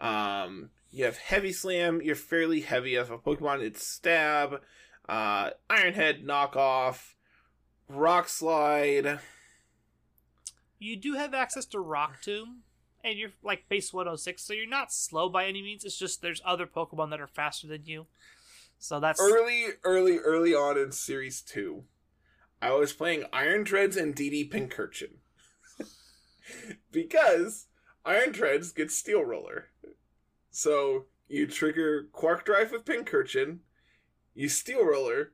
Um, 0.00 0.70
you 0.90 1.04
have 1.04 1.18
heavy 1.18 1.52
slam. 1.52 2.02
You're 2.02 2.16
fairly 2.16 2.62
heavy 2.62 2.96
as 2.96 3.10
a 3.10 3.16
Pokemon. 3.16 3.62
It's 3.62 3.86
stab, 3.86 4.60
uh, 5.08 5.50
iron 5.68 5.94
head, 5.94 6.24
knockoff, 6.26 7.14
rock 7.88 8.28
slide. 8.28 9.20
you 10.80 10.96
do 10.96 11.14
have 11.14 11.32
access 11.32 11.64
to 11.66 11.78
Rock 11.78 12.20
Tomb, 12.22 12.62
and 13.04 13.18
you're 13.18 13.32
like 13.42 13.68
base 13.68 13.92
106, 13.92 14.42
so 14.42 14.52
you're 14.52 14.66
not 14.68 14.92
slow 14.92 15.28
by 15.28 15.46
any 15.46 15.62
means. 15.62 15.84
It's 15.84 15.98
just 15.98 16.22
there's 16.22 16.42
other 16.44 16.66
Pokemon 16.66 17.10
that 17.10 17.20
are 17.20 17.26
faster 17.26 17.66
than 17.66 17.86
you. 17.86 18.06
So 18.78 18.98
that's 18.98 19.20
Early, 19.20 19.66
early, 19.84 20.18
early 20.18 20.54
on 20.54 20.78
in 20.78 20.92
Series 20.92 21.42
Two, 21.42 21.84
I 22.62 22.72
was 22.72 22.92
playing 22.92 23.24
Iron 23.32 23.64
Treads 23.64 23.96
and 23.96 24.14
DD 24.14 24.50
Pincurchin 24.50 25.16
because 26.92 27.66
Iron 28.04 28.32
Treads 28.32 28.72
gets 28.72 28.96
Steel 28.96 29.22
Roller. 29.22 29.68
So 30.50 31.06
you 31.28 31.46
trigger 31.46 32.08
Quark 32.12 32.44
Drive 32.44 32.72
with 32.72 32.84
Pincurchin, 32.84 33.58
you 34.34 34.48
Steel 34.48 34.84
Roller, 34.84 35.32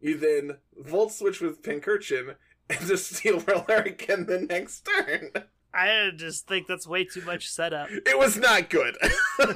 you 0.00 0.18
then 0.18 0.58
Volt 0.76 1.12
Switch 1.12 1.40
with 1.40 1.62
Pincurchin, 1.62 2.34
and 2.70 2.86
just 2.86 3.14
Steel 3.14 3.40
Roller 3.40 3.82
again 3.82 4.26
the 4.26 4.40
next 4.40 4.86
turn. 4.86 5.30
I 5.72 6.10
just 6.16 6.46
think 6.46 6.66
that's 6.66 6.86
way 6.86 7.04
too 7.04 7.22
much 7.22 7.48
setup. 7.48 7.88
It 8.06 8.18
was 8.18 8.36
not 8.36 8.70
good. 8.70 8.96
I'm 9.38 9.52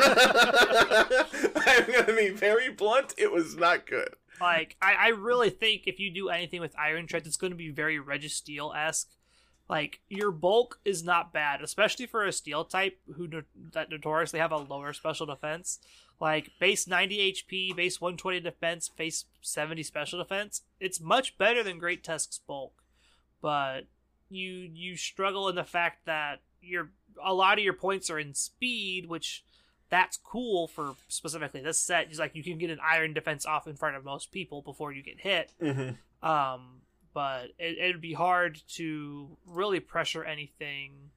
gonna 1.93 2.17
be 2.17 2.31
very 2.31 2.71
blunt. 2.71 3.15
It 3.19 3.33
was 3.33 3.57
not 3.57 3.87
good. 3.87 4.15
Like 4.41 4.77
I, 4.81 4.95
I 4.95 5.09
really 5.09 5.51
think 5.51 5.83
if 5.87 5.99
you 5.99 6.11
do 6.11 6.29
anything 6.29 6.61
with 6.61 6.79
Iron 6.79 7.07
Treads, 7.07 7.27
it's 7.27 7.37
going 7.37 7.53
to 7.53 7.57
be 7.57 7.71
very 7.71 7.99
Registeel 7.99 8.75
esque, 8.77 9.11
Like 9.69 10.01
your 10.09 10.31
bulk 10.31 10.81
is 10.85 11.05
not 11.05 11.33
bad, 11.33 11.63
especially 11.63 12.07
for 12.07 12.25
a 12.25 12.33
steel 12.33 12.65
type 12.65 12.99
who 13.17 13.29
that 13.73 13.91
notoriously 13.91 14.41
have 14.41 14.53
a 14.53 14.57
lower 14.57 14.93
special 14.93 15.27
defense. 15.27 15.79
Like 16.21 16.51
base 16.61 16.87
90 16.87 17.33
HP, 17.33 17.77
base 17.77 18.01
120 18.01 18.41
defense, 18.41 18.89
base 18.89 19.25
70 19.43 19.83
special 19.83 20.19
defense. 20.19 20.63
It's 20.81 21.01
much 21.01 21.37
better 21.39 21.63
than 21.63 21.79
Great 21.79 22.05
Tusk's 22.05 22.39
bulk, 22.39 22.83
but 23.43 23.83
you 24.31 24.71
you 24.73 24.97
struggle 24.97 25.49
in 25.49 25.57
the 25.57 25.65
fact 25.65 26.07
that 26.07 26.41
your 26.61 26.91
a 27.23 27.35
lot 27.35 27.59
of 27.59 27.65
your 27.65 27.75
points 27.75 28.11
are 28.11 28.19
in 28.19 28.35
speed, 28.35 29.07
which 29.07 29.45
that's 29.91 30.17
cool 30.17 30.67
for 30.67 30.95
specifically 31.09 31.61
this 31.61 31.79
set. 31.79 32.09
It's 32.09 32.19
like 32.19 32.35
you 32.35 32.43
can 32.43 32.59
get 32.59 32.71
an 32.71 32.81
iron 32.83 33.15
defense 33.15 33.47
off 33.47 33.67
in 33.67 33.77
front 33.77 33.97
of 33.97 34.05
most 34.05 34.33
people 34.33 34.63
before 34.63 34.93
you 34.93 35.03
get 35.03 35.21
hit. 35.21 35.53
Mm-hmm. 35.63 36.29
Um, 36.29 36.81
but 37.13 37.51
it, 37.59 37.79
it'd 37.79 38.01
be 38.01 38.15
hard 38.15 38.61
to 38.75 39.37
really 39.47 39.81
pressure 39.81 40.25
anything 40.25 41.11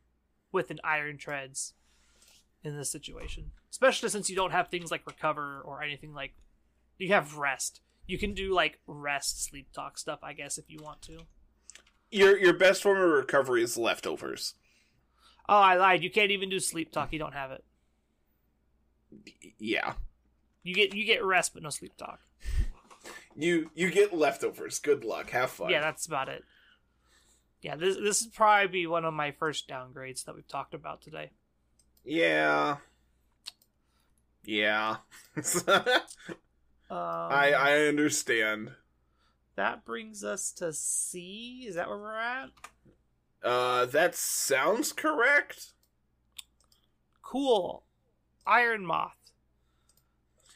with 0.51 0.69
an 0.69 0.79
iron 0.83 1.17
treads 1.17 1.73
in 2.63 2.77
this 2.77 2.91
situation, 2.91 3.51
especially 3.71 4.09
since 4.09 4.29
you 4.29 4.35
don't 4.35 4.51
have 4.51 4.67
things 4.67 4.91
like 4.91 5.07
recover 5.07 5.61
or 5.63 5.81
anything 5.81 6.13
like. 6.13 6.33
You 6.99 7.13
have 7.13 7.37
rest. 7.37 7.81
You 8.07 8.17
can 8.17 8.33
do 8.33 8.53
like 8.53 8.79
rest, 8.87 9.43
sleep 9.43 9.71
talk 9.71 9.97
stuff, 9.97 10.19
I 10.23 10.33
guess, 10.33 10.57
if 10.57 10.65
you 10.67 10.79
want 10.81 11.01
to. 11.03 11.19
Your 12.11 12.37
your 12.37 12.53
best 12.53 12.83
form 12.83 12.97
of 12.97 13.09
recovery 13.09 13.63
is 13.63 13.77
leftovers. 13.77 14.53
Oh, 15.49 15.57
I 15.57 15.75
lied. 15.75 16.03
You 16.03 16.11
can't 16.11 16.31
even 16.31 16.49
do 16.49 16.59
sleep 16.59 16.91
talk. 16.91 17.13
You 17.13 17.19
don't 17.19 17.33
have 17.33 17.51
it. 17.51 17.63
Yeah. 19.59 19.93
You 20.63 20.73
get 20.73 20.93
you 20.93 21.05
get 21.05 21.23
rest, 21.23 21.53
but 21.53 21.63
no 21.63 21.69
sleep 21.69 21.95
talk. 21.97 22.19
You 23.35 23.69
you 23.73 23.91
get 23.91 24.13
leftovers. 24.13 24.79
Good 24.79 25.03
luck. 25.03 25.29
Have 25.29 25.51
fun. 25.51 25.69
Yeah, 25.69 25.81
that's 25.81 26.05
about 26.05 26.29
it. 26.29 26.43
Yeah, 27.61 27.75
this 27.75 27.97
this 27.97 28.21
is 28.21 28.27
probably 28.27 28.67
be 28.67 28.87
one 28.87 29.05
of 29.05 29.13
my 29.13 29.31
first 29.31 29.67
downgrades 29.67 30.25
that 30.25 30.35
we've 30.35 30.47
talked 30.47 30.73
about 30.73 31.01
today. 31.01 31.31
Yeah. 32.03 32.77
Yeah. 34.43 34.97
Um, 36.89 36.97
I 36.99 37.51
I 37.51 37.73
understand. 37.87 38.71
That 39.57 39.83
brings 39.83 40.23
us 40.23 40.51
to 40.53 40.71
C. 40.71 41.65
Is 41.67 41.75
that 41.75 41.89
where 41.89 41.97
we're 41.97 42.15
at? 42.15 42.49
Uh 43.43 43.85
that 43.85 44.15
sounds 44.15 44.93
correct. 44.93 45.73
Cool. 47.21 47.83
Iron 48.45 48.85
Moth. 48.85 49.17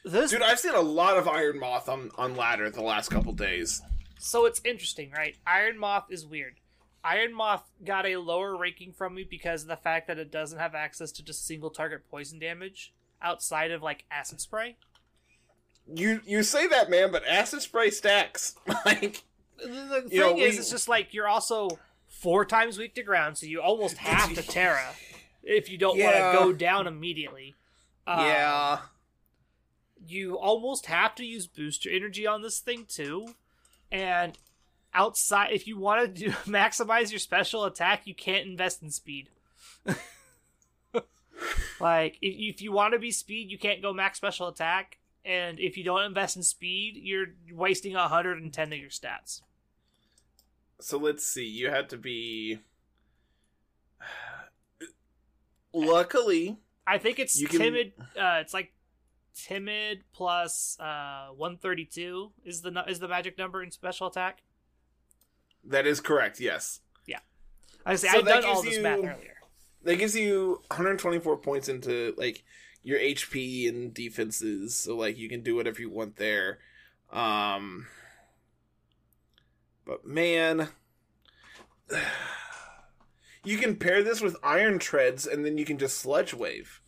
This 0.06 0.32
Dude, 0.32 0.42
I've 0.42 0.60
seen 0.60 0.74
a 0.74 0.82
lot 0.82 1.18
of 1.18 1.28
Iron 1.28 1.60
Moth 1.60 1.90
on 1.90 2.10
on 2.18 2.36
ladder 2.36 2.70
the 2.70 2.82
last 2.82 3.10
couple 3.10 3.34
days. 3.34 3.82
so 4.18 4.46
it's 4.46 4.62
interesting, 4.64 5.12
right? 5.12 5.36
Iron 5.46 5.78
Moth 5.78 6.06
is 6.10 6.26
weird. 6.26 6.56
Iron 7.04 7.34
Moth 7.34 7.64
got 7.84 8.06
a 8.06 8.18
lower 8.18 8.56
ranking 8.56 8.94
from 8.94 9.16
me 9.16 9.24
because 9.28 9.64
of 9.64 9.68
the 9.68 9.76
fact 9.76 10.08
that 10.08 10.20
it 10.20 10.32
doesn't 10.32 10.60
have 10.60 10.76
access 10.76 11.12
to 11.14 11.24
just 11.24 11.46
single 11.46 11.72
target 11.72 12.04
poison 12.10 12.40
damage 12.40 12.94
outside 13.22 13.72
of 13.72 13.82
like 13.82 14.06
acid 14.12 14.40
spray. 14.40 14.78
You 15.94 16.22
you 16.26 16.44
say 16.44 16.68
that, 16.68 16.90
man, 16.90 17.12
but 17.12 17.26
acid 17.28 17.62
spray 17.62 17.90
stacks. 17.90 18.56
like 18.86 19.24
The, 19.58 20.06
thing 20.10 20.20
know, 20.20 20.30
is, 20.38 20.54
we- 20.54 20.60
it's 20.60 20.70
just 20.70 20.88
like 20.88 21.14
you're 21.14 21.28
also 21.28 21.80
four 22.08 22.46
times 22.46 22.78
weak 22.78 22.96
to 22.96 23.04
ground, 23.04 23.38
so 23.38 23.46
you 23.46 23.62
almost 23.62 23.98
have 24.10 24.34
to 24.34 24.42
Tera 24.42 24.94
if 25.44 25.70
you 25.70 25.78
don't 25.78 25.98
Yeah. 25.98 26.34
want 26.34 26.38
to 26.40 26.44
go 26.46 26.54
down 26.54 26.88
immediately. 26.88 27.56
Uh, 28.08 28.24
yeah. 28.26 28.78
you 30.08 30.36
almost 30.38 30.88
have 30.88 31.14
to 31.16 31.24
use 31.24 31.46
booster 31.48 31.90
energy 31.90 32.26
on 32.26 32.42
this 32.42 32.60
thing 32.60 32.86
too 32.88 33.36
and 33.92 34.40
outside 34.94 35.52
if 35.54 35.68
you 35.68 35.78
want 35.78 36.02
to 36.16 36.26
do, 36.26 36.32
maximize 36.52 37.12
your 37.12 37.20
special 37.20 37.64
attack 37.64 38.08
you 38.08 38.16
can't 38.16 38.48
invest 38.48 38.82
in 38.82 38.90
speed 38.90 39.30
like 41.80 42.18
if, 42.22 42.56
if 42.56 42.62
you 42.62 42.72
want 42.72 42.94
to 42.94 43.00
be 43.00 43.12
speed 43.12 43.52
you 43.52 43.58
can't 43.60 43.82
go 43.84 43.94
max 43.94 44.18
special 44.18 44.48
attack 44.48 44.98
and 45.24 45.60
if 45.60 45.78
you 45.78 45.84
don't 45.84 46.04
invest 46.04 46.36
in 46.36 46.44
speed 46.44 46.96
you're 46.96 47.28
wasting 47.52 47.94
110 47.94 48.74
of 48.74 48.80
your 48.80 48.90
stats 48.90 49.42
So 50.80 50.98
let's 50.98 51.26
see. 51.26 51.46
You 51.46 51.70
had 51.70 51.90
to 51.90 51.98
be 51.98 52.60
Luckily, 55.74 56.58
i 56.86 56.98
think 56.98 57.20
it's 57.20 57.40
You 57.40 57.48
can- 57.48 57.60
timid 57.60 57.94
uh, 58.20 58.40
it's 58.42 58.54
like 58.54 58.74
timid 59.34 60.04
plus 60.12 60.78
uh 60.80 61.28
132 61.36 62.32
is 62.44 62.62
the 62.62 62.84
is 62.88 63.00
the 63.00 63.08
magic 63.08 63.38
number 63.38 63.64
in 63.64 63.72
special 63.72 64.08
attack 64.08 64.42
that 65.64 65.86
is 65.86 66.00
correct. 66.02 66.40
Yes. 66.40 66.82
Yeah. 67.06 67.20
I 67.86 67.96
say 67.96 68.08
So 68.10 68.18
i've 68.20 68.26
done 68.26 68.44
all 68.46 68.64
this 68.64 68.80
math 68.80 68.98
earlier 68.98 69.36
That 69.84 69.96
gives 69.98 70.16
you 70.16 70.62
124 70.68 71.38
points 71.38 71.70
into 71.70 72.14
like 72.18 72.44
your 72.84 73.00
HP 73.00 73.68
and 73.70 73.94
defenses, 73.94 74.76
so 74.76 74.96
like 74.96 75.18
you 75.18 75.30
can 75.30 75.42
do 75.42 75.56
whatever 75.56 75.82
you 75.82 75.90
want 75.90 76.18
there. 76.18 76.60
Um 77.12 77.88
But 79.86 80.06
man, 80.06 80.70
you 83.44 83.58
can 83.58 83.76
pair 83.76 84.04
this 84.04 84.22
with 84.22 84.36
iron 84.44 84.80
treads 84.80 85.28
and 85.28 85.46
then 85.46 85.58
you 85.58 85.66
can 85.66 85.78
just 85.78 86.00
sludge 86.00 86.34
wave. 86.34 86.82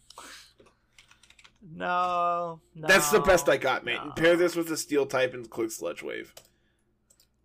No, 1.76 2.60
no. 2.76 2.88
That's 2.88 3.10
the 3.10 3.22
best 3.22 3.48
I 3.48 3.58
got, 3.58 3.86
mate. 3.86 4.00
no. 4.04 4.12
Pair 4.12 4.36
this 4.36 4.56
with 4.56 4.70
a 4.70 4.78
steel 4.78 5.06
type 5.06 5.34
and 5.34 5.50
click 5.50 5.72
sludge 5.72 6.04
wave. 6.04 6.34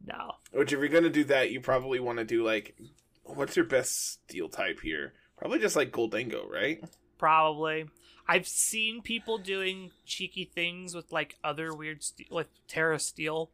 No. 0.05 0.33
Which, 0.53 0.73
if 0.73 0.79
you're 0.81 0.89
gonna 0.89 1.09
do 1.09 1.25
that, 1.25 1.51
you 1.51 1.61
probably 1.61 2.01
want 2.01 2.19
to 2.19 2.25
do 2.25 2.45
like, 2.45 2.77
what's 3.23 3.57
your 3.57 3.65
best 3.65 4.25
steel 4.25 4.49
type 4.49 4.81
here? 4.83 5.13
Probably 5.37 5.59
just 5.61 5.77
like 5.77 5.93
Gholdengo, 5.93 6.49
right? 6.49 6.83
Probably. 7.19 7.89
I've 8.29 8.47
seen 8.47 9.01
people 9.01 9.39
doing 9.39 9.91
cheeky 10.05 10.45
things 10.45 10.95
with 10.95 11.11
like 11.11 11.37
other 11.43 11.74
weird 11.74 12.03
ste- 12.03 12.31
with 12.31 12.49
Tera 12.68 12.99
Steel 12.99 13.51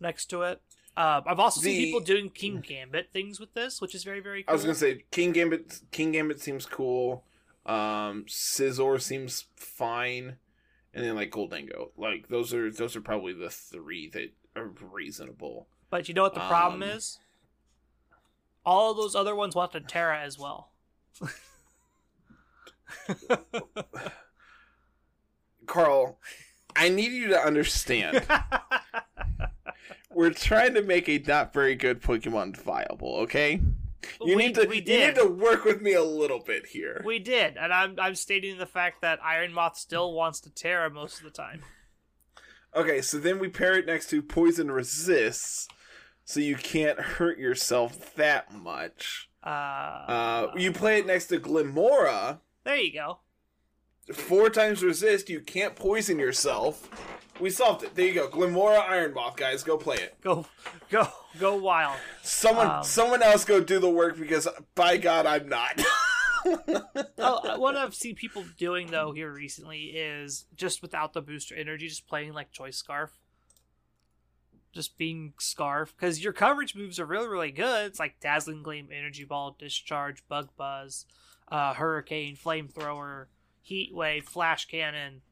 next 0.00 0.26
to 0.26 0.42
it. 0.42 0.62
Uh, 0.96 1.20
I've 1.26 1.38
also 1.38 1.60
seen 1.60 1.84
people 1.84 2.00
doing 2.00 2.30
Kingambit 2.30 3.10
things 3.12 3.38
with 3.38 3.52
this, 3.52 3.82
which 3.82 3.94
is 3.94 4.02
very 4.02 4.20
very 4.20 4.42
cool. 4.42 4.50
I 4.50 4.54
was 4.54 4.62
gonna 4.62 4.74
say 4.74 5.04
Kingambit. 5.12 5.82
King 5.90 6.12
Gambit 6.12 6.40
seems 6.40 6.64
cool. 6.64 7.24
Um, 7.66 8.24
Scizor 8.26 9.00
seems 9.00 9.44
fine, 9.56 10.36
and 10.94 11.04
then 11.04 11.14
like 11.14 11.30
Gholdengo. 11.30 11.90
Like 11.98 12.28
those 12.28 12.54
are 12.54 12.70
those 12.70 12.96
are 12.96 13.02
probably 13.02 13.34
the 13.34 13.50
three 13.50 14.08
that 14.10 14.32
are 14.56 14.70
reasonable. 14.90 15.68
but 15.90 16.08
you 16.08 16.14
know 16.14 16.22
what 16.22 16.34
the 16.34 16.40
problem 16.40 16.82
um, 16.82 16.88
is? 16.88 17.18
All 18.64 18.92
of 18.92 18.96
those 18.96 19.14
other 19.14 19.34
ones 19.34 19.54
want 19.54 19.72
the 19.72 19.80
Tera 19.80 20.20
as 20.22 20.38
well. 20.38 20.70
Carl, 25.66 26.18
I 26.74 26.88
need 26.88 27.12
you 27.12 27.28
to 27.28 27.38
understand. 27.38 28.24
We're 30.10 30.30
trying 30.30 30.74
to 30.74 30.82
make 30.82 31.08
a 31.08 31.18
not 31.18 31.52
very 31.52 31.74
good 31.74 32.02
Pokemon 32.02 32.56
viable, 32.56 33.16
okay? 33.16 33.60
You 34.20 34.34
we, 34.34 34.36
need 34.36 34.54
to 34.54 34.66
we 34.66 34.76
you 34.76 35.06
need 35.06 35.16
to 35.16 35.26
work 35.26 35.64
with 35.64 35.82
me 35.82 35.94
a 35.94 36.04
little 36.04 36.38
bit 36.38 36.66
here. 36.66 37.02
We 37.04 37.18
did, 37.18 37.56
and 37.56 37.72
I'm 37.72 37.96
I'm 37.98 38.14
stating 38.14 38.58
the 38.58 38.66
fact 38.66 39.02
that 39.02 39.18
Iron 39.22 39.52
Moth 39.52 39.76
still 39.76 40.12
wants 40.12 40.40
to 40.40 40.50
Tera 40.50 40.90
most 40.90 41.18
of 41.18 41.24
the 41.24 41.30
time. 41.30 41.62
Okay, 42.74 43.00
so 43.00 43.18
then 43.18 43.38
we 43.38 43.48
pair 43.48 43.76
it 43.78 43.86
next 43.86 44.10
to 44.10 44.22
poison 44.22 44.70
resists, 44.70 45.68
so 46.24 46.40
you 46.40 46.56
can't 46.56 47.00
hurt 47.00 47.38
yourself 47.38 48.14
that 48.14 48.52
much. 48.52 49.28
Uh, 49.42 49.48
Uh, 49.48 50.52
you 50.56 50.72
play 50.72 50.98
it 50.98 51.06
next 51.06 51.26
to 51.28 51.38
Glimmora, 51.38 52.40
there 52.66 52.76
you 52.76 52.92
go. 52.92 53.20
four 54.12 54.50
times 54.50 54.82
resist. 54.82 55.30
You 55.30 55.40
can't 55.40 55.74
poison 55.74 56.18
yourself. 56.18 56.88
We 57.40 57.50
solved 57.50 57.82
it. 57.84 57.94
There 57.94 58.06
you 58.06 58.14
go. 58.14 58.28
Glimmora 58.28 58.80
Iron 58.88 59.14
Moth, 59.14 59.36
guys, 59.36 59.62
go 59.62 59.76
play 59.76 59.96
it. 59.96 60.16
Go, 60.22 60.46
go, 60.90 61.08
go 61.38 61.56
wild. 61.56 61.96
Someone, 62.22 62.66
Um, 62.66 62.84
someone 62.84 63.22
else 63.22 63.44
go 63.44 63.60
do 63.60 63.78
the 63.78 63.88
work 63.90 64.18
because 64.18 64.48
by 64.74 64.96
God, 64.96 65.26
I'm 65.26 65.48
not. 65.48 65.80
oh, 67.18 67.58
what 67.58 67.76
I've 67.76 67.94
seen 67.94 68.14
people 68.14 68.44
doing 68.56 68.86
though 68.88 69.12
here 69.12 69.30
recently 69.32 69.84
is 69.94 70.46
just 70.56 70.80
without 70.82 71.12
the 71.12 71.20
booster 71.22 71.54
energy, 71.54 71.88
just 71.88 72.06
playing 72.08 72.32
like 72.32 72.52
Choice 72.52 72.76
Scarf, 72.76 73.18
just 74.72 74.96
being 74.96 75.34
Scarf 75.38 75.94
because 75.96 76.22
your 76.22 76.32
coverage 76.32 76.74
moves 76.74 76.98
are 77.00 77.06
really 77.06 77.28
really 77.28 77.50
good. 77.50 77.86
It's 77.86 77.98
like 78.00 78.20
Dazzling 78.20 78.62
Gleam, 78.62 78.88
Energy 78.92 79.24
Ball, 79.24 79.56
Discharge, 79.58 80.22
Bug 80.28 80.48
Buzz, 80.56 81.04
uh, 81.48 81.74
Hurricane, 81.74 82.36
Flamethrower, 82.36 83.26
Heat 83.62 83.94
Wave, 83.94 84.24
Flash 84.24 84.66
Cannon. 84.66 85.22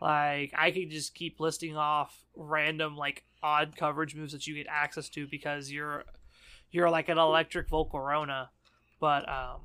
Like 0.00 0.52
I 0.56 0.70
could 0.70 0.90
just 0.90 1.14
keep 1.14 1.40
listing 1.40 1.76
off 1.76 2.24
random 2.36 2.96
like 2.96 3.24
odd 3.42 3.76
coverage 3.76 4.14
moves 4.14 4.32
that 4.32 4.46
you 4.46 4.54
get 4.54 4.66
access 4.68 5.08
to 5.10 5.26
because 5.26 5.70
you're 5.70 6.04
you're 6.70 6.90
like 6.90 7.08
an 7.08 7.18
electric 7.18 7.68
Volcarona, 7.68 8.48
but 9.00 9.28
um. 9.28 9.60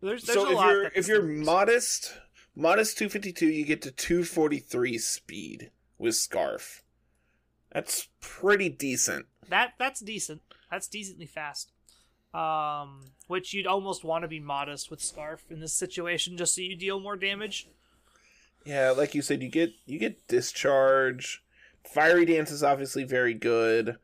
There's, 0.00 0.24
there's 0.24 0.38
so 0.38 0.48
a 0.48 0.50
if 0.50 0.56
lot 0.56 0.68
you're 0.70 0.84
if 0.96 1.08
you're 1.08 1.22
moves. 1.22 1.46
modest, 1.46 2.18
modest 2.56 2.98
252, 2.98 3.46
you 3.46 3.64
get 3.64 3.82
to 3.82 3.90
243 3.92 4.98
speed 4.98 5.70
with 5.96 6.16
Scarf. 6.16 6.82
That's 7.72 8.08
pretty 8.20 8.68
decent. 8.68 9.26
that 9.48 9.74
that's 9.78 10.00
decent. 10.00 10.42
That's 10.70 10.88
decently 10.88 11.26
fast. 11.26 11.71
Um, 12.34 13.12
which 13.26 13.52
you'd 13.52 13.66
almost 13.66 14.04
want 14.04 14.22
to 14.22 14.28
be 14.28 14.40
modest 14.40 14.90
with 14.90 15.02
Scarf 15.02 15.44
in 15.50 15.60
this 15.60 15.74
situation, 15.74 16.36
just 16.36 16.54
so 16.54 16.60
you 16.60 16.76
deal 16.76 17.00
more 17.00 17.16
damage. 17.16 17.68
Yeah, 18.64 18.90
like 18.90 19.14
you 19.14 19.22
said, 19.22 19.42
you 19.42 19.48
get 19.48 19.72
you 19.86 19.98
get 19.98 20.26
discharge. 20.28 21.42
Fiery 21.84 22.24
dance 22.24 22.50
is 22.50 22.62
obviously 22.62 23.04
very 23.04 23.34
good. 23.34 23.96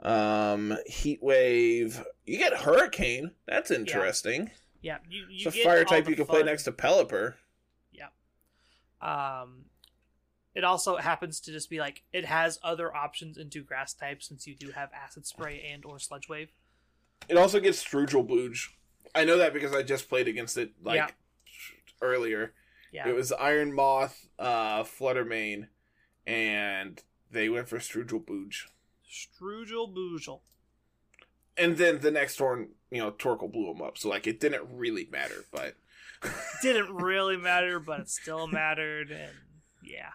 Um, 0.00 0.76
heat 0.86 1.22
wave. 1.22 2.04
You 2.24 2.38
get 2.38 2.54
hurricane. 2.54 3.32
That's 3.46 3.70
interesting. 3.70 4.50
Yeah, 4.80 4.98
you, 5.08 5.26
you 5.28 5.48
it's 5.48 5.56
a 5.56 5.62
fire 5.62 5.84
type 5.84 6.08
you 6.08 6.16
can 6.16 6.26
play 6.26 6.42
next 6.42 6.62
to 6.64 6.72
Pelipper. 6.72 7.34
Yeah. 7.92 8.08
Um, 9.02 9.64
it 10.54 10.64
also 10.64 10.96
happens 10.96 11.40
to 11.40 11.52
just 11.52 11.68
be 11.68 11.78
like 11.78 12.02
it 12.12 12.24
has 12.24 12.58
other 12.62 12.94
options 12.94 13.36
into 13.36 13.62
grass 13.62 13.92
type 13.92 14.22
since 14.22 14.46
you 14.46 14.54
do 14.54 14.70
have 14.70 14.90
acid 14.92 15.26
spray 15.26 15.68
and 15.72 15.84
or 15.84 15.98
sludge 15.98 16.28
wave. 16.28 16.52
It 17.28 17.36
also 17.36 17.60
gets 17.60 17.78
Struggle 17.78 18.22
Bug. 18.22 18.54
I 19.14 19.24
know 19.24 19.38
that 19.38 19.52
because 19.52 19.74
I 19.74 19.82
just 19.82 20.08
played 20.08 20.28
against 20.28 20.56
it 20.56 20.72
like 20.82 20.96
Yeah. 20.96 21.08
earlier. 22.00 22.54
Yeah, 22.92 23.08
It 23.08 23.14
was 23.14 23.32
Iron 23.32 23.74
Moth, 23.74 24.26
uh, 24.38 24.82
Flutter 24.84 25.24
Mane, 25.24 25.68
and 26.26 27.02
they 27.30 27.48
went 27.50 27.68
for 27.68 27.78
Struggle 27.80 28.18
Bug. 28.20 28.52
Strugel 29.06 29.94
Boozle. 29.94 30.40
And 31.56 31.76
then 31.76 32.00
the 32.00 32.10
next 32.10 32.36
turn, 32.36 32.70
you 32.90 32.98
know, 32.98 33.10
Torkoal 33.10 33.52
blew 33.52 33.70
him 33.72 33.82
up. 33.82 33.98
So 33.98 34.08
like 34.08 34.26
it 34.26 34.40
didn't 34.40 34.68
really 34.70 35.06
matter, 35.10 35.44
but 35.52 35.74
Didn't 36.62 36.94
really 36.94 37.36
matter, 37.36 37.78
but 37.78 38.00
it 38.00 38.08
still 38.08 38.46
mattered, 38.46 39.10
and 39.10 39.32
yeah. 39.82 40.10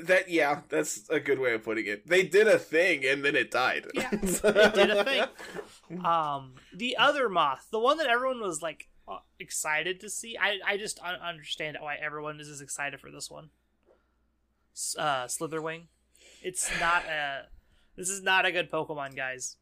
That 0.00 0.28
yeah, 0.28 0.62
that's 0.68 1.08
a 1.10 1.20
good 1.20 1.38
way 1.38 1.54
of 1.54 1.64
putting 1.64 1.86
it. 1.86 2.06
They 2.06 2.22
did 2.22 2.48
a 2.48 2.58
thing 2.58 3.04
and 3.04 3.24
then 3.24 3.36
it 3.36 3.50
died. 3.50 3.86
Yeah, 3.94 4.08
it 4.12 4.74
did 4.74 4.90
a 4.90 5.04
thing. 5.04 6.04
Um, 6.04 6.54
the 6.74 6.96
other 6.96 7.28
moth, 7.28 7.68
the 7.70 7.78
one 7.78 7.98
that 7.98 8.06
everyone 8.06 8.40
was 8.40 8.62
like 8.62 8.88
uh, 9.06 9.18
excited 9.38 10.00
to 10.00 10.10
see. 10.10 10.36
I 10.36 10.58
I 10.66 10.76
just 10.76 11.00
un- 11.02 11.20
understand 11.20 11.76
why 11.80 11.96
everyone 11.96 12.40
is 12.40 12.48
as 12.48 12.60
excited 12.60 13.00
for 13.00 13.10
this 13.10 13.30
one. 13.30 13.50
Uh, 14.98 15.24
Slitherwing. 15.26 15.84
It's 16.42 16.70
not 16.80 17.04
a. 17.06 17.46
This 17.96 18.08
is 18.08 18.22
not 18.22 18.46
a 18.46 18.52
good 18.52 18.70
Pokemon, 18.70 19.14
guys. 19.14 19.56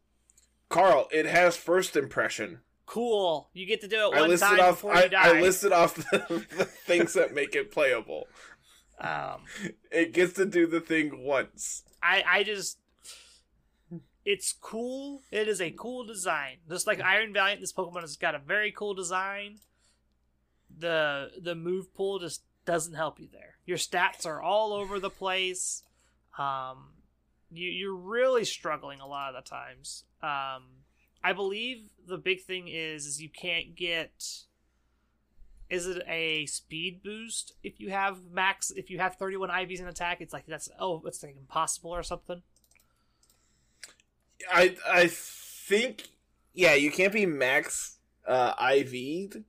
Carl, 0.69 1.09
it 1.11 1.27
has 1.27 1.57
first 1.57 1.97
impression. 1.97 2.61
Cool. 2.87 3.51
You 3.53 3.67
get 3.67 3.81
to 3.83 3.89
do 3.89 3.97
it 3.97 4.17
I 4.17 4.21
one 4.21 4.31
listed 4.31 4.49
time 4.49 4.61
off 4.61 4.77
before 4.77 4.95
I, 4.95 5.03
you 5.05 5.09
die. 5.11 5.37
I 5.37 5.41
listed 5.41 5.73
off 5.73 5.95
the, 5.95 6.47
the 6.57 6.65
things 6.65 7.15
that 7.15 7.35
make 7.35 7.55
it 7.55 7.71
playable. 7.71 8.27
Um, 9.01 9.43
It 9.91 10.13
gets 10.13 10.35
to 10.35 10.47
do 10.47 10.67
the 10.67 10.81
thing 10.81 11.25
once. 11.25 11.85
I 12.03 12.23
I 12.27 12.43
just. 12.43 12.79
It's 14.25 14.53
cool. 14.53 15.23
It 15.31 15.49
is 15.49 15.61
a 15.61 15.71
cool 15.71 16.05
design. 16.05 16.59
Just 16.69 16.87
like 16.87 17.01
Iron 17.01 17.33
Valiant, 17.33 17.63
this 17.63 17.73
Pokemon 17.73 18.03
has 18.03 18.17
got 18.17 18.35
a 18.35 18.39
very 18.39 18.73
cool 18.73 18.95
design. 18.95 19.59
The 20.77 21.31
the 21.41 21.55
move 21.55 21.95
pool 21.95 22.19
just 22.19 22.43
doesn't 22.67 22.95
help 22.95 23.19
you 23.19 23.29
there. 23.33 23.57
Your 23.65 23.79
stats 23.79 24.27
are 24.27 24.43
all 24.43 24.75
over 24.75 25.01
the 25.01 25.11
place. 25.11 25.83
Um, 26.39 26.93
you 27.51 27.71
you're 27.71 27.97
really 27.97 28.45
struggling 28.45 29.01
a 29.01 29.07
lot 29.07 29.35
of 29.35 29.43
the 29.43 29.49
times. 29.49 30.05
Um, 30.23 30.85
I 31.25 31.33
believe 31.35 31.89
the 32.07 32.19
big 32.19 32.43
thing 32.43 32.69
is 32.69 33.07
is 33.07 33.23
you 33.23 33.31
can't 33.31 33.75
get. 33.75 34.45
Is 35.71 35.87
it 35.87 36.03
a 36.09 36.47
speed 36.47 37.03
boost 37.03 37.53
if 37.63 37.79
you 37.79 37.91
have 37.91 38.19
max? 38.33 38.71
If 38.71 38.91
you 38.91 38.99
have 38.99 39.17
31 39.17 39.51
IVs 39.51 39.81
in 39.81 39.87
attack, 39.87 40.21
it's 40.21 40.33
like 40.33 40.47
that's 40.47 40.69
oh, 40.81 41.03
it's 41.05 41.23
like 41.23 41.37
impossible 41.37 41.91
or 41.91 42.03
something. 42.03 42.43
I 44.51 44.77
I 44.89 45.09
think 45.09 46.09
yeah, 46.55 46.75
you 46.75 46.91
can't 46.91 47.13
be 47.13 47.27
max 47.27 47.99
uh 48.27 48.55
IV'd 48.55 49.45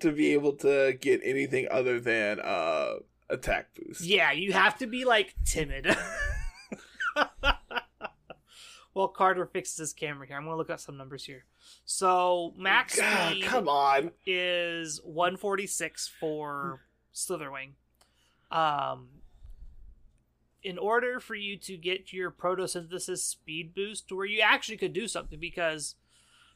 to 0.00 0.12
be 0.12 0.32
able 0.34 0.52
to 0.54 0.92
get 1.00 1.20
anything 1.24 1.66
other 1.70 1.98
than 1.98 2.40
uh 2.40 2.96
attack 3.30 3.68
boost. 3.74 4.02
Yeah, 4.02 4.32
you 4.32 4.52
have 4.52 4.76
to 4.78 4.86
be 4.86 5.04
like 5.04 5.34
timid. 5.44 5.96
well, 8.98 9.06
Carter 9.06 9.46
fixes 9.46 9.76
his 9.78 9.92
camera 9.92 10.26
here. 10.26 10.36
I'm 10.36 10.42
gonna 10.44 10.56
look 10.56 10.70
up 10.70 10.80
some 10.80 10.96
numbers 10.96 11.22
here. 11.24 11.44
So 11.84 12.52
max 12.56 12.96
God, 12.98 13.30
speed 13.30 13.44
come 13.44 13.68
on. 13.68 14.10
is 14.26 15.00
146 15.04 16.08
for 16.18 16.80
Slitherwing. 17.14 17.74
Um, 18.50 19.08
in 20.64 20.78
order 20.78 21.20
for 21.20 21.36
you 21.36 21.56
to 21.58 21.76
get 21.76 22.12
your 22.12 22.32
photosynthesis 22.32 23.18
speed 23.18 23.72
boost, 23.72 24.10
where 24.10 24.26
you 24.26 24.40
actually 24.40 24.76
could 24.76 24.92
do 24.92 25.06
something, 25.06 25.38
because 25.38 25.94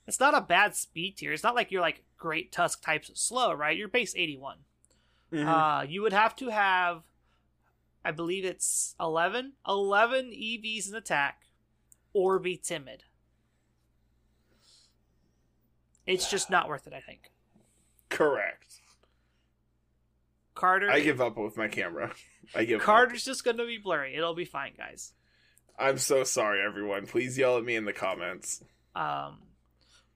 it's 0.09 0.19
not 0.19 0.35
a 0.37 0.41
bad 0.41 0.75
speed 0.75 1.19
tier. 1.19 1.33
It's 1.33 1.45
not 1.45 1.55
like 1.55 1.71
you're 1.71 1.81
like 1.81 2.03
great 2.19 2.51
tusk 2.51 2.83
types 2.83 3.09
slow, 3.15 3.53
right? 3.53 3.77
You're 3.77 3.87
base 3.87 4.17
81. 4.17 4.59
Mhm. 5.33 5.47
Uh, 5.47 5.83
you 5.85 6.03
would 6.03 6.13
have 6.13 6.35
to 6.37 6.49
have, 6.49 7.05
I 8.05 8.11
believe 8.11 8.45
it's 8.45 8.97
11, 8.99 9.53
11 9.69 10.33
EVs 10.33 10.89
in 10.89 10.97
attack, 10.97 11.45
or 12.13 12.39
be 12.39 12.57
timid. 12.57 13.05
It's 16.07 16.31
just 16.31 16.51
not 16.51 16.69
worth 16.69 16.87
it, 16.87 16.93
I 16.93 17.01
think. 17.01 17.31
Correct. 18.09 18.81
Carter, 20.55 20.91
I 20.91 21.01
give 21.01 21.21
up 21.21 21.39
with 21.39 21.57
my 21.57 21.69
camera. 21.69 22.13
I 22.55 22.65
give 22.65 22.81
up. 22.81 22.87
Carter's 22.87 23.25
just 23.25 23.45
gonna 23.45 23.65
be 23.65 23.79
blurry. 23.79 24.15
It'll 24.15 24.35
be 24.35 24.45
fine, 24.45 24.73
guys. 24.77 25.13
I'm 25.79 25.99
so 25.99 26.25
sorry 26.25 26.61
everyone. 26.65 27.07
Please 27.07 27.39
yell 27.39 27.57
at 27.57 27.65
me 27.65 27.77
in 27.77 27.85
the 27.85 27.93
comments. 27.93 28.63
Um, 28.95 29.39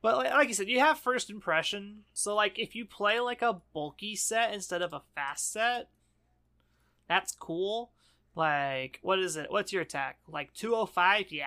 but 0.02 0.18
like, 0.18 0.30
like 0.30 0.48
you 0.48 0.54
said, 0.54 0.68
you 0.68 0.80
have 0.80 0.98
first 0.98 1.30
impression. 1.30 2.02
So 2.12 2.34
like, 2.34 2.58
if 2.58 2.74
you 2.74 2.84
play 2.84 3.20
like 3.20 3.42
a 3.42 3.60
bulky 3.72 4.14
set 4.14 4.52
instead 4.52 4.82
of 4.82 4.92
a 4.92 5.02
fast 5.14 5.52
set, 5.52 5.88
that's 7.08 7.32
cool. 7.32 7.92
Like, 8.34 8.98
what 9.02 9.18
is 9.18 9.36
it? 9.36 9.50
What's 9.50 9.72
your 9.72 9.82
attack? 9.82 10.18
Like 10.28 10.52
205? 10.52 11.32
Yeah, 11.32 11.46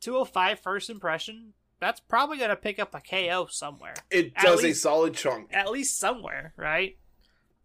205 0.00 0.60
first 0.60 0.90
impression. 0.90 1.52
That's 1.78 2.00
probably 2.00 2.38
gonna 2.38 2.56
pick 2.56 2.78
up 2.78 2.94
a 2.94 3.00
KO 3.00 3.46
somewhere. 3.50 3.94
It 4.10 4.32
At 4.36 4.44
does 4.44 4.62
least- 4.62 4.78
a 4.78 4.80
solid 4.80 5.14
chunk. 5.14 5.50
at 5.52 5.70
least 5.70 5.98
somewhere, 5.98 6.52
right? 6.56 6.96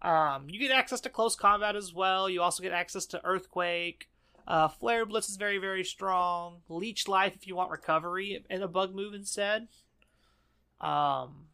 Um, 0.02 0.50
you 0.50 0.60
get 0.60 0.72
access 0.72 1.00
to 1.02 1.10
close 1.10 1.36
combat 1.36 1.76
as 1.76 1.94
well. 1.94 2.28
You 2.30 2.42
also 2.42 2.64
get 2.64 2.72
access 2.72 3.06
to 3.08 3.24
Earthquake. 3.24 4.10
Uh, 4.48 4.68
Flare 4.68 5.06
Blitz 5.06 5.30
is 5.30 5.38
very, 5.38 5.60
very 5.60 5.84
strong. 5.84 6.64
Leech 6.68 7.08
Life 7.08 7.36
if 7.36 7.48
you 7.48 7.56
want 7.56 7.70
recovery 7.70 8.44
and 8.50 8.64
a 8.64 8.68
bug 8.68 8.96
move 8.96 9.14
instead. 9.14 9.68
Um, 10.82 11.46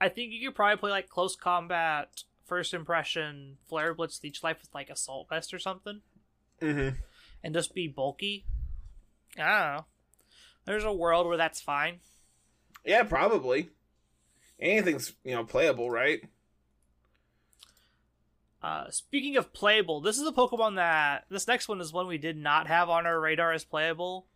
I 0.00 0.08
think 0.08 0.32
you 0.32 0.48
could 0.48 0.56
probably 0.56 0.78
play 0.78 0.90
like 0.90 1.08
close 1.10 1.36
combat, 1.36 2.24
first 2.46 2.72
impression, 2.74 3.58
Flare 3.68 3.94
Blitz, 3.94 4.20
Leech 4.24 4.42
Life 4.42 4.58
with 4.62 4.74
like 4.74 4.88
Assault 4.90 5.28
Vest 5.28 5.52
or 5.52 5.58
something, 5.58 6.00
Mm-hmm. 6.60 6.96
and 7.44 7.54
just 7.54 7.74
be 7.74 7.86
bulky. 7.88 8.46
I 9.38 9.74
know. 9.74 9.84
There's 10.64 10.84
a 10.84 10.92
world 10.92 11.26
where 11.26 11.36
that's 11.36 11.60
fine. 11.60 12.00
Yeah, 12.84 13.02
probably. 13.04 13.70
Anything's 14.60 15.12
you 15.24 15.34
know 15.34 15.44
playable, 15.44 15.90
right? 15.90 16.22
Uh, 18.62 18.88
speaking 18.90 19.36
of 19.36 19.52
playable, 19.52 20.00
this 20.00 20.18
is 20.18 20.26
a 20.26 20.32
Pokemon 20.32 20.76
that 20.76 21.24
this 21.28 21.48
next 21.48 21.66
one 21.68 21.80
is 21.80 21.92
one 21.92 22.06
we 22.06 22.18
did 22.18 22.36
not 22.36 22.68
have 22.68 22.88
on 22.88 23.06
our 23.06 23.18
radar 23.18 23.52
as 23.52 23.64
playable. 23.64 24.26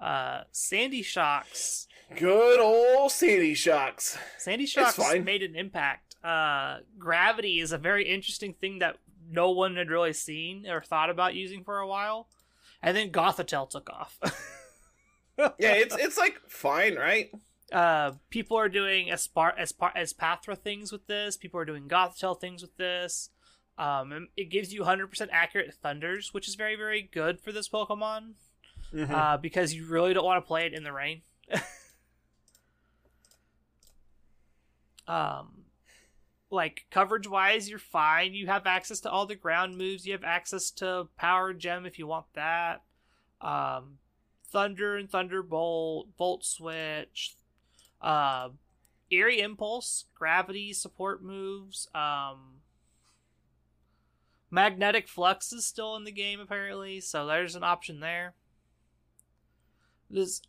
Uh, 0.00 0.42
Sandy 0.50 1.02
Shocks. 1.02 1.86
Good 2.16 2.60
old 2.60 3.12
Sandy 3.12 3.54
Shocks. 3.54 4.18
Sandy 4.38 4.66
Shocks 4.66 4.98
made 5.22 5.42
an 5.42 5.54
impact. 5.54 6.16
Uh, 6.24 6.78
gravity 6.98 7.60
is 7.60 7.70
a 7.70 7.78
very 7.78 8.08
interesting 8.08 8.52
thing 8.52 8.80
that 8.80 8.96
no 9.30 9.50
one 9.52 9.76
had 9.76 9.90
really 9.90 10.12
seen 10.12 10.66
or 10.68 10.80
thought 10.80 11.10
about 11.10 11.34
using 11.34 11.62
for 11.62 11.78
a 11.78 11.86
while, 11.86 12.28
and 12.86 12.96
then 12.96 13.10
Gothitelle 13.10 13.68
took 13.68 13.90
off. 13.90 14.18
Yeah, 15.38 15.72
it's 15.72 15.94
it's 15.94 16.16
like 16.16 16.40
fine, 16.48 16.94
right? 16.94 17.30
uh, 17.70 18.12
people 18.30 18.56
are 18.56 18.70
doing 18.70 19.10
as 19.10 19.26
par 19.26 19.54
as 19.58 19.70
par 19.70 19.92
Espathra 19.94 20.56
things 20.56 20.90
with 20.90 21.06
this. 21.08 21.36
People 21.36 21.60
are 21.60 21.66
doing 21.66 21.88
Gothitelle 21.88 22.40
things 22.40 22.62
with 22.62 22.74
this. 22.78 23.28
Um, 23.76 24.28
it 24.34 24.48
gives 24.48 24.72
you 24.72 24.80
100% 24.80 25.28
accurate 25.30 25.74
thunders, 25.74 26.32
which 26.32 26.48
is 26.48 26.54
very 26.54 26.74
very 26.74 27.02
good 27.02 27.38
for 27.38 27.52
this 27.52 27.68
Pokemon. 27.68 28.36
Mhm. 28.94 29.10
Uh, 29.10 29.36
because 29.36 29.74
you 29.74 29.84
really 29.84 30.14
don't 30.14 30.24
want 30.24 30.42
to 30.42 30.46
play 30.48 30.64
it 30.64 30.72
in 30.72 30.84
the 30.84 30.92
rain. 30.92 31.20
um, 35.06 35.65
like 36.50 36.86
coverage 36.90 37.28
wise, 37.28 37.68
you're 37.68 37.78
fine. 37.78 38.34
You 38.34 38.46
have 38.46 38.66
access 38.66 39.00
to 39.00 39.10
all 39.10 39.26
the 39.26 39.34
ground 39.34 39.76
moves. 39.76 40.06
You 40.06 40.12
have 40.12 40.24
access 40.24 40.70
to 40.72 41.08
Power 41.16 41.52
Gem 41.52 41.86
if 41.86 41.98
you 41.98 42.06
want 42.06 42.26
that. 42.34 42.82
Um, 43.40 43.98
Thunder 44.48 44.96
and 44.96 45.10
Thunderbolt, 45.10 46.08
Volt 46.16 46.44
Switch, 46.44 47.34
uh, 48.00 48.50
Eerie 49.10 49.40
Impulse, 49.40 50.06
Gravity 50.14 50.72
support 50.72 51.22
moves. 51.22 51.88
Um, 51.94 52.60
Magnetic 54.50 55.08
Flux 55.08 55.52
is 55.52 55.66
still 55.66 55.96
in 55.96 56.04
the 56.04 56.12
game 56.12 56.40
apparently, 56.40 57.00
so 57.00 57.26
there's 57.26 57.56
an 57.56 57.64
option 57.64 58.00
there. 58.00 58.34
This 60.08 60.40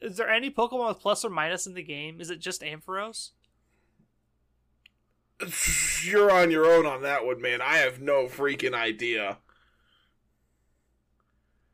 Is 0.00 0.18
there 0.18 0.28
any 0.28 0.50
Pokemon 0.50 0.88
with 0.88 1.00
plus 1.00 1.24
or 1.24 1.30
minus 1.30 1.66
in 1.66 1.74
the 1.74 1.82
game? 1.82 2.20
Is 2.20 2.30
it 2.30 2.40
just 2.40 2.60
Ampharos? 2.60 3.30
You're 6.04 6.30
on 6.30 6.50
your 6.50 6.66
own 6.66 6.84
on 6.86 7.02
that 7.02 7.24
one, 7.24 7.40
man. 7.40 7.60
I 7.60 7.76
have 7.78 8.00
no 8.00 8.24
freaking 8.26 8.74
idea. 8.74 9.38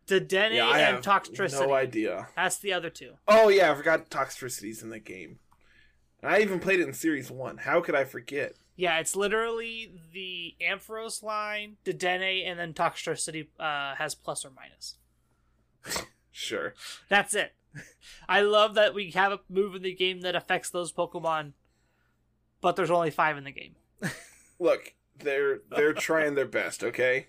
Dedenne 0.07 0.55
Yeah, 0.55 0.67
I 0.69 0.81
and 0.81 0.97
have 0.97 1.05
Toxtricity. 1.05 1.67
no 1.67 1.73
idea. 1.73 2.29
That's 2.37 2.59
the 2.59 2.73
other 2.75 2.91
two. 2.91 3.12
Oh 3.27 3.49
yeah, 3.49 3.73
I 3.73 3.75
forgot 3.75 4.11
Toxtricity's 4.11 4.83
in 4.83 4.91
the 4.91 4.99
game. 4.99 5.39
And 6.23 6.31
I 6.31 6.41
even 6.41 6.61
played 6.61 6.81
it 6.81 6.87
in 6.89 6.93
Series 6.95 7.31
One. 7.31 7.59
How 7.59 7.81
could 7.81 7.95
I 7.95 8.05
forget? 8.05 8.57
Yeah, 8.77 8.99
it's 8.99 9.15
literally 9.17 9.93
the 10.12 10.57
Ampharos 10.61 11.23
line, 11.23 11.77
Dedenne, 11.85 12.45
and 12.47 12.59
then 12.59 12.75
Toxtricity 12.75 13.47
uh, 13.59 13.95
has 13.97 14.15
plus 14.15 14.45
or 14.45 14.51
minus. 14.51 14.97
Sure. 16.37 16.75
That's 17.09 17.33
it. 17.33 17.55
I 18.29 18.41
love 18.41 18.75
that 18.75 18.93
we 18.93 19.12
have 19.12 19.31
a 19.31 19.39
move 19.49 19.77
in 19.77 19.83
the 19.83 19.95
game 19.95 20.23
that 20.23 20.35
affects 20.35 20.69
those 20.69 20.93
Pokemon, 20.93 21.53
but 22.65 22.77
there's 22.77 22.91
only 22.91 23.11
five 23.11 23.37
in 23.37 23.45
the 23.45 23.51
game. 23.53 23.75
Look, 24.59 24.95
they're 25.19 25.61
they're 25.71 25.93
trying 25.93 26.35
their 26.35 26.47
best. 26.47 26.83
Okay. 26.83 27.27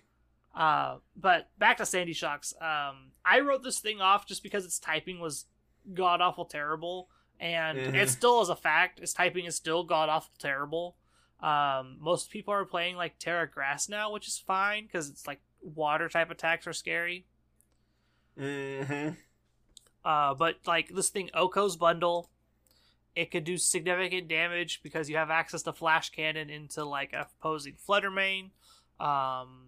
Uh, 0.55 0.99
but 1.17 1.49
back 1.59 1.75
to 1.77 1.85
Sandy 1.85 2.13
Shocks. 2.13 2.53
Um, 2.61 3.11
I 3.25 3.41
wrote 3.41 3.61
this 3.61 3.79
thing 3.79 3.99
off 3.99 4.25
just 4.25 4.41
because 4.43 4.63
its 4.63 4.79
typing 4.79 5.19
was 5.19 5.45
god 5.93 6.21
awful 6.21 6.45
terrible, 6.45 7.09
and 7.37 7.77
Mhm. 7.77 7.93
it 7.95 8.07
still 8.09 8.41
is 8.41 8.47
a 8.47 8.55
fact. 8.55 9.01
Its 9.01 9.11
typing 9.13 9.43
is 9.43 9.57
still 9.57 9.83
god 9.83 10.07
awful 10.07 10.31
terrible. 10.39 10.95
Um, 11.41 11.97
most 11.99 12.29
people 12.31 12.53
are 12.53 12.63
playing 12.63 12.95
like 12.95 13.19
Tera 13.19 13.45
Grass 13.51 13.89
now, 13.89 14.13
which 14.13 14.29
is 14.29 14.39
fine 14.39 14.85
because 14.85 15.09
it's 15.09 15.27
like 15.27 15.41
water 15.61 16.07
type 16.07 16.31
attacks 16.31 16.65
are 16.65 16.71
scary. 16.73 17.27
Mm-hmm. 18.39 19.09
Uh, 20.05 20.33
but 20.35 20.55
like 20.65 20.87
this 20.95 21.09
thing, 21.09 21.29
OHKO's 21.33 21.75
bundle, 21.75 22.29
it 23.15 23.31
could 23.31 23.43
do 23.45 23.57
significant 23.57 24.27
damage 24.27 24.81
because 24.83 25.09
you 25.09 25.15
have 25.15 25.29
access 25.29 25.61
to 25.63 25.73
flash 25.73 26.09
cannon 26.09 26.49
into 26.49 26.83
like 26.83 27.13
a 27.13 27.27
opposing 27.39 27.75
Flutter 27.77 28.11
Mane. 28.11 28.51
Um, 28.99 29.67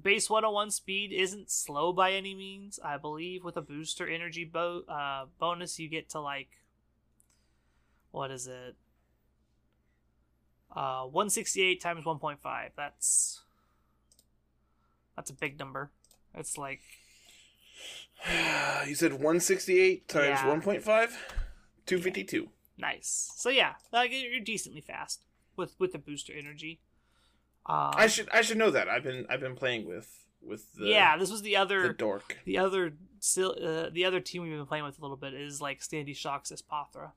base 0.00 0.28
101 0.28 0.70
speed 0.72 1.12
isn't 1.12 1.50
slow 1.50 1.92
by 1.92 2.12
any 2.12 2.34
means. 2.34 2.80
I 2.84 2.96
believe 2.96 3.44
with 3.44 3.56
a 3.56 3.62
booster 3.62 4.08
energy 4.08 4.44
bo- 4.44 4.82
uh, 4.88 5.26
bonus, 5.38 5.78
you 5.78 5.88
get 5.88 6.08
to 6.10 6.20
like 6.20 6.48
what 8.10 8.30
is 8.30 8.46
it? 8.46 8.76
Uh, 10.74 11.02
168 11.04 11.80
times 11.80 12.04
1.5. 12.04 12.38
That's 12.76 13.40
that's 15.16 15.30
a 15.30 15.34
big 15.34 15.58
number. 15.58 15.90
It's 16.34 16.58
like 16.58 16.80
you 18.86 18.94
said 18.94 19.12
168 19.12 20.08
times 20.08 20.40
Yeah. 20.42 20.56
1.5? 20.56 20.84
252. 21.86 22.48
Nice. 22.76 23.32
So 23.36 23.50
yeah, 23.50 23.74
like 23.92 24.10
you're 24.12 24.40
decently 24.40 24.80
fast 24.80 25.24
with 25.56 25.74
with 25.78 25.92
the 25.92 25.98
booster 25.98 26.32
energy. 26.32 26.80
Um, 27.66 27.92
I 27.94 28.06
should 28.08 28.28
I 28.32 28.42
should 28.42 28.58
know 28.58 28.70
that. 28.70 28.88
I've 28.88 29.04
been 29.04 29.26
I've 29.30 29.40
been 29.40 29.54
playing 29.54 29.86
with 29.86 30.24
with 30.42 30.74
the 30.74 30.86
yeah, 30.86 31.16
this 31.16 31.30
was 31.30 31.42
the 31.42 31.50
the 31.50 31.56
other 31.56 31.92
dork. 31.92 32.38
the 32.44 32.58
other 32.58 32.86
uh, 32.88 33.88
the 33.90 34.04
other 34.04 34.20
team 34.20 34.42
we've 34.42 34.52
been 34.52 34.66
playing 34.66 34.84
with 34.84 34.98
a 34.98 35.02
little 35.02 35.16
bit 35.16 35.34
is 35.34 35.60
like 35.60 35.80
Standy 35.80 36.14
Shocks 36.14 36.52
Espathra. 36.52 37.12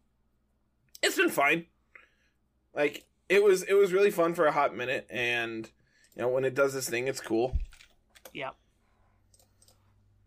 It's 1.01 1.17
been 1.17 1.29
fine. 1.29 1.65
Like 2.73 3.05
it 3.29 3.43
was 3.43 3.63
it 3.63 3.73
was 3.73 3.91
really 3.93 4.11
fun 4.11 4.33
for 4.33 4.45
a 4.45 4.51
hot 4.51 4.75
minute 4.75 5.07
and 5.09 5.69
you 6.15 6.21
know 6.21 6.29
when 6.29 6.45
it 6.45 6.55
does 6.55 6.73
this 6.73 6.89
thing 6.89 7.07
it's 7.07 7.19
cool. 7.19 7.57
Yep. 8.33 8.55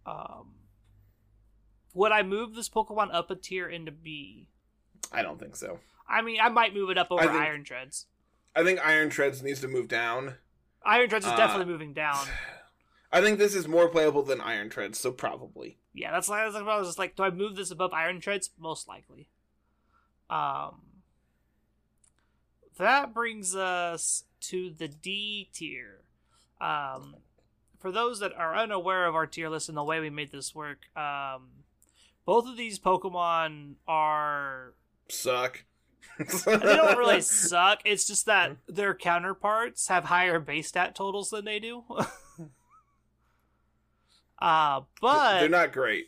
Um, 0.06 0.54
would 1.94 2.12
I 2.12 2.22
move 2.22 2.54
this 2.54 2.68
Pokemon 2.68 3.14
up 3.14 3.30
a 3.30 3.36
tier 3.36 3.68
into 3.68 3.92
B? 3.92 4.48
I 5.12 5.22
don't 5.22 5.38
think 5.38 5.56
so. 5.56 5.80
I 6.08 6.22
mean, 6.22 6.38
I 6.40 6.48
might 6.48 6.74
move 6.74 6.90
it 6.90 6.98
up 6.98 7.08
over 7.10 7.22
think- 7.22 7.34
Iron 7.34 7.64
Treads. 7.64 8.06
I 8.54 8.64
think 8.64 8.84
Iron 8.84 9.10
Treads 9.10 9.42
needs 9.42 9.60
to 9.60 9.68
move 9.68 9.86
down. 9.88 10.34
Iron 10.84 11.08
Treads 11.08 11.24
is 11.26 11.32
Uh, 11.32 11.36
definitely 11.36 11.72
moving 11.72 11.92
down. 11.92 12.26
I 13.12 13.20
think 13.20 13.38
this 13.38 13.54
is 13.54 13.66
more 13.68 13.88
playable 13.88 14.22
than 14.22 14.40
Iron 14.40 14.70
Treads, 14.70 14.98
so 14.98 15.10
probably. 15.12 15.78
Yeah, 15.92 16.12
that's 16.12 16.28
like 16.28 16.44
that's 16.52 16.54
what 16.64 16.68
I 16.68 16.78
was 16.78 16.88
just 16.88 16.98
like. 16.98 17.16
Do 17.16 17.22
I 17.24 17.30
move 17.30 17.56
this 17.56 17.70
above 17.72 17.92
Iron 17.92 18.20
Treads? 18.20 18.50
Most 18.58 18.86
likely. 18.88 19.28
Um, 20.28 20.80
that 22.78 23.12
brings 23.12 23.54
us 23.56 24.24
to 24.42 24.70
the 24.70 24.88
D 24.88 25.50
tier. 25.52 26.02
Um, 26.60 27.16
for 27.78 27.90
those 27.90 28.20
that 28.20 28.32
are 28.34 28.54
unaware 28.56 29.06
of 29.06 29.14
our 29.14 29.26
tier 29.26 29.48
list 29.48 29.68
and 29.68 29.76
the 29.76 29.82
way 29.84 29.98
we 30.00 30.10
made 30.10 30.30
this 30.30 30.54
work, 30.54 30.86
um, 30.96 31.48
both 32.24 32.46
of 32.46 32.56
these 32.56 32.78
Pokemon 32.78 33.74
are 33.88 34.74
Suck. 35.10 35.64
they 36.18 36.26
don't 36.58 36.98
really 36.98 37.20
suck. 37.22 37.80
It's 37.84 38.06
just 38.06 38.26
that 38.26 38.56
their 38.68 38.94
counterparts 38.94 39.88
have 39.88 40.04
higher 40.04 40.38
base 40.38 40.68
stat 40.68 40.94
totals 40.94 41.30
than 41.30 41.44
they 41.44 41.58
do. 41.58 41.84
uh, 44.38 44.82
but 45.00 45.40
They're 45.40 45.48
not 45.48 45.72
great. 45.72 46.06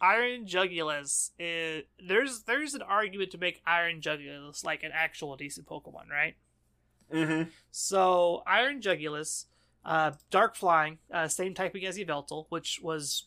Iron 0.00 0.46
Jugulis 0.46 1.30
is 1.38 1.84
there's 2.04 2.42
there's 2.42 2.74
an 2.74 2.82
argument 2.82 3.30
to 3.32 3.38
make 3.38 3.60
Iron 3.66 4.00
Jugulis 4.00 4.64
like 4.64 4.82
an 4.82 4.90
actual 4.94 5.36
decent 5.36 5.66
Pokemon, 5.66 6.08
right? 6.10 6.34
Mm-hmm. 7.12 7.50
So 7.70 8.42
Iron 8.46 8.80
Jugulis, 8.80 9.46
uh, 9.84 10.12
Dark 10.30 10.56
Flying, 10.56 10.98
uh, 11.12 11.28
same 11.28 11.54
typing 11.54 11.84
as 11.84 11.98
Yveltal, 11.98 12.46
which 12.48 12.80
was 12.82 13.26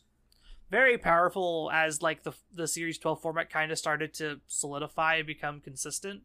very 0.74 0.98
powerful 0.98 1.70
as 1.72 2.02
like 2.02 2.24
the 2.24 2.32
the 2.52 2.66
Series 2.66 2.98
12 2.98 3.22
format 3.22 3.48
kind 3.48 3.70
of 3.70 3.78
started 3.78 4.12
to 4.14 4.40
solidify 4.48 5.16
and 5.16 5.26
become 5.26 5.60
consistent. 5.60 6.22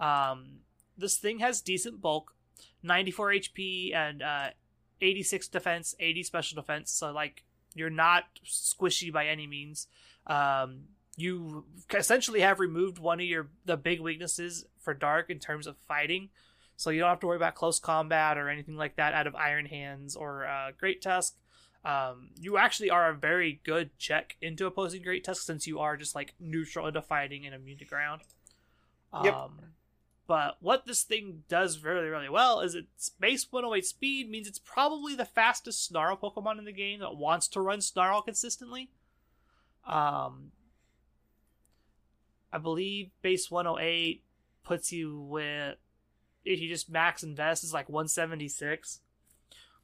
Um, 0.00 0.62
this 0.98 1.16
thing 1.16 1.38
has 1.38 1.60
decent 1.60 2.00
bulk, 2.00 2.34
94 2.82 3.28
HP 3.30 3.94
and 3.94 4.20
uh, 4.20 4.48
86 5.00 5.46
defense, 5.46 5.94
80 6.00 6.24
special 6.24 6.60
defense. 6.60 6.90
So 6.90 7.12
like 7.12 7.44
you're 7.76 7.88
not 7.88 8.24
squishy 8.44 9.12
by 9.12 9.26
any 9.28 9.46
means. 9.46 9.86
Um, 10.26 10.86
you 11.16 11.64
essentially 11.94 12.40
have 12.40 12.58
removed 12.58 12.98
one 12.98 13.20
of 13.20 13.26
your 13.26 13.46
the 13.64 13.76
big 13.76 14.00
weaknesses 14.00 14.64
for 14.80 14.92
Dark 14.92 15.30
in 15.30 15.38
terms 15.38 15.68
of 15.68 15.76
fighting. 15.86 16.30
So 16.76 16.90
you 16.90 16.98
don't 16.98 17.10
have 17.10 17.20
to 17.20 17.28
worry 17.28 17.36
about 17.36 17.54
close 17.54 17.78
combat 17.78 18.38
or 18.38 18.48
anything 18.48 18.76
like 18.76 18.96
that 18.96 19.14
out 19.14 19.28
of 19.28 19.36
Iron 19.36 19.66
Hands 19.66 20.16
or 20.16 20.46
uh, 20.46 20.72
Great 20.76 21.00
Tusk. 21.00 21.36
Um, 21.84 22.30
you 22.40 22.56
actually 22.56 22.88
are 22.88 23.10
a 23.10 23.14
very 23.14 23.60
good 23.62 23.90
check 23.98 24.36
into 24.40 24.66
opposing 24.66 25.02
Great 25.02 25.24
Tusk 25.24 25.42
since 25.42 25.66
you 25.66 25.80
are 25.80 25.96
just 25.96 26.14
like 26.14 26.34
neutral 26.40 26.86
into 26.86 27.02
fighting 27.02 27.44
and 27.44 27.54
immune 27.54 27.78
to 27.78 27.84
ground. 27.84 28.22
Um, 29.12 29.24
Yep. 29.24 29.50
But 30.26 30.56
what 30.60 30.86
this 30.86 31.02
thing 31.02 31.42
does 31.48 31.82
really, 31.82 32.08
really 32.08 32.30
well 32.30 32.60
is 32.60 32.74
its 32.74 33.10
base 33.10 33.46
108 33.50 33.84
speed 33.84 34.30
means 34.30 34.48
it's 34.48 34.58
probably 34.58 35.14
the 35.14 35.26
fastest 35.26 35.84
Snarl 35.84 36.16
Pokemon 36.16 36.58
in 36.58 36.64
the 36.64 36.72
game 36.72 37.00
that 37.00 37.16
wants 37.16 37.46
to 37.48 37.60
run 37.60 37.82
Snarl 37.82 38.22
consistently. 38.22 38.88
Um, 39.86 40.52
I 42.50 42.56
believe 42.56 43.10
base 43.20 43.50
108 43.50 44.22
puts 44.64 44.92
you 44.92 45.20
with 45.20 45.76
if 46.44 46.60
you 46.60 46.68
just 46.68 46.90
max 46.90 47.22
invest 47.22 47.64
is 47.64 47.74
like 47.74 47.88
176, 47.88 49.00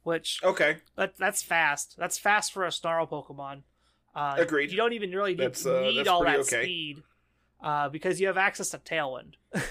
which 0.03 0.39
Okay. 0.43 0.77
that, 0.95 1.17
that's 1.17 1.43
fast. 1.43 1.95
That's 1.97 2.17
fast 2.17 2.51
for 2.53 2.65
a 2.65 2.71
Snarl 2.71 3.07
Pokemon. 3.07 3.61
Uh, 4.15 4.35
Agreed. 4.37 4.71
You 4.71 4.77
don't 4.77 4.93
even 4.93 5.11
really 5.11 5.31
need, 5.31 5.39
That's, 5.39 5.65
uh, 5.65 5.81
need 5.81 6.07
all 6.07 6.23
that 6.23 6.39
okay. 6.39 6.63
speed 6.63 7.03
uh, 7.63 7.89
because 7.89 8.19
you 8.19 8.27
have 8.27 8.37
access 8.37 8.69
to 8.69 8.77
Tailwind. 8.77 9.35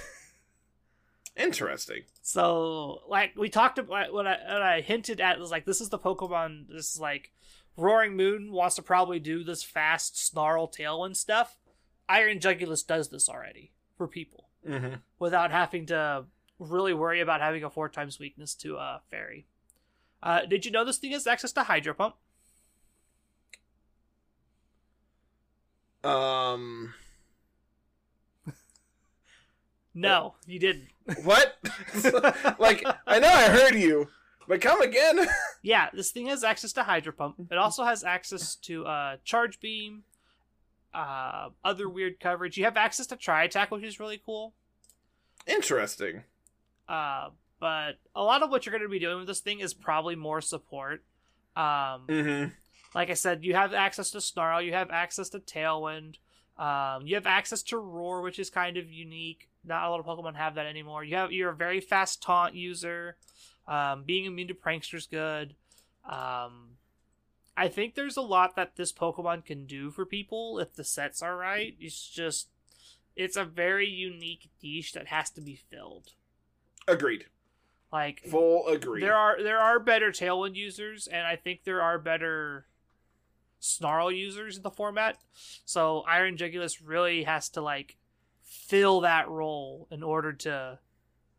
Interesting. 1.37 2.03
So, 2.23 3.03
like 3.09 3.33
we 3.37 3.49
talked 3.49 3.79
about 3.79 4.13
when 4.13 4.27
I, 4.27 4.37
when 4.47 4.63
I 4.63 4.81
hinted 4.81 5.21
at 5.21 5.39
was 5.39 5.51
like 5.51 5.65
this 5.65 5.81
is 5.81 5.89
the 5.89 5.99
Pokemon. 5.99 6.69
This 6.69 6.95
is 6.95 7.01
like 7.01 7.31
Roaring 7.77 8.17
Moon 8.17 8.51
wants 8.53 8.77
to 8.77 8.83
probably 8.83 9.19
do 9.21 9.43
this 9.45 9.63
fast 9.63 10.19
Snarl 10.19 10.69
Tailwind 10.69 11.17
stuff. 11.17 11.57
Iron 12.09 12.41
Jugulis 12.41 12.87
does 12.87 13.09
this 13.09 13.29
already 13.29 13.73
for 13.97 14.07
people 14.07 14.47
Mm-hmm. 14.69 14.97
without 15.19 15.51
having 15.53 15.87
to 15.87 16.25
really 16.59 16.93
worry 16.93 17.21
about 17.23 17.41
having 17.41 17.65
a 17.65 17.71
four 17.71 17.89
times 17.89 18.19
weakness 18.19 18.55
to 18.57 18.77
a 18.77 18.79
uh, 18.79 18.99
fairy. 19.11 19.47
Uh, 20.23 20.45
did 20.45 20.65
you 20.65 20.71
know 20.71 20.85
this 20.85 20.99
thing 20.99 21.13
has 21.13 21.27
access 21.27 21.53
to 21.53 21.63
Hydro 21.63 21.95
Pump? 21.95 22.15
Um. 26.05 26.95
No, 29.95 30.35
you 30.47 30.59
didn't. 30.59 30.89
What? 31.25 31.57
like 32.59 32.85
I 33.07 33.19
know 33.19 33.29
I 33.29 33.49
heard 33.49 33.75
you, 33.75 34.09
but 34.47 34.61
come 34.61 34.81
again. 34.83 35.27
Yeah, 35.63 35.89
this 35.93 36.11
thing 36.11 36.29
has 36.29 36.43
access 36.43 36.73
to 36.73 36.85
Hydro 36.85 37.13
Pump. 37.13 37.37
It 37.51 37.59
also 37.59 37.85
has 37.85 38.03
access 38.03 38.55
to 38.63 38.87
uh, 38.87 39.17
Charge 39.25 39.61
Beam, 39.61 40.05
uh, 40.95 41.51
other 41.63 41.87
weird 41.87 42.19
coverage. 42.19 42.57
You 42.57 42.65
have 42.65 42.79
access 42.79 43.07
to 43.09 43.17
Tri 43.17 43.45
Attack, 43.45 43.71
which 43.71 43.85
is 43.85 44.01
really 44.01 44.19
cool. 44.25 44.55
Interesting. 45.47 46.23
Uh, 46.89 47.29
but 47.61 47.99
a 48.17 48.23
lot 48.23 48.43
of 48.43 48.51
what 48.51 48.65
you're 48.67 48.73
going 48.73 48.83
to 48.83 48.89
be 48.89 48.99
doing 48.99 49.19
with 49.19 49.27
this 49.27 49.41
thing 49.41 49.61
is 49.61 49.75
probably 49.75 50.17
more 50.17 50.41
support. 50.41 51.05
Um, 51.55 52.07
Mm-hmm. 52.09 52.49
like 52.95 53.11
I 53.11 53.15
said, 53.15 53.45
you 53.45 53.55
have 53.55 53.73
access 53.75 54.11
to 54.11 54.21
Snarl, 54.21 54.63
you 54.63 54.73
have 54.73 54.91
access 54.91 55.29
to 55.31 55.39
Tailwind. 55.39 56.17
Um, 56.59 57.07
you 57.07 57.15
have 57.15 57.27
access 57.27 57.63
to 57.65 57.79
Roar, 57.79 58.21
which 58.23 58.39
is 58.39 58.51
kind 58.51 58.77
of 58.77 58.91
unique. 58.91 59.49
Not 59.65 59.85
a 59.85 59.91
lot 59.91 60.01
of 60.01 60.07
Pokemon 60.07 60.37
have 60.37 60.57
that 60.57 60.67
anymore. 60.67 61.05
You 61.05 61.17
have 61.17 61.33
you're 61.33 61.51
a 61.51 61.57
very 61.57 61.81
fast 61.81 62.23
taunt 62.23 62.55
user. 62.55 63.17
Um, 63.69 64.05
being 64.05 64.25
immune 64.25 64.49
to 64.49 64.55
pranksters 64.55 65.09
good. 65.09 65.55
Um, 66.05 66.77
I 67.57 67.69
think 67.69 67.95
there's 67.95 68.17
a 68.17 68.23
lot 68.23 68.57
that 68.57 68.77
this 68.77 68.93
Pokemon 68.93 69.45
can 69.45 69.65
do 69.67 69.91
for 69.91 70.05
people 70.05 70.59
if 70.59 70.75
the 70.75 70.85
sets 70.85 71.23
are 71.23 71.37
right. 71.37 71.77
It's 71.81 72.09
just 72.09 72.49
it's 73.17 73.37
a 73.37 73.45
very 73.45 73.89
unique 73.89 74.51
niche 74.63 74.93
that 74.93 75.09
has 75.09 75.31
to 75.31 75.41
be 75.41 75.57
filled. 75.71 76.13
Agreed. 76.89 77.27
Like 77.93 78.23
Full 78.31 78.69
agree. 78.69 79.01
there 79.01 79.17
are 79.17 79.43
there 79.43 79.59
are 79.59 79.81
better 79.81 80.11
Tailwind 80.13 80.55
users, 80.55 81.09
and 81.09 81.27
I 81.27 81.35
think 81.37 81.65
there 81.65 81.83
are 81.83 81.99
better 81.99 82.67
Snarl 83.59 84.13
users 84.13 84.57
in 84.57 84.63
the 84.63 84.71
format. 84.71 85.19
So 85.65 86.05
Iron 86.07 86.37
Jugulis 86.37 86.81
really 86.85 87.25
has 87.25 87.49
to 87.51 87.61
like 87.61 87.97
fill 88.45 89.01
that 89.01 89.29
role 89.29 89.89
in 89.91 90.03
order 90.03 90.33
to 90.33 90.79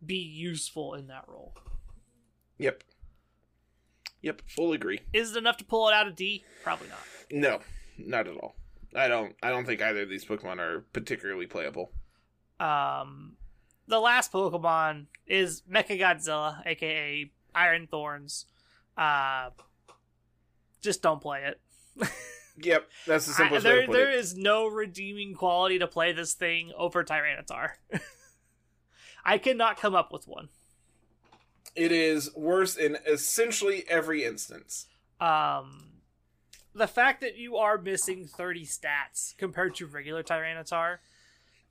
be 0.06 0.18
useful 0.18 0.94
in 0.94 1.08
that 1.08 1.24
role. 1.28 1.56
Yep. 2.58 2.84
Yep. 4.22 4.42
Full 4.48 4.74
agree. 4.74 5.00
Is 5.14 5.32
it 5.32 5.38
enough 5.38 5.58
to 5.58 5.64
pull 5.66 5.88
it 5.88 5.94
out 5.94 6.08
of 6.08 6.16
D? 6.16 6.44
Probably 6.64 6.90
not. 6.90 7.00
No, 7.32 7.60
not 7.98 8.28
at 8.28 8.36
all. 8.36 8.56
I 8.94 9.08
don't. 9.08 9.36
I 9.42 9.50
don't 9.50 9.66
think 9.66 9.82
either 9.82 10.02
of 10.02 10.10
these 10.10 10.26
Pokemon 10.26 10.60
are 10.60 10.82
particularly 10.94 11.48
playable. 11.48 11.92
Um, 12.60 13.38
the 13.88 14.00
last 14.00 14.32
Pokemon 14.32 15.08
is 15.28 15.64
Mecha 15.72 16.00
Godzilla, 16.00 16.66
aka 16.66 17.32
Iron 17.56 17.88
Thorns. 17.88 18.46
Uh, 18.98 19.50
just 20.82 21.02
don't 21.02 21.22
play 21.22 21.44
it. 21.44 22.10
Yep, 22.64 22.90
that's 23.08 23.26
the 23.26 23.32
I, 23.32 23.36
simplest 23.36 23.66
way 23.66 23.82
to 23.82 23.88
put 23.88 23.94
there 23.94 24.10
it. 24.10 24.16
is 24.16 24.36
no 24.36 24.68
redeeming 24.68 25.34
quality 25.34 25.80
to 25.80 25.88
play 25.88 26.12
this 26.12 26.34
thing 26.34 26.72
over 26.78 27.04
Tyranitar. 27.04 27.72
I 29.26 29.38
cannot 29.38 29.80
come 29.80 29.96
up 29.96 30.12
with 30.12 30.28
one. 30.28 30.50
It 31.76 31.92
is 31.92 32.34
worse 32.36 32.76
in 32.76 32.98
essentially 33.08 33.86
every 33.88 34.26
instance. 34.26 34.88
Um, 35.20 35.92
the 36.74 36.88
fact 36.88 37.22
that 37.22 37.38
you 37.38 37.58
are 37.58 37.78
missing 37.78 38.26
30 38.26 38.66
stats 38.66 39.38
compared 39.38 39.76
to 39.76 39.86
regular 39.86 40.24
Tyranitar, 40.24 40.98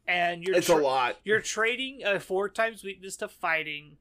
and 0.06 0.42
you're 0.42 0.56
It's 0.56 0.66
tra- 0.66 0.76
a 0.76 0.82
lot. 0.82 1.16
you're 1.24 1.40
trading 1.40 2.02
a 2.04 2.18
four 2.20 2.48
times 2.48 2.82
weakness 2.84 3.16
to 3.16 3.28
fighting 3.28 3.96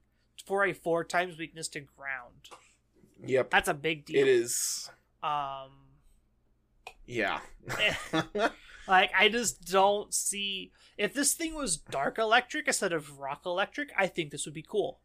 for 0.45 0.66
a 0.66 0.74
four 0.74 1.04
times 1.04 1.38
weakness 1.38 1.68
to 1.70 1.80
ground. 1.82 2.50
Yep, 3.26 3.50
That's 3.52 3.68
a 3.68 3.74
big 3.74 4.06
deal. 4.06 4.22
it 4.22 4.28
is. 4.28 4.89
Um, 5.22 5.72
Yeah. 7.06 7.39
like 8.88 9.12
I 9.18 9.30
just 9.30 9.66
don't 9.70 10.14
see 10.14 10.72
if 10.97 11.14
this 11.14 11.34
thing 11.34 11.54
was 11.56 11.78
dark 11.78 12.18
electric 12.18 12.68
instead 12.68 12.93
of 12.93 13.20
rock 13.20 13.45
electric. 13.45 13.89
I 13.97 14.08
think 14.08 14.32
this 14.32 14.45
would 14.45 14.54
be 14.54 14.66
cool. 14.68 15.00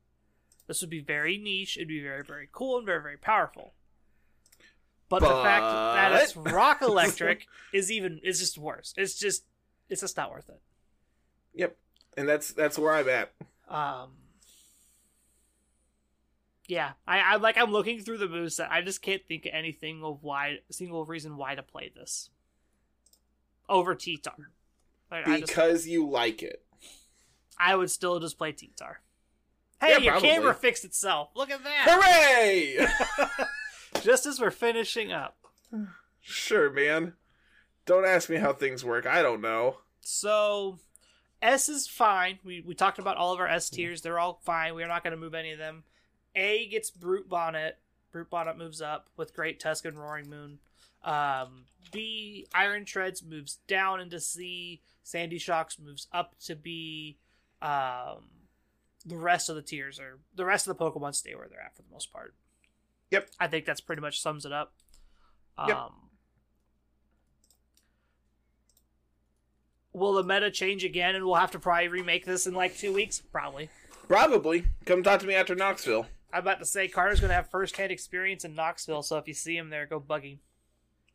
This 0.66 0.80
would 0.80 0.90
be 0.90 1.00
very 1.00 1.36
niche. 1.36 1.76
It'd 1.76 1.88
be 1.88 2.02
very 2.02 2.22
very 2.24 2.48
cool 2.52 2.78
and 2.78 2.86
very 2.86 3.02
very 3.02 3.18
powerful. 3.18 3.74
But, 5.10 5.20
the 5.20 5.28
fact 5.28 5.62
that 5.64 6.22
it's 6.22 6.34
rock 6.36 6.80
electric 6.82 7.46
is 7.72 7.90
even 7.92 8.20
is 8.24 8.38
just 8.40 8.56
worse. 8.58 8.94
It's 8.96 9.14
just 9.18 9.44
it's 9.88 10.00
just 10.00 10.16
not 10.16 10.30
worth 10.30 10.48
it. 10.48 10.60
Yep, 11.54 11.76
and 12.16 12.28
that's 12.28 12.52
that's 12.52 12.78
where 12.78 12.92
I'm 12.94 13.08
at. 13.08 13.32
Um. 13.68 14.10
Yeah, 16.66 16.92
I, 17.06 17.20
I 17.20 17.36
like. 17.36 17.58
I'm 17.58 17.70
looking 17.72 18.00
through 18.00 18.18
the 18.18 18.26
moveset. 18.26 18.70
I 18.70 18.80
just 18.80 19.02
can't 19.02 19.20
think 19.28 19.44
of 19.44 19.52
anything 19.52 20.02
of 20.02 20.22
why 20.22 20.58
single 20.70 21.04
reason 21.04 21.36
why 21.36 21.54
to 21.54 21.62
play 21.62 21.92
this 21.94 22.30
over 23.68 23.94
T-Tar. 23.94 24.34
Like, 25.10 25.28
I, 25.28 25.40
just, 25.40 25.52
Because 25.52 25.86
you 25.86 26.08
like 26.08 26.42
it. 26.42 26.62
I 27.58 27.76
would 27.76 27.90
still 27.90 28.18
just 28.18 28.38
play 28.38 28.52
T-Tar. 28.52 29.00
Hey, 29.80 29.90
Yeah, 29.90 29.98
your 29.98 30.12
probably. 30.12 30.28
camera 30.28 30.54
fixed 30.54 30.84
itself. 30.84 31.30
Look 31.36 31.50
at 31.50 31.62
that. 31.64 31.86
Hooray! 31.88 32.86
just 34.02 34.24
as 34.26 34.40
we're 34.40 34.50
finishing 34.50 35.12
up. 35.12 35.36
sure, 36.20 36.70
man. 36.70 37.12
Don't 37.86 38.06
ask 38.06 38.30
me 38.30 38.36
how 38.36 38.52
things 38.54 38.84
work. 38.84 39.06
I 39.06 39.20
don't 39.22 39.42
know. 39.42 39.78
So, 40.00 40.78
S 41.44 41.68
is 41.68 41.86
fine. 41.86 42.38
We 42.42 42.62
we 42.62 42.74
talked 42.74 42.98
about 42.98 43.18
all 43.18 43.32
of 43.32 43.38
our 43.38 43.46
S 43.46 43.68
tiers. 43.68 44.00
They're 44.00 44.18
all 44.18 44.40
fine. 44.44 44.74
We're 44.74 44.88
not 44.88 45.04
going 45.04 45.12
to 45.12 45.16
move 45.18 45.34
any 45.34 45.52
of 45.52 45.58
them. 45.58 45.84
A 46.34 46.66
gets 46.68 46.90
Brute 46.90 47.28
Bonnet. 47.28 47.78
Brute 48.10 48.30
Bonnet 48.30 48.56
moves 48.56 48.80
up 48.80 49.10
with 49.16 49.34
Great 49.34 49.60
Tusk 49.60 49.84
and 49.84 49.98
Roaring 49.98 50.30
Moon. 50.30 50.58
Um, 51.04 51.66
B 51.92 52.46
Iron 52.54 52.86
Treads 52.86 53.22
moves 53.22 53.58
down 53.66 54.00
into 54.00 54.20
C. 54.20 54.80
Sandy 55.02 55.38
Shocks 55.38 55.78
moves 55.78 56.08
up 56.12 56.34
to 56.46 56.56
B. 56.56 57.18
Um, 57.60 58.24
the 59.04 59.16
rest 59.18 59.50
of 59.50 59.56
the 59.56 59.62
tiers 59.62 60.00
are 60.00 60.18
the 60.34 60.46
rest 60.46 60.66
of 60.66 60.76
the 60.76 60.82
Pokemon 60.82 61.14
stay 61.14 61.34
where 61.34 61.46
they're 61.46 61.60
at 61.60 61.76
for 61.76 61.82
the 61.82 61.92
most 61.92 62.10
part. 62.10 62.34
Yep. 63.10 63.28
I 63.38 63.48
think 63.48 63.66
that's 63.66 63.82
pretty 63.82 64.00
much 64.00 64.22
sums 64.22 64.46
it 64.46 64.52
up. 64.52 64.72
Um, 65.58 65.68
Yep. 65.68 65.90
Will 69.94 70.12
the 70.14 70.24
meta 70.24 70.50
change 70.50 70.84
again 70.84 71.14
and 71.14 71.24
we'll 71.24 71.36
have 71.36 71.52
to 71.52 71.58
probably 71.58 71.88
remake 71.88 72.26
this 72.26 72.46
in 72.46 72.52
like 72.54 72.76
two 72.76 72.92
weeks? 72.92 73.20
Probably. 73.32 73.70
Probably. 74.08 74.66
Come 74.84 75.02
talk 75.02 75.20
to 75.20 75.26
me 75.26 75.34
after 75.34 75.54
Knoxville. 75.54 76.06
I'm 76.32 76.40
about 76.40 76.58
to 76.58 76.66
say 76.66 76.88
Carter's 76.88 77.20
going 77.20 77.28
to 77.30 77.34
have 77.36 77.48
first 77.48 77.76
hand 77.76 77.92
experience 77.92 78.44
in 78.44 78.54
Knoxville, 78.56 79.02
so 79.02 79.18
if 79.18 79.28
you 79.28 79.34
see 79.34 79.56
him 79.56 79.70
there, 79.70 79.86
go 79.86 80.00
bug 80.00 80.22
him. 80.24 80.40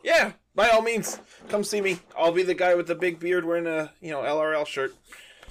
Yeah, 0.02 0.32
by 0.56 0.70
all 0.70 0.82
means, 0.82 1.20
come 1.50 1.66
see 1.66 1.82
me. 1.82 2.00
I'll 2.18 2.32
be 2.32 2.44
the 2.44 2.54
guy 2.54 2.74
with 2.74 2.88
the 2.88 2.96
big 2.96 3.20
beard 3.20 3.44
wearing 3.44 3.68
a 3.68 3.92
you 4.00 4.12
know 4.12 4.22
LRL 4.22 4.66
shirt. 4.66 4.96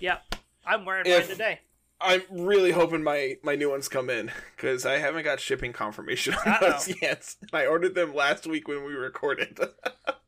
Yep. 0.00 0.36
I'm 0.66 0.86
wearing 0.86 1.04
If- 1.06 1.20
mine 1.20 1.28
today. 1.28 1.60
I'm 2.00 2.22
really 2.30 2.70
hoping 2.70 3.02
my 3.02 3.36
my 3.42 3.56
new 3.56 3.68
ones 3.70 3.88
come 3.88 4.08
in 4.08 4.30
because 4.56 4.86
I 4.86 4.98
haven't 4.98 5.24
got 5.24 5.38
shipping 5.40 5.72
confirmation 5.74 6.32
on 6.32 6.40
Uh-oh. 6.46 6.70
those 6.70 6.94
yet. 7.02 7.34
I 7.52 7.66
ordered 7.66 7.94
them 7.94 8.14
last 8.14 8.46
week 8.46 8.68
when 8.68 8.84
we 8.84 8.94
recorded, 8.94 9.58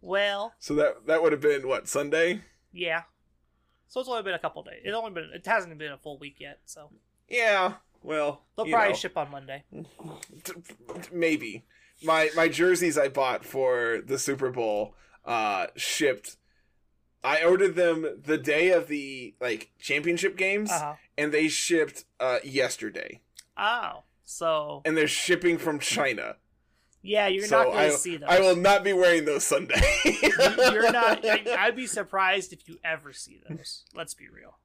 Well, 0.00 0.54
so 0.58 0.74
that 0.74 1.06
that 1.06 1.22
would 1.22 1.32
have 1.32 1.40
been 1.40 1.66
what 1.68 1.88
Sunday. 1.88 2.40
yeah. 2.72 3.02
So 3.88 4.00
it's 4.00 4.08
only 4.08 4.22
been 4.22 4.32
a 4.34 4.38
couple 4.38 4.62
days. 4.62 4.80
It's 4.84 4.96
only 4.96 5.10
been 5.10 5.30
it 5.34 5.46
hasn't 5.46 5.76
been 5.78 5.92
a 5.92 5.98
full 5.98 6.18
week 6.18 6.36
yet, 6.40 6.60
so 6.64 6.90
Yeah, 7.28 7.74
well, 8.02 8.42
they'll 8.56 8.66
probably 8.66 8.88
know, 8.90 8.94
ship 8.94 9.16
on 9.18 9.30
Monday. 9.30 9.64
maybe 11.12 11.64
my 12.02 12.30
my 12.34 12.48
jerseys 12.48 12.98
I 12.98 13.08
bought 13.08 13.44
for 13.44 14.00
the 14.04 14.18
Super 14.18 14.50
Bowl 14.50 14.94
uh 15.24 15.66
shipped. 15.76 16.36
I 17.24 17.44
ordered 17.44 17.76
them 17.76 18.20
the 18.24 18.38
day 18.38 18.70
of 18.70 18.88
the 18.88 19.34
like 19.40 19.70
championship 19.78 20.36
games, 20.36 20.70
Uh-huh. 20.72 20.94
and 21.16 21.32
they 21.32 21.48
shipped 21.48 22.04
uh 22.18 22.38
yesterday. 22.44 23.20
Oh. 23.56 24.02
So 24.24 24.82
and 24.84 24.96
they're 24.96 25.06
shipping 25.08 25.58
from 25.58 25.78
China. 25.78 26.36
Yeah, 27.02 27.26
you're 27.28 27.46
so 27.46 27.58
not 27.58 27.66
going 27.66 27.78
I, 27.78 27.88
to 27.88 27.96
see 27.98 28.16
those. 28.16 28.28
I 28.30 28.40
will 28.40 28.56
not 28.56 28.84
be 28.84 28.92
wearing 28.92 29.24
those 29.24 29.44
Sunday. 29.44 29.80
you're 30.04 30.92
not 30.92 31.20
I, 31.24 31.42
I'd 31.58 31.76
be 31.76 31.86
surprised 31.86 32.52
if 32.52 32.68
you 32.68 32.78
ever 32.84 33.12
see 33.12 33.40
those. 33.48 33.84
Let's 33.94 34.14
be 34.14 34.28
real. 34.28 34.58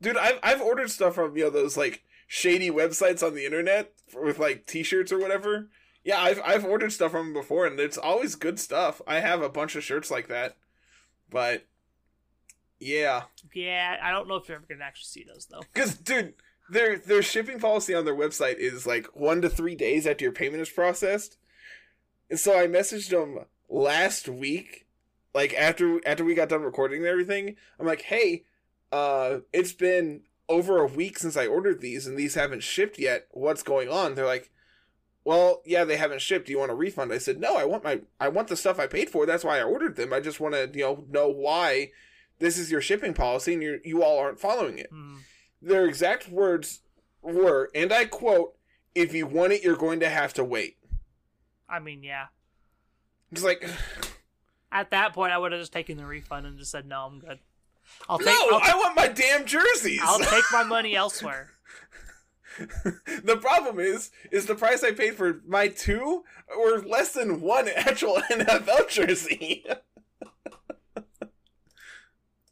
dude. 0.00 0.16
I've 0.16 0.38
I've 0.42 0.60
ordered 0.60 0.90
stuff 0.90 1.14
from 1.14 1.36
you 1.36 1.44
know 1.44 1.50
those 1.50 1.76
like 1.76 2.02
shady 2.26 2.70
websites 2.70 3.26
on 3.26 3.34
the 3.34 3.44
internet 3.46 3.92
for, 4.08 4.24
with 4.24 4.38
like 4.38 4.66
T-shirts 4.66 5.12
or 5.12 5.18
whatever. 5.18 5.68
Yeah, 6.04 6.20
I've 6.20 6.40
I've 6.44 6.64
ordered 6.64 6.92
stuff 6.92 7.10
from 7.12 7.26
them 7.26 7.34
before, 7.34 7.66
and 7.66 7.78
it's 7.78 7.98
always 7.98 8.34
good 8.34 8.58
stuff. 8.58 9.00
I 9.06 9.20
have 9.20 9.42
a 9.42 9.48
bunch 9.48 9.76
of 9.76 9.84
shirts 9.84 10.10
like 10.10 10.28
that, 10.28 10.56
but 11.30 11.66
yeah, 12.80 13.22
Yeah, 13.54 13.96
I 14.00 14.10
don't 14.12 14.28
know 14.28 14.36
if 14.36 14.48
you're 14.48 14.56
ever 14.56 14.66
going 14.66 14.78
to 14.78 14.84
actually 14.84 15.06
see 15.06 15.24
those 15.28 15.46
though. 15.50 15.60
because 15.74 15.94
dude, 15.96 16.34
their 16.70 16.96
their 16.98 17.22
shipping 17.22 17.58
policy 17.58 17.94
on 17.94 18.04
their 18.04 18.14
website 18.14 18.56
is 18.58 18.86
like 18.86 19.06
one 19.14 19.42
to 19.42 19.48
three 19.50 19.74
days 19.74 20.06
after 20.06 20.24
your 20.24 20.32
payment 20.32 20.62
is 20.62 20.70
processed. 20.70 21.36
And 22.30 22.38
so 22.38 22.58
I 22.58 22.66
messaged 22.66 23.10
them 23.10 23.44
last 23.68 24.28
week, 24.28 24.86
like 25.34 25.54
after 25.54 26.00
after 26.06 26.24
we 26.24 26.34
got 26.34 26.48
done 26.48 26.62
recording 26.62 26.98
and 26.98 27.06
everything. 27.06 27.56
I'm 27.78 27.86
like, 27.86 28.02
hey, 28.02 28.44
uh, 28.92 29.38
it's 29.52 29.72
been 29.72 30.22
over 30.48 30.78
a 30.78 30.86
week 30.86 31.18
since 31.18 31.36
I 31.36 31.46
ordered 31.46 31.80
these, 31.80 32.06
and 32.06 32.18
these 32.18 32.34
haven't 32.34 32.62
shipped 32.62 32.98
yet. 32.98 33.26
What's 33.32 33.62
going 33.62 33.88
on? 33.88 34.14
They're 34.14 34.26
like, 34.26 34.50
well, 35.24 35.62
yeah, 35.66 35.84
they 35.84 35.96
haven't 35.96 36.22
shipped. 36.22 36.46
Do 36.46 36.52
you 36.52 36.58
want 36.58 36.70
a 36.70 36.74
refund? 36.74 37.12
I 37.12 37.18
said, 37.18 37.38
no, 37.38 37.56
I 37.56 37.64
want 37.64 37.84
my 37.84 38.00
I 38.18 38.28
want 38.28 38.48
the 38.48 38.56
stuff 38.56 38.78
I 38.78 38.86
paid 38.86 39.10
for. 39.10 39.26
That's 39.26 39.44
why 39.44 39.58
I 39.58 39.62
ordered 39.62 39.96
them. 39.96 40.12
I 40.12 40.20
just 40.20 40.40
want 40.40 40.54
to 40.54 40.70
you 40.74 40.84
know 40.84 41.04
know 41.10 41.28
why 41.28 41.90
this 42.38 42.56
is 42.56 42.70
your 42.70 42.80
shipping 42.80 43.14
policy 43.14 43.54
and 43.54 43.62
you 43.62 43.80
you 43.84 44.02
all 44.02 44.18
aren't 44.18 44.40
following 44.40 44.78
it 44.78 44.88
Hmm. 44.90 45.16
their 45.60 45.86
exact 45.86 46.28
words 46.28 46.80
were, 47.20 47.68
and 47.74 47.92
I 47.92 48.04
quote, 48.06 48.54
if 48.94 49.12
you 49.12 49.26
want 49.26 49.52
it, 49.52 49.62
you're 49.62 49.76
going 49.76 50.00
to 50.00 50.08
have 50.08 50.32
to 50.34 50.44
wait. 50.44 50.77
I 51.68 51.78
mean, 51.80 52.02
yeah. 52.02 52.26
It's 53.30 53.42
like, 53.42 53.68
At 54.72 54.90
that 54.90 55.12
point, 55.12 55.32
I 55.32 55.38
would 55.38 55.52
have 55.52 55.60
just 55.60 55.72
taken 55.72 55.96
the 55.96 56.06
refund 56.06 56.46
and 56.46 56.58
just 56.58 56.70
said, 56.70 56.86
"No, 56.86 57.00
I'm 57.02 57.18
good. 57.18 57.38
I'll 58.08 58.18
no, 58.18 58.26
I'll, 58.30 58.60
I 58.62 58.74
want 58.76 58.96
my 58.96 59.08
damn 59.08 59.44
jerseys. 59.46 60.00
I'll 60.02 60.18
take 60.18 60.44
my 60.52 60.62
money 60.64 60.94
elsewhere." 60.96 61.52
the 63.22 63.38
problem 63.40 63.78
is, 63.78 64.10
is 64.32 64.46
the 64.46 64.54
price 64.54 64.82
I 64.82 64.92
paid 64.92 65.14
for 65.14 65.42
my 65.46 65.68
two 65.68 66.24
were 66.56 66.80
less 66.80 67.12
than 67.12 67.40
one 67.40 67.68
actual 67.76 68.20
NFL 68.30 68.88
jersey. 68.88 69.64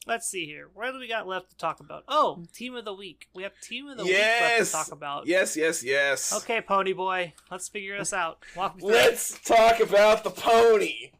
let's 0.07 0.29
see 0.29 0.47
here. 0.47 0.69
What 0.73 0.93
do 0.93 0.99
we 0.99 1.09
got 1.09 1.27
left 1.27 1.51
to 1.51 1.57
talk 1.57 1.81
about? 1.81 2.05
Oh, 2.09 2.45
team 2.53 2.75
of 2.75 2.85
the 2.85 2.95
week. 2.95 3.29
We 3.35 3.43
have 3.43 3.53
team 3.61 3.89
of 3.89 3.99
the 3.99 4.05
week 4.05 4.13
left 4.15 4.29
Yes! 4.29 4.71
to 4.71 4.77
talk 4.77 4.93
about. 4.93 5.27
Yes, 5.27 5.57
yes, 5.57 5.83
yes. 5.85 6.33
Okay, 6.33 6.61
Pony 6.61 6.93
Boy, 6.93 7.35
let's 7.51 7.69
figure 7.69 7.99
this 7.99 8.13
out. 8.13 8.39
Walk 8.57 8.77
me 8.77 8.83
through 8.83 8.91
it. 8.91 8.95
Let's 8.95 9.39
talk 9.41 9.81
about 9.81 10.25
the 10.25 10.31
pony. 10.31 11.11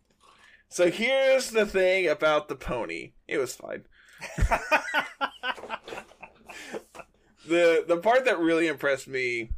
So 0.69 0.91
here's 0.91 1.51
the 1.51 1.67
thing 1.67 2.09
about 2.09 2.49
the 2.49 2.57
pony. 2.57 3.13
It 3.29 3.39
was 3.39 3.55
fine. 3.55 3.85
the 7.47 7.85
the 7.87 7.99
part 8.03 8.25
that 8.25 8.39
really 8.39 8.67
impressed 8.67 9.09
me 9.09 9.51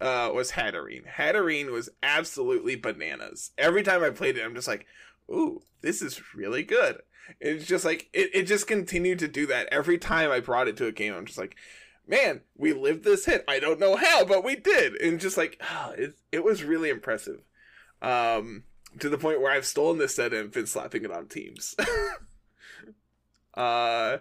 uh, 0.00 0.30
was 0.34 0.52
Hatterene. 0.52 1.06
Hatterene 1.06 1.70
was 1.70 1.88
absolutely 2.02 2.76
bananas. 2.76 3.50
Every 3.58 3.82
time 3.82 4.02
I 4.02 4.10
played 4.10 4.36
it, 4.36 4.44
I'm 4.44 4.54
just 4.54 4.68
like, 4.68 4.86
ooh, 5.30 5.62
this 5.80 6.02
is 6.02 6.34
really 6.34 6.62
good. 6.62 6.98
It's 7.40 7.66
just 7.66 7.84
like 7.84 8.08
it, 8.12 8.30
it 8.34 8.42
just 8.44 8.66
continued 8.66 9.18
to 9.20 9.28
do 9.28 9.46
that. 9.46 9.68
Every 9.70 9.98
time 9.98 10.30
I 10.30 10.40
brought 10.40 10.68
it 10.68 10.76
to 10.78 10.86
a 10.86 10.92
game, 10.92 11.14
I'm 11.14 11.26
just 11.26 11.38
like, 11.38 11.56
man, 12.06 12.40
we 12.56 12.72
lived 12.72 13.04
this 13.04 13.26
hit. 13.26 13.44
I 13.46 13.60
don't 13.60 13.78
know 13.78 13.96
how, 13.96 14.24
but 14.24 14.44
we 14.44 14.56
did. 14.56 14.94
And 14.94 15.20
just 15.20 15.36
like, 15.36 15.60
ah, 15.62 15.90
it, 15.96 16.16
it 16.32 16.44
was 16.44 16.64
really 16.64 16.90
impressive. 16.90 17.42
Um, 18.00 18.64
to 18.98 19.08
the 19.08 19.18
point 19.18 19.40
where 19.40 19.52
I've 19.52 19.66
stolen 19.66 19.98
this 19.98 20.14
set 20.16 20.32
and 20.32 20.50
been 20.50 20.66
slapping 20.66 21.04
it 21.04 21.10
on 21.10 21.26
teams. 21.26 21.74
uh, 23.54 24.18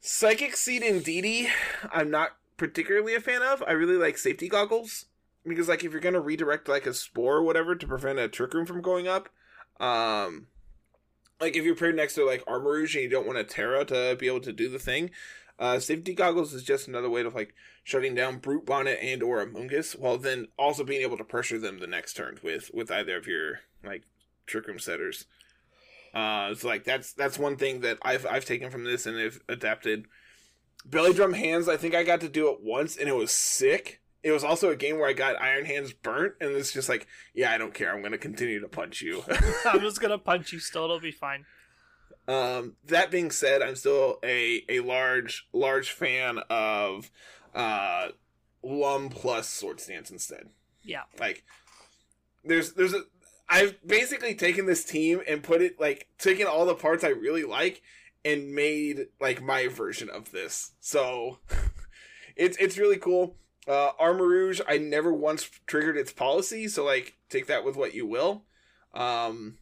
Psychic 0.00 0.56
Seed 0.56 0.82
and 0.82 1.02
DD, 1.02 1.48
I'm 1.92 2.10
not 2.10 2.36
particularly 2.56 3.14
a 3.14 3.20
fan 3.20 3.42
of. 3.42 3.62
I 3.66 3.72
really 3.72 3.96
like 3.96 4.18
safety 4.18 4.48
goggles 4.48 5.06
because, 5.46 5.68
like, 5.68 5.82
if 5.84 5.92
you're 5.92 6.00
gonna 6.00 6.20
redirect 6.20 6.68
like 6.68 6.86
a 6.86 6.94
spore 6.94 7.38
or 7.38 7.42
whatever 7.42 7.74
to 7.74 7.86
prevent 7.86 8.18
a 8.18 8.28
trick 8.28 8.52
room 8.52 8.66
from 8.66 8.82
going 8.82 9.08
up, 9.08 9.28
um, 9.78 10.48
like 11.40 11.56
if 11.56 11.64
you're 11.64 11.74
paired 11.74 11.96
next 11.96 12.14
to 12.14 12.24
like 12.24 12.44
Armarouge 12.44 12.94
and 12.94 13.02
you 13.02 13.08
don't 13.08 13.26
want 13.26 13.38
a 13.38 13.44
Tera 13.44 13.84
to 13.86 14.16
be 14.18 14.26
able 14.26 14.40
to 14.40 14.52
do 14.52 14.68
the 14.68 14.78
thing, 14.78 15.10
uh, 15.58 15.78
safety 15.78 16.14
goggles 16.14 16.52
is 16.52 16.62
just 16.62 16.88
another 16.88 17.10
way 17.10 17.22
of 17.22 17.34
like 17.34 17.54
shutting 17.84 18.14
down 18.14 18.38
Brute 18.38 18.66
Bonnet 18.66 18.98
and 19.02 19.22
or 19.22 19.44
Amoonguss, 19.44 19.98
while 19.98 20.18
then 20.18 20.48
also 20.58 20.84
being 20.84 21.02
able 21.02 21.18
to 21.18 21.24
pressure 21.24 21.58
them 21.58 21.78
the 21.78 21.86
next 21.86 22.14
turn 22.14 22.38
with 22.42 22.70
with 22.72 22.90
either 22.90 23.16
of 23.16 23.26
your 23.26 23.60
like 23.84 24.04
trick 24.46 24.66
room 24.66 24.78
setters. 24.78 25.26
Uh, 26.14 26.54
so 26.54 26.66
like 26.66 26.84
that's 26.84 27.12
that's 27.12 27.38
one 27.38 27.56
thing 27.56 27.80
that 27.80 27.98
I've 28.02 28.26
I've 28.26 28.44
taken 28.44 28.70
from 28.70 28.84
this 28.84 29.06
and 29.06 29.18
I've 29.18 29.40
adapted. 29.48 30.06
Belly 30.86 31.12
drum 31.12 31.34
hands, 31.34 31.68
I 31.68 31.76
think 31.76 31.94
I 31.94 32.04
got 32.04 32.22
to 32.22 32.28
do 32.28 32.50
it 32.50 32.60
once 32.62 32.96
and 32.96 33.08
it 33.08 33.14
was 33.14 33.30
sick. 33.30 33.99
It 34.22 34.32
was 34.32 34.44
also 34.44 34.70
a 34.70 34.76
game 34.76 34.98
where 34.98 35.08
I 35.08 35.14
got 35.14 35.40
Iron 35.40 35.64
Hands 35.64 35.92
burnt, 35.92 36.34
and 36.40 36.50
it's 36.50 36.72
just 36.72 36.88
like, 36.88 37.06
yeah, 37.34 37.52
I 37.52 37.58
don't 37.58 37.72
care. 37.72 37.94
I'm 37.94 38.02
gonna 38.02 38.18
continue 38.18 38.60
to 38.60 38.68
punch 38.68 39.00
you. 39.00 39.24
I'm 39.64 39.80
just 39.80 40.00
gonna 40.00 40.18
punch 40.18 40.52
you 40.52 40.58
still. 40.58 40.84
It'll 40.84 41.00
be 41.00 41.10
fine. 41.10 41.46
Um, 42.28 42.76
that 42.86 43.10
being 43.10 43.30
said, 43.30 43.62
I'm 43.62 43.76
still 43.76 44.18
a 44.22 44.62
a 44.68 44.80
large 44.80 45.48
large 45.52 45.90
fan 45.90 46.38
of 46.50 47.10
uh 47.54 48.08
Lum 48.62 49.08
plus 49.08 49.48
Swords 49.48 49.86
Dance 49.86 50.10
instead. 50.10 50.50
Yeah. 50.82 51.02
Like 51.18 51.44
there's 52.44 52.72
there's 52.74 52.94
a 52.94 53.02
I've 53.48 53.76
basically 53.84 54.34
taken 54.34 54.66
this 54.66 54.84
team 54.84 55.22
and 55.26 55.42
put 55.42 55.60
it 55.60 55.80
like 55.80 56.06
taken 56.18 56.46
all 56.46 56.66
the 56.66 56.74
parts 56.74 57.02
I 57.02 57.08
really 57.08 57.44
like 57.44 57.82
and 58.24 58.54
made 58.54 59.06
like 59.20 59.42
my 59.42 59.66
version 59.66 60.08
of 60.08 60.30
this. 60.30 60.72
So 60.80 61.38
it's 62.36 62.56
it's 62.58 62.78
really 62.78 62.98
cool. 62.98 63.36
Uh 63.68 63.92
Armarouge, 64.00 64.60
I 64.68 64.78
never 64.78 65.12
once 65.12 65.50
triggered 65.66 65.96
its 65.96 66.12
policy, 66.12 66.68
so 66.68 66.84
like 66.84 67.16
take 67.28 67.46
that 67.46 67.64
with 67.64 67.76
what 67.76 67.94
you 67.94 68.06
will. 68.06 68.44
Um 68.94 69.58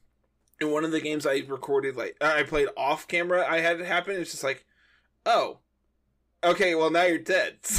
in 0.60 0.70
one 0.70 0.84
of 0.84 0.90
the 0.90 1.00
games 1.00 1.26
I 1.26 1.42
recorded, 1.46 1.96
like 1.96 2.16
I 2.20 2.42
played 2.42 2.68
off 2.76 3.06
camera, 3.08 3.46
I 3.48 3.60
had 3.60 3.80
it 3.80 3.86
happen. 3.86 4.16
It's 4.16 4.32
just 4.32 4.44
like, 4.44 4.64
oh, 5.24 5.58
okay, 6.44 6.74
well 6.74 6.90
now 6.90 7.04
you're 7.04 7.18
dead. 7.18 7.56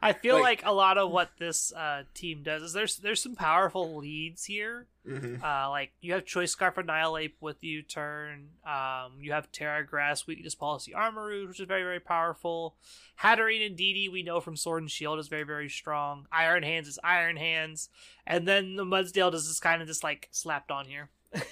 I 0.00 0.12
feel 0.20 0.36
Like- 0.36 0.62
like, 0.62 0.62
a 0.66 0.72
lot 0.72 0.98
of 0.98 1.10
what 1.10 1.30
this 1.38 1.72
uh, 1.72 2.04
team 2.14 2.42
does 2.42 2.62
is 2.62 2.72
there's 2.72 2.96
there's 2.96 3.22
some 3.22 3.34
powerful 3.34 3.96
leads 3.96 4.44
here. 4.44 4.86
Mhm. 5.06 5.42
Uh, 5.42 5.70
like 5.70 5.92
you 6.00 6.12
have 6.12 6.24
Choice 6.26 6.52
Scarf 6.52 6.76
Annihilape 6.78 7.36
with 7.40 7.62
U 7.64 7.82
turn. 7.82 8.50
Um, 8.66 9.12
you 9.20 9.32
have 9.32 9.50
Tera 9.50 9.84
Grass 9.86 10.26
Weakness 10.26 10.54
Policy 10.54 10.92
Armarouge, 10.92 11.48
which 11.48 11.60
is 11.60 11.66
very 11.66 11.82
very 11.82 12.00
powerful. 12.00 12.76
Hatterene 13.22 13.64
and 13.66 13.76
DD 13.76 14.10
we 14.12 14.22
know 14.22 14.40
from 14.40 14.56
Sword 14.56 14.82
and 14.82 14.90
Shield 14.90 15.18
is 15.18 15.28
very 15.28 15.44
very 15.44 15.68
strong. 15.68 16.26
Iron 16.30 16.62
Hands 16.62 16.86
is 16.86 16.98
Iron 17.02 17.36
Hands, 17.36 17.88
and 18.26 18.46
then 18.46 18.76
the 18.76 18.84
Mudsdale 18.84 19.30
does 19.32 19.48
this 19.48 19.60
kind 19.60 19.80
of 19.82 19.88
just 19.88 20.04
like 20.04 20.28
slapped 20.30 20.70
on 20.70 20.86
here. 20.86 21.08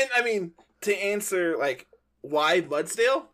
And 0.00 0.10
I 0.14 0.22
mean, 0.22 0.52
to 0.82 0.96
answer 0.96 1.56
like 1.56 1.86
why 2.20 2.60
Mudsdale, 2.60 3.24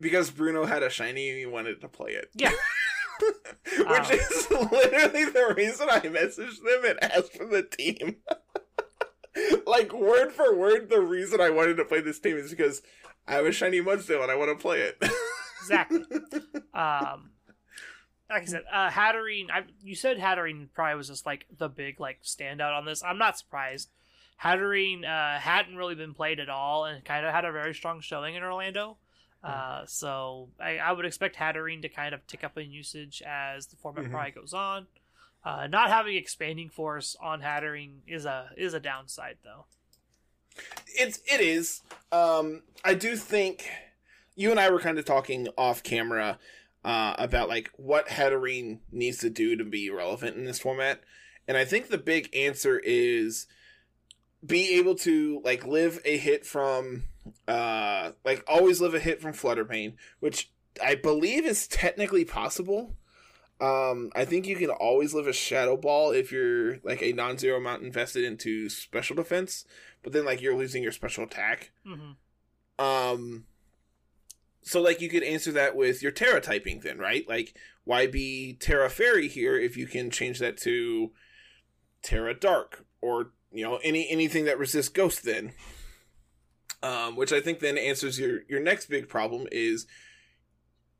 because 0.00 0.30
Bruno 0.30 0.64
had 0.64 0.82
a 0.82 0.90
shiny 0.90 1.30
and 1.30 1.38
he 1.38 1.46
wanted 1.46 1.80
to 1.80 1.88
play 1.88 2.12
it. 2.12 2.30
Yeah. 2.34 2.52
Which 3.78 3.86
Um. 3.86 4.06
is 4.12 4.50
literally 4.50 5.24
the 5.26 5.54
reason 5.56 5.88
I 5.90 6.00
messaged 6.00 6.62
them 6.64 6.84
and 6.88 7.02
asked 7.04 7.36
for 7.36 7.44
the 7.46 7.62
team. 7.62 8.16
like 9.66 9.92
word 9.92 10.32
for 10.32 10.56
word, 10.56 10.88
the 10.90 11.00
reason 11.00 11.40
I 11.40 11.50
wanted 11.50 11.76
to 11.76 11.84
play 11.84 12.00
this 12.00 12.18
team 12.18 12.36
is 12.36 12.50
because 12.50 12.82
I 13.28 13.34
have 13.34 13.46
a 13.46 13.52
shiny 13.52 13.80
Mudsdale 13.80 14.22
and 14.22 14.30
I 14.32 14.36
want 14.36 14.50
to 14.50 14.60
play 14.60 14.80
it. 14.80 15.02
Exactly. 15.62 16.00
um, 16.72 17.32
like 18.30 18.42
I 18.42 18.44
said, 18.46 18.62
uh, 18.72 18.88
Hatterene. 18.88 19.50
I, 19.52 19.64
you 19.82 19.94
said 19.94 20.16
Hatterene 20.16 20.68
probably 20.72 20.96
was 20.96 21.08
just 21.08 21.26
like 21.26 21.44
the 21.58 21.68
big 21.68 22.00
like 22.00 22.22
standout 22.22 22.74
on 22.76 22.86
this. 22.86 23.04
I'm 23.04 23.18
not 23.18 23.38
surprised. 23.38 23.90
Hatterene 24.42 25.04
uh, 25.04 25.38
hadn't 25.38 25.76
really 25.76 25.94
been 25.94 26.14
played 26.14 26.40
at 26.40 26.48
all, 26.48 26.86
and 26.86 27.04
kind 27.04 27.26
of 27.26 27.34
had 27.34 27.44
a 27.44 27.52
very 27.52 27.74
strong 27.74 28.00
showing 28.00 28.36
in 28.36 28.42
Orlando. 28.42 28.96
Uh, 29.42 29.86
so 29.86 30.48
I, 30.60 30.78
I 30.78 30.92
would 30.92 31.04
expect 31.06 31.36
Hatterene 31.36 31.80
to 31.82 31.88
kind 31.88 32.14
of 32.14 32.26
tick 32.26 32.44
up 32.44 32.58
in 32.58 32.70
usage 32.70 33.22
as 33.26 33.66
the 33.68 33.76
format 33.76 34.04
Mhm. 34.04 34.10
probably 34.10 34.30
goes 34.32 34.52
on. 34.52 34.86
Uh, 35.42 35.66
not 35.66 35.88
having 35.88 36.16
expanding 36.16 36.68
force 36.68 37.16
on 37.20 37.40
Hatterene 37.40 38.00
is 38.06 38.26
a 38.26 38.50
is 38.56 38.74
a 38.74 38.80
downside 38.80 39.38
though. 39.42 39.64
it's 40.86 41.20
it 41.26 41.40
is. 41.40 41.82
Um, 42.12 42.62
I 42.84 42.92
do 42.94 43.16
think 43.16 43.66
you 44.36 44.50
and 44.50 44.60
I 44.60 44.70
were 44.70 44.80
kind 44.80 44.98
of 44.98 45.04
talking 45.06 45.48
off 45.56 45.82
camera 45.82 46.38
uh, 46.84 47.14
about 47.18 47.48
like 47.48 47.70
what 47.76 48.08
Hatterene 48.08 48.80
needs 48.92 49.18
to 49.18 49.30
do 49.30 49.56
to 49.56 49.64
be 49.64 49.88
relevant 49.88 50.36
in 50.36 50.44
this 50.44 50.58
format, 50.58 51.00
and 51.48 51.56
I 51.56 51.64
think 51.64 51.88
the 51.88 51.96
big 51.98 52.28
answer 52.36 52.78
is 52.78 53.46
be 54.44 54.76
able 54.78 54.94
to 54.96 55.40
like 55.44 55.66
live 55.66 56.00
a 56.04 56.16
hit 56.18 56.44
from 56.44 57.04
uh 57.46 58.12
like 58.24 58.44
always 58.48 58.80
live 58.80 58.94
a 58.94 59.00
hit 59.00 59.20
from 59.20 59.32
Flutter 59.32 59.64
Mane, 59.64 59.96
which 60.20 60.50
I 60.82 60.94
believe 60.94 61.44
is 61.44 61.66
technically 61.66 62.24
possible. 62.24 62.96
Um, 63.60 64.10
I 64.14 64.24
think 64.24 64.46
you 64.46 64.56
can 64.56 64.70
always 64.70 65.12
live 65.12 65.26
a 65.26 65.34
Shadow 65.34 65.76
Ball 65.76 66.12
if 66.12 66.32
you're 66.32 66.78
like 66.78 67.02
a 67.02 67.12
non-zero 67.12 67.58
amount 67.58 67.82
invested 67.82 68.24
into 68.24 68.70
special 68.70 69.14
defense, 69.16 69.66
but 70.02 70.12
then 70.14 70.24
like 70.24 70.40
you're 70.40 70.56
losing 70.56 70.82
your 70.82 70.92
special 70.92 71.24
attack. 71.24 71.72
hmm 71.84 72.12
Um, 72.78 73.44
so 74.62 74.80
like 74.80 75.02
you 75.02 75.10
could 75.10 75.22
answer 75.22 75.52
that 75.52 75.76
with 75.76 76.02
your 76.02 76.12
Tera 76.12 76.40
typing 76.40 76.80
then, 76.80 76.98
right? 76.98 77.28
Like 77.28 77.54
why 77.84 78.06
be 78.06 78.56
Tera 78.58 78.88
Fairy 78.88 79.28
here 79.28 79.58
if 79.58 79.76
you 79.76 79.86
can 79.86 80.10
change 80.10 80.38
that 80.38 80.56
to 80.58 81.12
Tera 82.02 82.32
Dark 82.32 82.86
or 83.02 83.32
you 83.52 83.64
know 83.64 83.78
any 83.82 84.08
anything 84.08 84.44
that 84.46 84.58
resists 84.58 84.88
Ghost 84.88 85.24
then? 85.24 85.52
Um, 86.82 87.14
which 87.14 87.32
I 87.32 87.40
think 87.40 87.60
then 87.60 87.76
answers 87.76 88.18
your 88.18 88.40
your 88.48 88.60
next 88.60 88.86
big 88.86 89.08
problem 89.08 89.46
is 89.52 89.86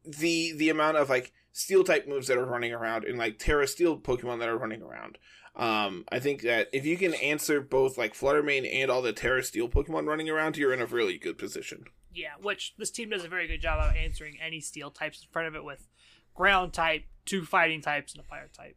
the 0.05 0.53
the 0.53 0.68
amount 0.68 0.99
of 0.99 1.09
like 1.09 1.33
steel 1.53 1.85
type 1.85 2.07
moves 2.07 2.26
that 2.28 2.39
are 2.39 2.45
running 2.45 2.72
around 2.72 3.05
and 3.05 3.18
like 3.18 3.39
Tera 3.39 3.66
Steel 3.66 3.99
Pokemon 3.99 4.39
that 4.41 4.49
are 4.49 4.59
running 4.59 4.83
around. 4.83 5.18
Um, 5.57 6.05
I 6.11 6.20
think 6.20 6.43
that 6.43 6.68
if 6.72 6.87
you 6.87 6.97
can 6.97 7.14
answer 7.14 7.61
both 7.61 7.99
like 7.99 8.14
Flutter 8.14 8.43
Mane 8.43 8.64
and 8.64 8.91
all 8.91 9.03
the 9.03 9.12
Tera 9.12 9.43
Steel 9.43 9.68
Pokemon 9.68 10.07
running 10.07 10.28
around, 10.28 10.57
you're 10.57 10.72
in 10.72 10.81
a 10.81 10.87
really 10.87 11.18
good 11.18 11.39
position. 11.39 11.85
Yeah, 12.12 12.33
which 12.41 12.74
this 12.78 12.91
team 12.91 13.11
does 13.11 13.24
a 13.24 13.28
very 13.28 13.47
good 13.47 13.61
job 13.61 13.78
of 13.81 13.95
answering 13.97 14.39
any 14.41 14.61
steel 14.61 14.91
types 14.91 15.22
in 15.22 15.28
front 15.33 15.49
of 15.49 15.55
it 15.55 15.64
with 15.64 15.89
ground 16.35 16.72
type, 16.72 17.05
two 17.24 17.45
fighting 17.45 17.83
types, 17.83 18.14
and 18.14 18.20
a 18.20 18.26
fire 18.26 18.49
type. 18.57 18.76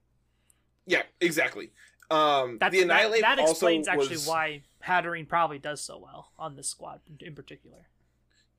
Yeah, 0.86 1.04
exactly. 1.22 1.72
Um, 2.14 2.58
That's, 2.60 2.72
the 2.74 2.84
Annihilape 2.84 3.22
that, 3.22 3.38
that 3.38 3.42
also 3.42 3.52
explains 3.52 3.88
actually 3.88 4.10
was- 4.10 4.28
why 4.28 4.62
Hatterene 4.86 5.28
probably 5.28 5.58
does 5.60 5.82
so 5.82 5.98
well 5.98 6.32
on 6.38 6.56
this 6.56 6.70
squad 6.70 7.00
in, 7.08 7.28
in 7.28 7.36
particular. 7.36 7.88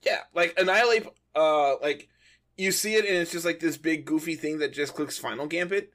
Yeah, 0.03 0.21
like 0.35 0.59
Annihilape, 0.59 1.07
uh, 1.35 1.77
like 1.81 2.09
you 2.57 2.73
see 2.73 2.95
it 2.95 3.07
and 3.07 3.17
it's 3.17 3.33
just 3.33 3.45
like 3.45 3.61
this 3.61 3.77
big 3.77 4.05
goofy 4.05 4.35
thing 4.35 4.59
that 4.59 4.73
just 4.73 4.95
clicks 4.95 5.19
Final 5.19 5.47
Gambit. 5.47 5.93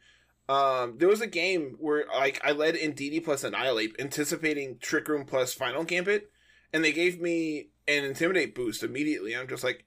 Um, 0.47 0.97
there 0.97 1.07
was 1.07 1.21
a 1.21 1.27
game 1.27 1.75
where 1.79 2.05
like 2.07 2.41
I 2.43 2.53
led 2.53 2.75
in 2.75 2.93
DD 2.93 3.23
plus 3.23 3.43
Annihilape, 3.43 3.95
anticipating 3.99 4.77
Trick 4.79 5.07
Room 5.07 5.25
plus 5.25 5.53
Final 5.53 5.83
Gambit, 5.83 6.31
and 6.73 6.83
they 6.83 6.91
gave 6.91 7.21
me 7.21 7.69
an 7.87 8.03
Intimidate 8.03 8.55
boost 8.55 8.83
immediately. 8.83 9.35
I'm 9.35 9.47
just 9.47 9.63
like, 9.63 9.85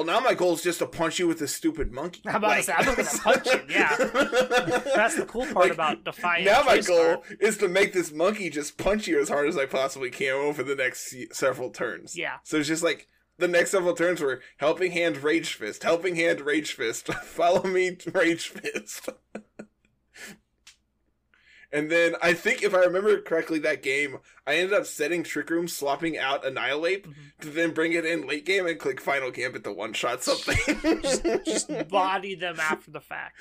Well, 0.00 0.06
now 0.06 0.20
my 0.20 0.32
goal 0.32 0.54
is 0.54 0.62
just 0.62 0.78
to 0.78 0.86
punch 0.86 1.18
you 1.18 1.28
with 1.28 1.40
this 1.40 1.54
stupid 1.54 1.92
monkey. 1.92 2.22
I'm 2.26 2.36
about 2.36 2.54
to 2.56 2.62
say, 2.62 2.72
I'm 2.74 2.86
gonna 2.86 3.04
punch 3.22 3.44
you, 3.44 3.60
yeah. 3.68 3.94
That's 4.96 5.16
the 5.16 5.26
cool 5.28 5.44
part 5.44 5.56
Like, 5.56 5.72
about 5.72 6.04
Defiant. 6.04 6.46
now 6.46 6.62
my 6.62 6.80
goal 6.80 7.22
is 7.38 7.58
to 7.58 7.68
make 7.68 7.92
this 7.92 8.10
monkey 8.10 8.48
just 8.48 8.78
punch 8.78 9.06
you 9.06 9.20
as 9.20 9.28
hard 9.28 9.46
as 9.46 9.58
I 9.58 9.66
possibly 9.66 10.08
can 10.08 10.32
over 10.36 10.62
the 10.62 10.74
next 10.74 11.14
several 11.32 11.68
turns. 11.68 12.16
Yeah. 12.16 12.36
So 12.44 12.56
it's 12.56 12.68
just 12.68 12.82
like 12.82 13.08
the 13.36 13.46
next 13.46 13.72
several 13.72 13.92
turns 13.94 14.22
were 14.22 14.40
helping 14.56 14.92
hand 14.92 15.18
rage 15.18 15.52
fist, 15.52 15.82
helping 15.82 16.16
hand 16.16 16.40
rage 16.40 16.72
fist, 16.72 17.12
follow 17.22 17.64
me 17.64 17.98
rage 18.10 18.48
fist. 18.48 19.10
and 21.72 21.90
then 21.90 22.14
I 22.22 22.32
think 22.34 22.62
if 22.62 22.74
I 22.74 22.80
remember 22.80 23.20
correctly 23.20 23.58
that 23.60 23.82
game, 23.82 24.18
I 24.46 24.54
ended 24.56 24.72
up 24.78 24.86
setting 24.86 25.22
Trick 25.22 25.50
Room, 25.50 25.68
swapping 25.68 26.18
out 26.18 26.44
Annihilape 26.44 27.06
Mhm. 27.06 27.14
to 27.42 27.48
then 27.50 27.72
bring 27.72 27.92
it 27.92 28.04
in 28.04 28.26
late 28.26 28.44
game 28.44 28.66
and 28.66 28.78
click 28.78 29.00
Final 29.00 29.30
Gambit 29.30 29.64
to 29.64 29.72
one 29.72 29.92
shot 29.92 30.22
something. 30.22 30.56
Just 31.44 31.70
body 31.88 32.34
them 32.34 32.58
after 32.60 32.90
the 32.90 33.00
fact. 33.00 33.36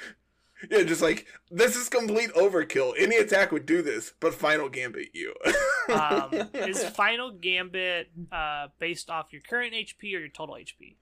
yeah, 0.70 0.84
just 0.84 1.02
like 1.02 1.26
this 1.50 1.76
is 1.76 1.88
complete 1.90 2.32
overkill. 2.34 2.94
Any 2.98 3.16
attack 3.18 3.52
would 3.52 3.66
do 3.66 3.82
this, 3.82 4.14
but 4.20 4.34
Final 4.34 4.70
Gambit 4.70 5.10
you. 5.14 5.34
Um, 5.90 6.30
is 6.54 6.84
Final 6.90 7.32
Gambit 7.32 8.12
uh, 8.32 8.68
based 8.78 9.10
off 9.10 9.34
your 9.34 9.42
current 9.42 9.74
HP 9.74 10.04
or 10.16 10.20
your 10.20 10.28
total 10.30 10.54
HP? 10.54 10.98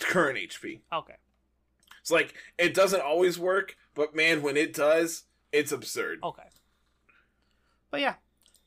current 0.00 0.36
HP. 0.36 0.80
Okay. 0.92 1.14
It's 2.00 2.10
like 2.10 2.34
it 2.58 2.74
doesn't 2.74 3.00
always 3.00 3.38
work, 3.38 3.76
but 3.94 4.16
man, 4.16 4.42
when 4.42 4.56
it 4.56 4.74
does, 4.74 5.22
it's 5.52 5.72
absurd. 5.72 6.20
Okay. 6.22 6.42
But 7.90 8.00
yeah, 8.00 8.14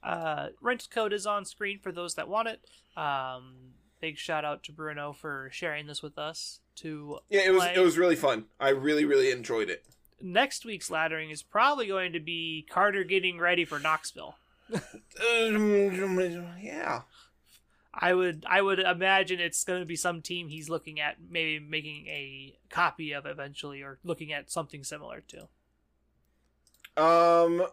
uh, 0.03 0.47
rental 0.61 0.87
code 0.91 1.13
is 1.13 1.25
on 1.25 1.45
screen 1.45 1.79
for 1.79 1.91
those 1.91 2.15
that 2.15 2.27
want 2.27 2.47
it. 2.47 2.61
Um, 2.99 3.73
big 3.99 4.17
shout 4.17 4.43
out 4.43 4.63
to 4.63 4.71
Bruno 4.71 5.13
for 5.13 5.49
sharing 5.51 5.87
this 5.87 6.01
with 6.01 6.17
us. 6.17 6.59
To 6.77 7.19
Yeah, 7.29 7.41
it 7.45 7.51
was 7.51 7.63
play. 7.63 7.73
it 7.75 7.79
was 7.79 7.97
really 7.97 8.15
fun. 8.15 8.45
I 8.59 8.69
really 8.69 9.05
really 9.05 9.29
enjoyed 9.31 9.69
it. 9.69 9.85
next 10.21 10.65
week's 10.65 10.89
laddering 10.89 11.31
is 11.31 11.43
probably 11.43 11.87
going 11.87 12.13
to 12.13 12.19
be 12.19 12.65
Carter 12.69 13.03
getting 13.03 13.39
ready 13.39 13.65
for 13.65 13.77
Knoxville. 13.79 14.35
Um, 14.73 16.55
yeah. 16.61 17.01
I 17.93 18.13
would 18.13 18.45
I 18.49 18.61
would 18.61 18.79
imagine 18.79 19.39
it's 19.41 19.65
going 19.65 19.81
to 19.81 19.85
be 19.85 19.97
some 19.97 20.21
team 20.21 20.47
he's 20.47 20.69
looking 20.69 20.99
at, 21.01 21.17
maybe 21.29 21.59
making 21.63 22.07
a 22.07 22.55
copy 22.69 23.11
of 23.11 23.25
eventually, 23.25 23.81
or 23.81 23.99
looking 24.03 24.31
at 24.31 24.49
something 24.49 24.83
similar 24.83 25.19
to. 25.27 25.49
Um, 26.97 27.65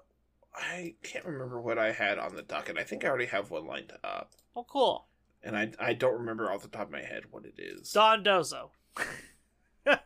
I 0.54 0.94
can't 1.02 1.24
remember 1.24 1.60
what 1.60 1.78
I 1.78 1.92
had 1.92 2.18
on 2.18 2.34
the 2.36 2.42
docket. 2.42 2.78
I 2.78 2.84
think 2.84 3.04
I 3.04 3.08
already 3.08 3.26
have 3.26 3.50
one 3.50 3.66
lined 3.66 3.92
up, 4.04 4.32
Oh, 4.56 4.64
cool. 4.64 5.06
and 5.42 5.56
I 5.56 5.72
I 5.78 5.92
don't 5.94 6.18
remember 6.20 6.50
off 6.50 6.62
the 6.62 6.68
top 6.68 6.86
of 6.86 6.92
my 6.92 7.02
head 7.02 7.24
what 7.30 7.44
it 7.44 7.54
is. 7.58 7.92
Dondozo. 7.92 8.70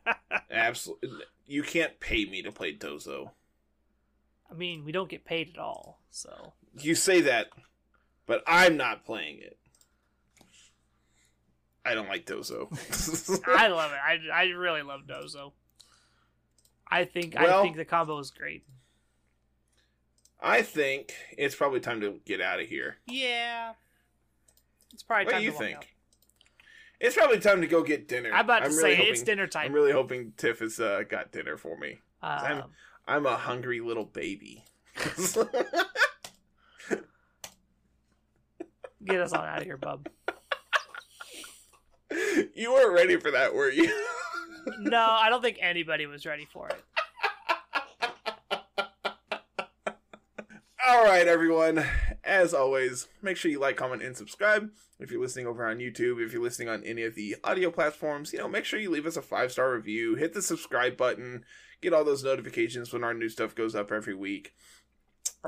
Absolutely, 0.50 1.24
you 1.46 1.62
can't 1.62 1.98
pay 2.00 2.24
me 2.24 2.42
to 2.42 2.52
play 2.52 2.74
Dozo. 2.74 3.30
I 4.50 4.54
mean, 4.54 4.84
we 4.84 4.92
don't 4.92 5.08
get 5.08 5.24
paid 5.24 5.50
at 5.54 5.58
all, 5.58 6.00
so 6.10 6.52
You 6.78 6.94
say 6.94 7.20
that, 7.22 7.48
but 8.26 8.42
I'm 8.46 8.76
not 8.76 9.04
playing 9.04 9.38
it. 9.40 9.58
I 11.84 11.94
don't 11.94 12.08
like 12.08 12.26
Dozo. 12.26 12.68
I 13.56 13.68
love 13.68 13.90
it. 13.92 13.98
I, 14.04 14.18
I 14.32 14.44
really 14.50 14.82
love 14.82 15.00
Dozo. 15.08 15.52
I 16.86 17.04
think 17.06 17.34
I 17.36 17.62
think 17.62 17.76
the 17.76 17.84
combo 17.86 18.18
is 18.18 18.30
great. 18.30 18.64
I 20.43 20.62
think 20.62 21.12
it's 21.38 21.55
probably 21.55 21.80
time 21.80 22.01
to 22.01 22.20
get 22.24 22.40
out 22.40 22.61
of 22.61 22.66
here. 22.68 22.97
Yeah, 23.07 23.72
it's 24.93 25.03
probably 25.03 25.26
What 25.26 25.32
time 25.32 25.40
do 25.40 25.45
you 25.47 25.53
to 25.53 25.59
think? 25.59 25.76
out. 25.78 25.84
It's 27.01 27.16
probably 27.16 27.38
time 27.40 27.61
to 27.61 27.66
go 27.66 27.82
get 27.82 28.09
dinner. 28.09 28.30
I'm 28.32 28.45
about 28.45 28.61
to 28.61 28.64
I'm 28.66 28.72
say 28.72 28.82
really 28.97 29.09
it's 29.11 29.20
hoping- 29.20 29.24
dinner 29.24 29.47
time. 29.47 29.66
I'm 29.66 29.72
really 29.72 29.93
hoping 29.93 30.32
Tiff 30.36 30.59
has 30.61 30.78
uh, 30.80 31.03
got 31.09 31.32
dinner 31.32 31.57
for 31.57 31.76
me. 31.76 31.99
I'm- 32.22 32.62
Um, 32.62 32.70
I'm 33.09 33.26
a 33.26 33.36
hungry 33.36 33.80
little 33.80 34.05
baby. 34.05 34.64
get 39.05 39.20
us 39.20 39.32
on 39.32 39.45
out 39.45 39.59
of 39.59 39.64
here, 39.64 39.76
bub. 39.76 40.09
you 42.55 42.72
weren't 42.72 42.93
ready 42.93 43.16
for 43.16 43.30
that, 43.32 43.53
were 43.55 43.70
you? 43.70 43.93
No, 44.78 45.01
I 45.01 45.28
don't 45.30 45.43
think 45.43 45.59
anybody 45.61 46.07
was 46.07 46.24
ready 46.24 46.47
for 46.53 46.68
it. 46.68 46.80
All 50.84 51.04
right, 51.04 51.28
everyone. 51.28 51.84
As 52.24 52.52
always, 52.52 53.06
make 53.22 53.36
sure 53.36 53.52
you 53.52 53.60
like, 53.60 53.76
comment, 53.76 54.02
and 54.02 54.16
subscribe. 54.16 54.68
If 54.98 55.12
you're 55.12 55.20
listening 55.20 55.46
over 55.46 55.64
on 55.64 55.78
YouTube, 55.78 56.20
if 56.20 56.32
you're 56.32 56.42
listening 56.42 56.68
on 56.68 56.82
any 56.82 57.04
of 57.04 57.14
the 57.14 57.36
audio 57.44 57.70
platforms, 57.70 58.32
you 58.32 58.40
know, 58.40 58.48
make 58.48 58.64
sure 58.64 58.80
you 58.80 58.90
leave 58.90 59.06
us 59.06 59.16
a 59.16 59.22
five 59.22 59.52
star 59.52 59.72
review, 59.72 60.16
hit 60.16 60.34
the 60.34 60.42
subscribe 60.42 60.96
button, 60.96 61.44
get 61.80 61.92
all 61.92 62.02
those 62.02 62.24
notifications 62.24 62.92
when 62.92 63.04
our 63.04 63.14
new 63.14 63.28
stuff 63.28 63.54
goes 63.54 63.76
up 63.76 63.92
every 63.92 64.14
week. 64.14 64.54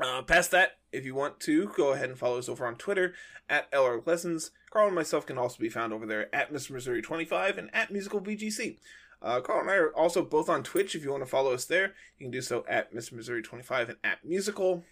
Uh, 0.01 0.21
past 0.21 0.51
that, 0.51 0.77
if 0.93 1.03
you 1.03 1.13
want 1.13 1.41
to, 1.41 1.67
go 1.75 1.91
ahead 1.91 2.07
and 2.07 2.17
follow 2.17 2.37
us 2.37 2.47
over 2.47 2.65
on 2.65 2.77
Twitter 2.77 3.13
at 3.49 3.69
LR 3.73 4.07
Lessons. 4.07 4.51
Carl 4.71 4.87
and 4.87 4.95
myself 4.95 5.25
can 5.25 5.37
also 5.37 5.57
be 5.59 5.67
found 5.67 5.91
over 5.91 6.05
there 6.05 6.33
at 6.33 6.53
Mr. 6.53 6.71
Missouri25 6.71 7.57
and 7.57 7.69
at 7.73 7.91
Musical 7.91 8.21
VGC. 8.21 8.77
Uh, 9.21 9.41
Carl 9.41 9.59
and 9.59 9.69
I 9.69 9.75
are 9.75 9.93
also 9.95 10.23
both 10.23 10.47
on 10.47 10.63
Twitch. 10.63 10.95
If 10.95 11.03
you 11.03 11.11
want 11.11 11.23
to 11.23 11.29
follow 11.29 11.53
us 11.53 11.65
there, 11.65 11.93
you 12.17 12.25
can 12.25 12.31
do 12.31 12.41
so 12.41 12.63
at 12.69 12.93
Mr. 12.93 13.13
Missouri25 13.13 13.89
and 13.89 13.97
at 14.01 14.23
Musical. 14.23 14.85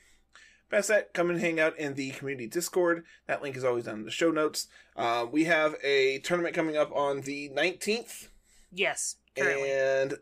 Past 0.74 0.88
that, 0.88 1.14
come 1.14 1.30
and 1.30 1.40
hang 1.40 1.60
out 1.60 1.78
in 1.78 1.94
the 1.94 2.10
community 2.10 2.48
Discord. 2.48 3.04
That 3.28 3.44
link 3.44 3.56
is 3.56 3.64
always 3.64 3.86
down 3.86 4.00
in 4.00 4.06
the 4.06 4.10
show 4.10 4.32
notes. 4.32 4.66
Uh, 4.96 5.24
we 5.32 5.44
have 5.44 5.76
a 5.84 6.18
tournament 6.22 6.56
coming 6.56 6.76
up 6.76 6.92
on 6.96 7.22
the 7.22 7.52
19th. 7.56 8.30
Yes, 8.72 9.18
currently. 9.38 9.70
And 9.70 10.16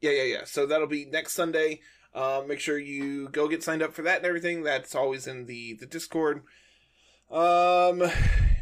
yeah, 0.00 0.12
yeah, 0.12 0.22
yeah. 0.22 0.44
So 0.46 0.64
that'll 0.64 0.86
be 0.86 1.04
next 1.04 1.34
Sunday. 1.34 1.82
Uh, 2.14 2.42
make 2.48 2.58
sure 2.58 2.78
you 2.78 3.28
go 3.28 3.48
get 3.48 3.62
signed 3.62 3.82
up 3.82 3.92
for 3.92 4.00
that 4.00 4.16
and 4.16 4.24
everything. 4.24 4.62
That's 4.62 4.94
always 4.94 5.26
in 5.26 5.44
the, 5.44 5.74
the 5.74 5.84
Discord. 5.84 6.38
Um, 7.30 8.00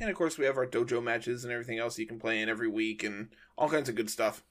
and 0.01 0.11
of 0.11 0.16
course, 0.16 0.38
we 0.38 0.47
have 0.47 0.57
our 0.57 0.66
dojo 0.66 1.01
matches 1.01 1.44
and 1.44 1.53
everything 1.53 1.78
else 1.78 1.97
you 1.97 2.09
can 2.09 2.18
play 2.18 2.42
in 2.42 2.49
every 2.49 2.66
week 2.66 3.05
and 3.05 3.28
all 3.57 3.68
kinds 3.68 3.88
of 3.88 3.94
good 3.94 4.11
stuff. 4.11 4.42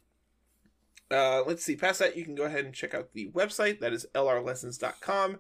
Uh, 1.12 1.44
let's 1.46 1.62
see. 1.62 1.76
Past 1.76 2.00
that, 2.00 2.16
you 2.16 2.24
can 2.24 2.36
go 2.36 2.46
ahead 2.46 2.64
and 2.64 2.74
check 2.74 2.94
out 2.94 3.12
the 3.12 3.28
website. 3.32 3.82
That 3.82 3.92
is 3.92 4.08
lrlessons.com. 4.16 5.40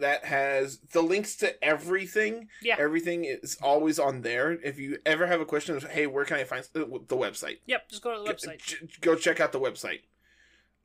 That 0.00 0.24
has 0.24 0.78
the 0.92 1.02
links 1.02 1.36
to 1.36 1.62
everything. 1.64 2.48
Yeah. 2.62 2.76
Everything 2.78 3.24
is 3.24 3.56
always 3.62 3.98
on 3.98 4.22
there. 4.22 4.52
If 4.52 4.78
you 4.78 4.98
ever 5.06 5.26
have 5.26 5.40
a 5.40 5.44
question 5.46 5.76
of, 5.76 5.84
hey, 5.84 6.06
where 6.06 6.24
can 6.24 6.36
I 6.38 6.44
find 6.44 6.64
the, 6.72 6.80
the 7.08 7.16
website? 7.16 7.58
Yep, 7.66 7.88
just 7.90 8.02
go 8.02 8.14
to 8.16 8.22
the 8.22 8.32
website. 8.32 8.58
ch- 8.60 9.00
Go 9.00 9.14
check 9.14 9.40
out 9.40 9.52
the 9.52 9.60
website. 9.60 10.00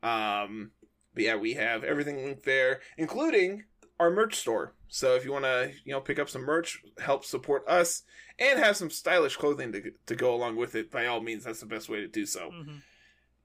Um, 0.02 0.72
but 1.14 1.24
yeah, 1.24 1.36
we 1.36 1.54
have 1.54 1.84
everything 1.84 2.18
linked 2.26 2.44
there, 2.46 2.82
including 2.98 3.64
our 4.00 4.10
merch 4.10 4.36
store. 4.36 4.74
So 4.88 5.16
if 5.16 5.24
you 5.26 5.32
want 5.32 5.46
to, 5.46 5.72
you 5.86 5.92
know, 5.94 6.02
pick 6.02 6.20
up 6.20 6.30
some 6.30 6.42
merch, 6.44 6.82
help 7.00 7.26
support 7.26 7.68
us, 7.68 8.04
and 8.40 8.60
have 8.60 8.76
some 8.78 8.90
stylish 8.90 9.38
clothing 9.38 9.72
to 9.72 9.92
to 10.08 10.16
go 10.16 10.34
along 10.34 10.56
with 10.56 10.76
it, 10.76 10.92
by 10.92 11.06
all 11.06 11.22
means, 11.22 11.44
that's 11.44 11.60
the 11.60 11.66
best 11.66 11.90
way 11.90 11.98
to 12.02 12.08
do 12.08 12.26
so. 12.26 12.50
hmm 12.52 12.78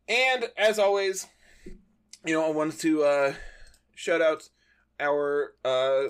And 0.09 0.47
as 0.57 0.79
always, 0.79 1.27
you 2.25 2.35
know, 2.35 2.47
I 2.47 2.51
wanted 2.51 2.81
to 2.81 3.03
uh, 3.05 3.35
shout 3.95 4.21
out 4.23 4.49
our 5.01 5.55
uh, 5.65 6.09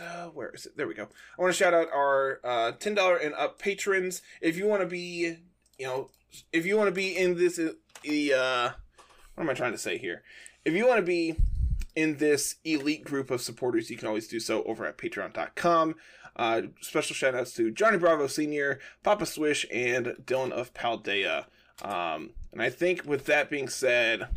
uh, 0.00 0.26
where 0.26 0.50
is 0.50 0.66
it? 0.66 0.76
There 0.76 0.86
we 0.86 0.94
go. 0.94 1.08
I 1.38 1.42
want 1.42 1.52
to 1.52 1.58
shout 1.58 1.74
out 1.74 1.88
our 1.92 2.40
uh, 2.44 2.72
ten 2.72 2.94
dollar 2.94 3.16
and 3.16 3.34
up 3.34 3.58
patrons. 3.58 4.22
If 4.40 4.56
you 4.56 4.66
want 4.66 4.82
to 4.82 4.86
be, 4.86 5.36
you 5.78 5.86
know, 5.86 6.10
if 6.52 6.66
you 6.66 6.76
want 6.76 6.88
to 6.88 6.94
be 6.94 7.16
in 7.16 7.36
this, 7.36 7.58
uh, 7.58 7.72
the 8.02 8.34
uh, 8.34 8.70
what 9.34 9.44
am 9.44 9.50
I 9.50 9.54
trying 9.54 9.72
to 9.72 9.78
say 9.78 9.98
here? 9.98 10.22
If 10.64 10.74
you 10.74 10.86
want 10.86 10.98
to 10.98 11.06
be 11.06 11.36
in 11.96 12.18
this 12.18 12.56
elite 12.64 13.04
group 13.04 13.30
of 13.30 13.40
supporters, 13.40 13.90
you 13.90 13.96
can 13.96 14.08
always 14.08 14.28
do 14.28 14.40
so 14.40 14.62
over 14.64 14.86
at 14.86 14.98
patreon.com. 14.98 15.94
Uh, 16.36 16.62
special 16.80 17.14
shout 17.14 17.34
outs 17.34 17.52
to 17.54 17.70
Johnny 17.72 17.98
Bravo 17.98 18.28
Sr., 18.28 18.78
Papa 19.02 19.26
Swish, 19.26 19.66
and 19.72 20.06
Dylan 20.24 20.52
of 20.52 20.72
Paldea. 20.72 21.46
Um, 21.82 22.30
and 22.52 22.62
I 22.62 22.70
think 22.70 23.04
with 23.04 23.26
that 23.26 23.50
being 23.50 23.68
said, 23.68 24.28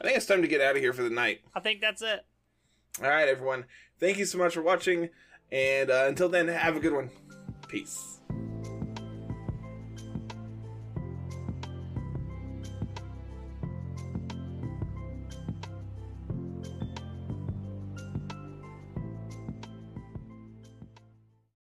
I 0.00 0.04
think 0.04 0.16
it's 0.16 0.26
time 0.26 0.42
to 0.42 0.48
get 0.48 0.60
out 0.60 0.76
of 0.76 0.82
here 0.82 0.92
for 0.92 1.02
the 1.02 1.10
night. 1.10 1.40
I 1.54 1.60
think 1.60 1.80
that's 1.80 2.02
it. 2.02 2.24
All 3.02 3.08
right, 3.08 3.28
everyone. 3.28 3.64
Thank 4.00 4.18
you 4.18 4.24
so 4.24 4.38
much 4.38 4.54
for 4.54 4.62
watching. 4.62 5.10
And 5.52 5.90
uh, 5.90 6.04
until 6.06 6.28
then, 6.28 6.48
have 6.48 6.76
a 6.76 6.80
good 6.80 6.92
one. 6.92 7.10
Peace. 7.68 8.15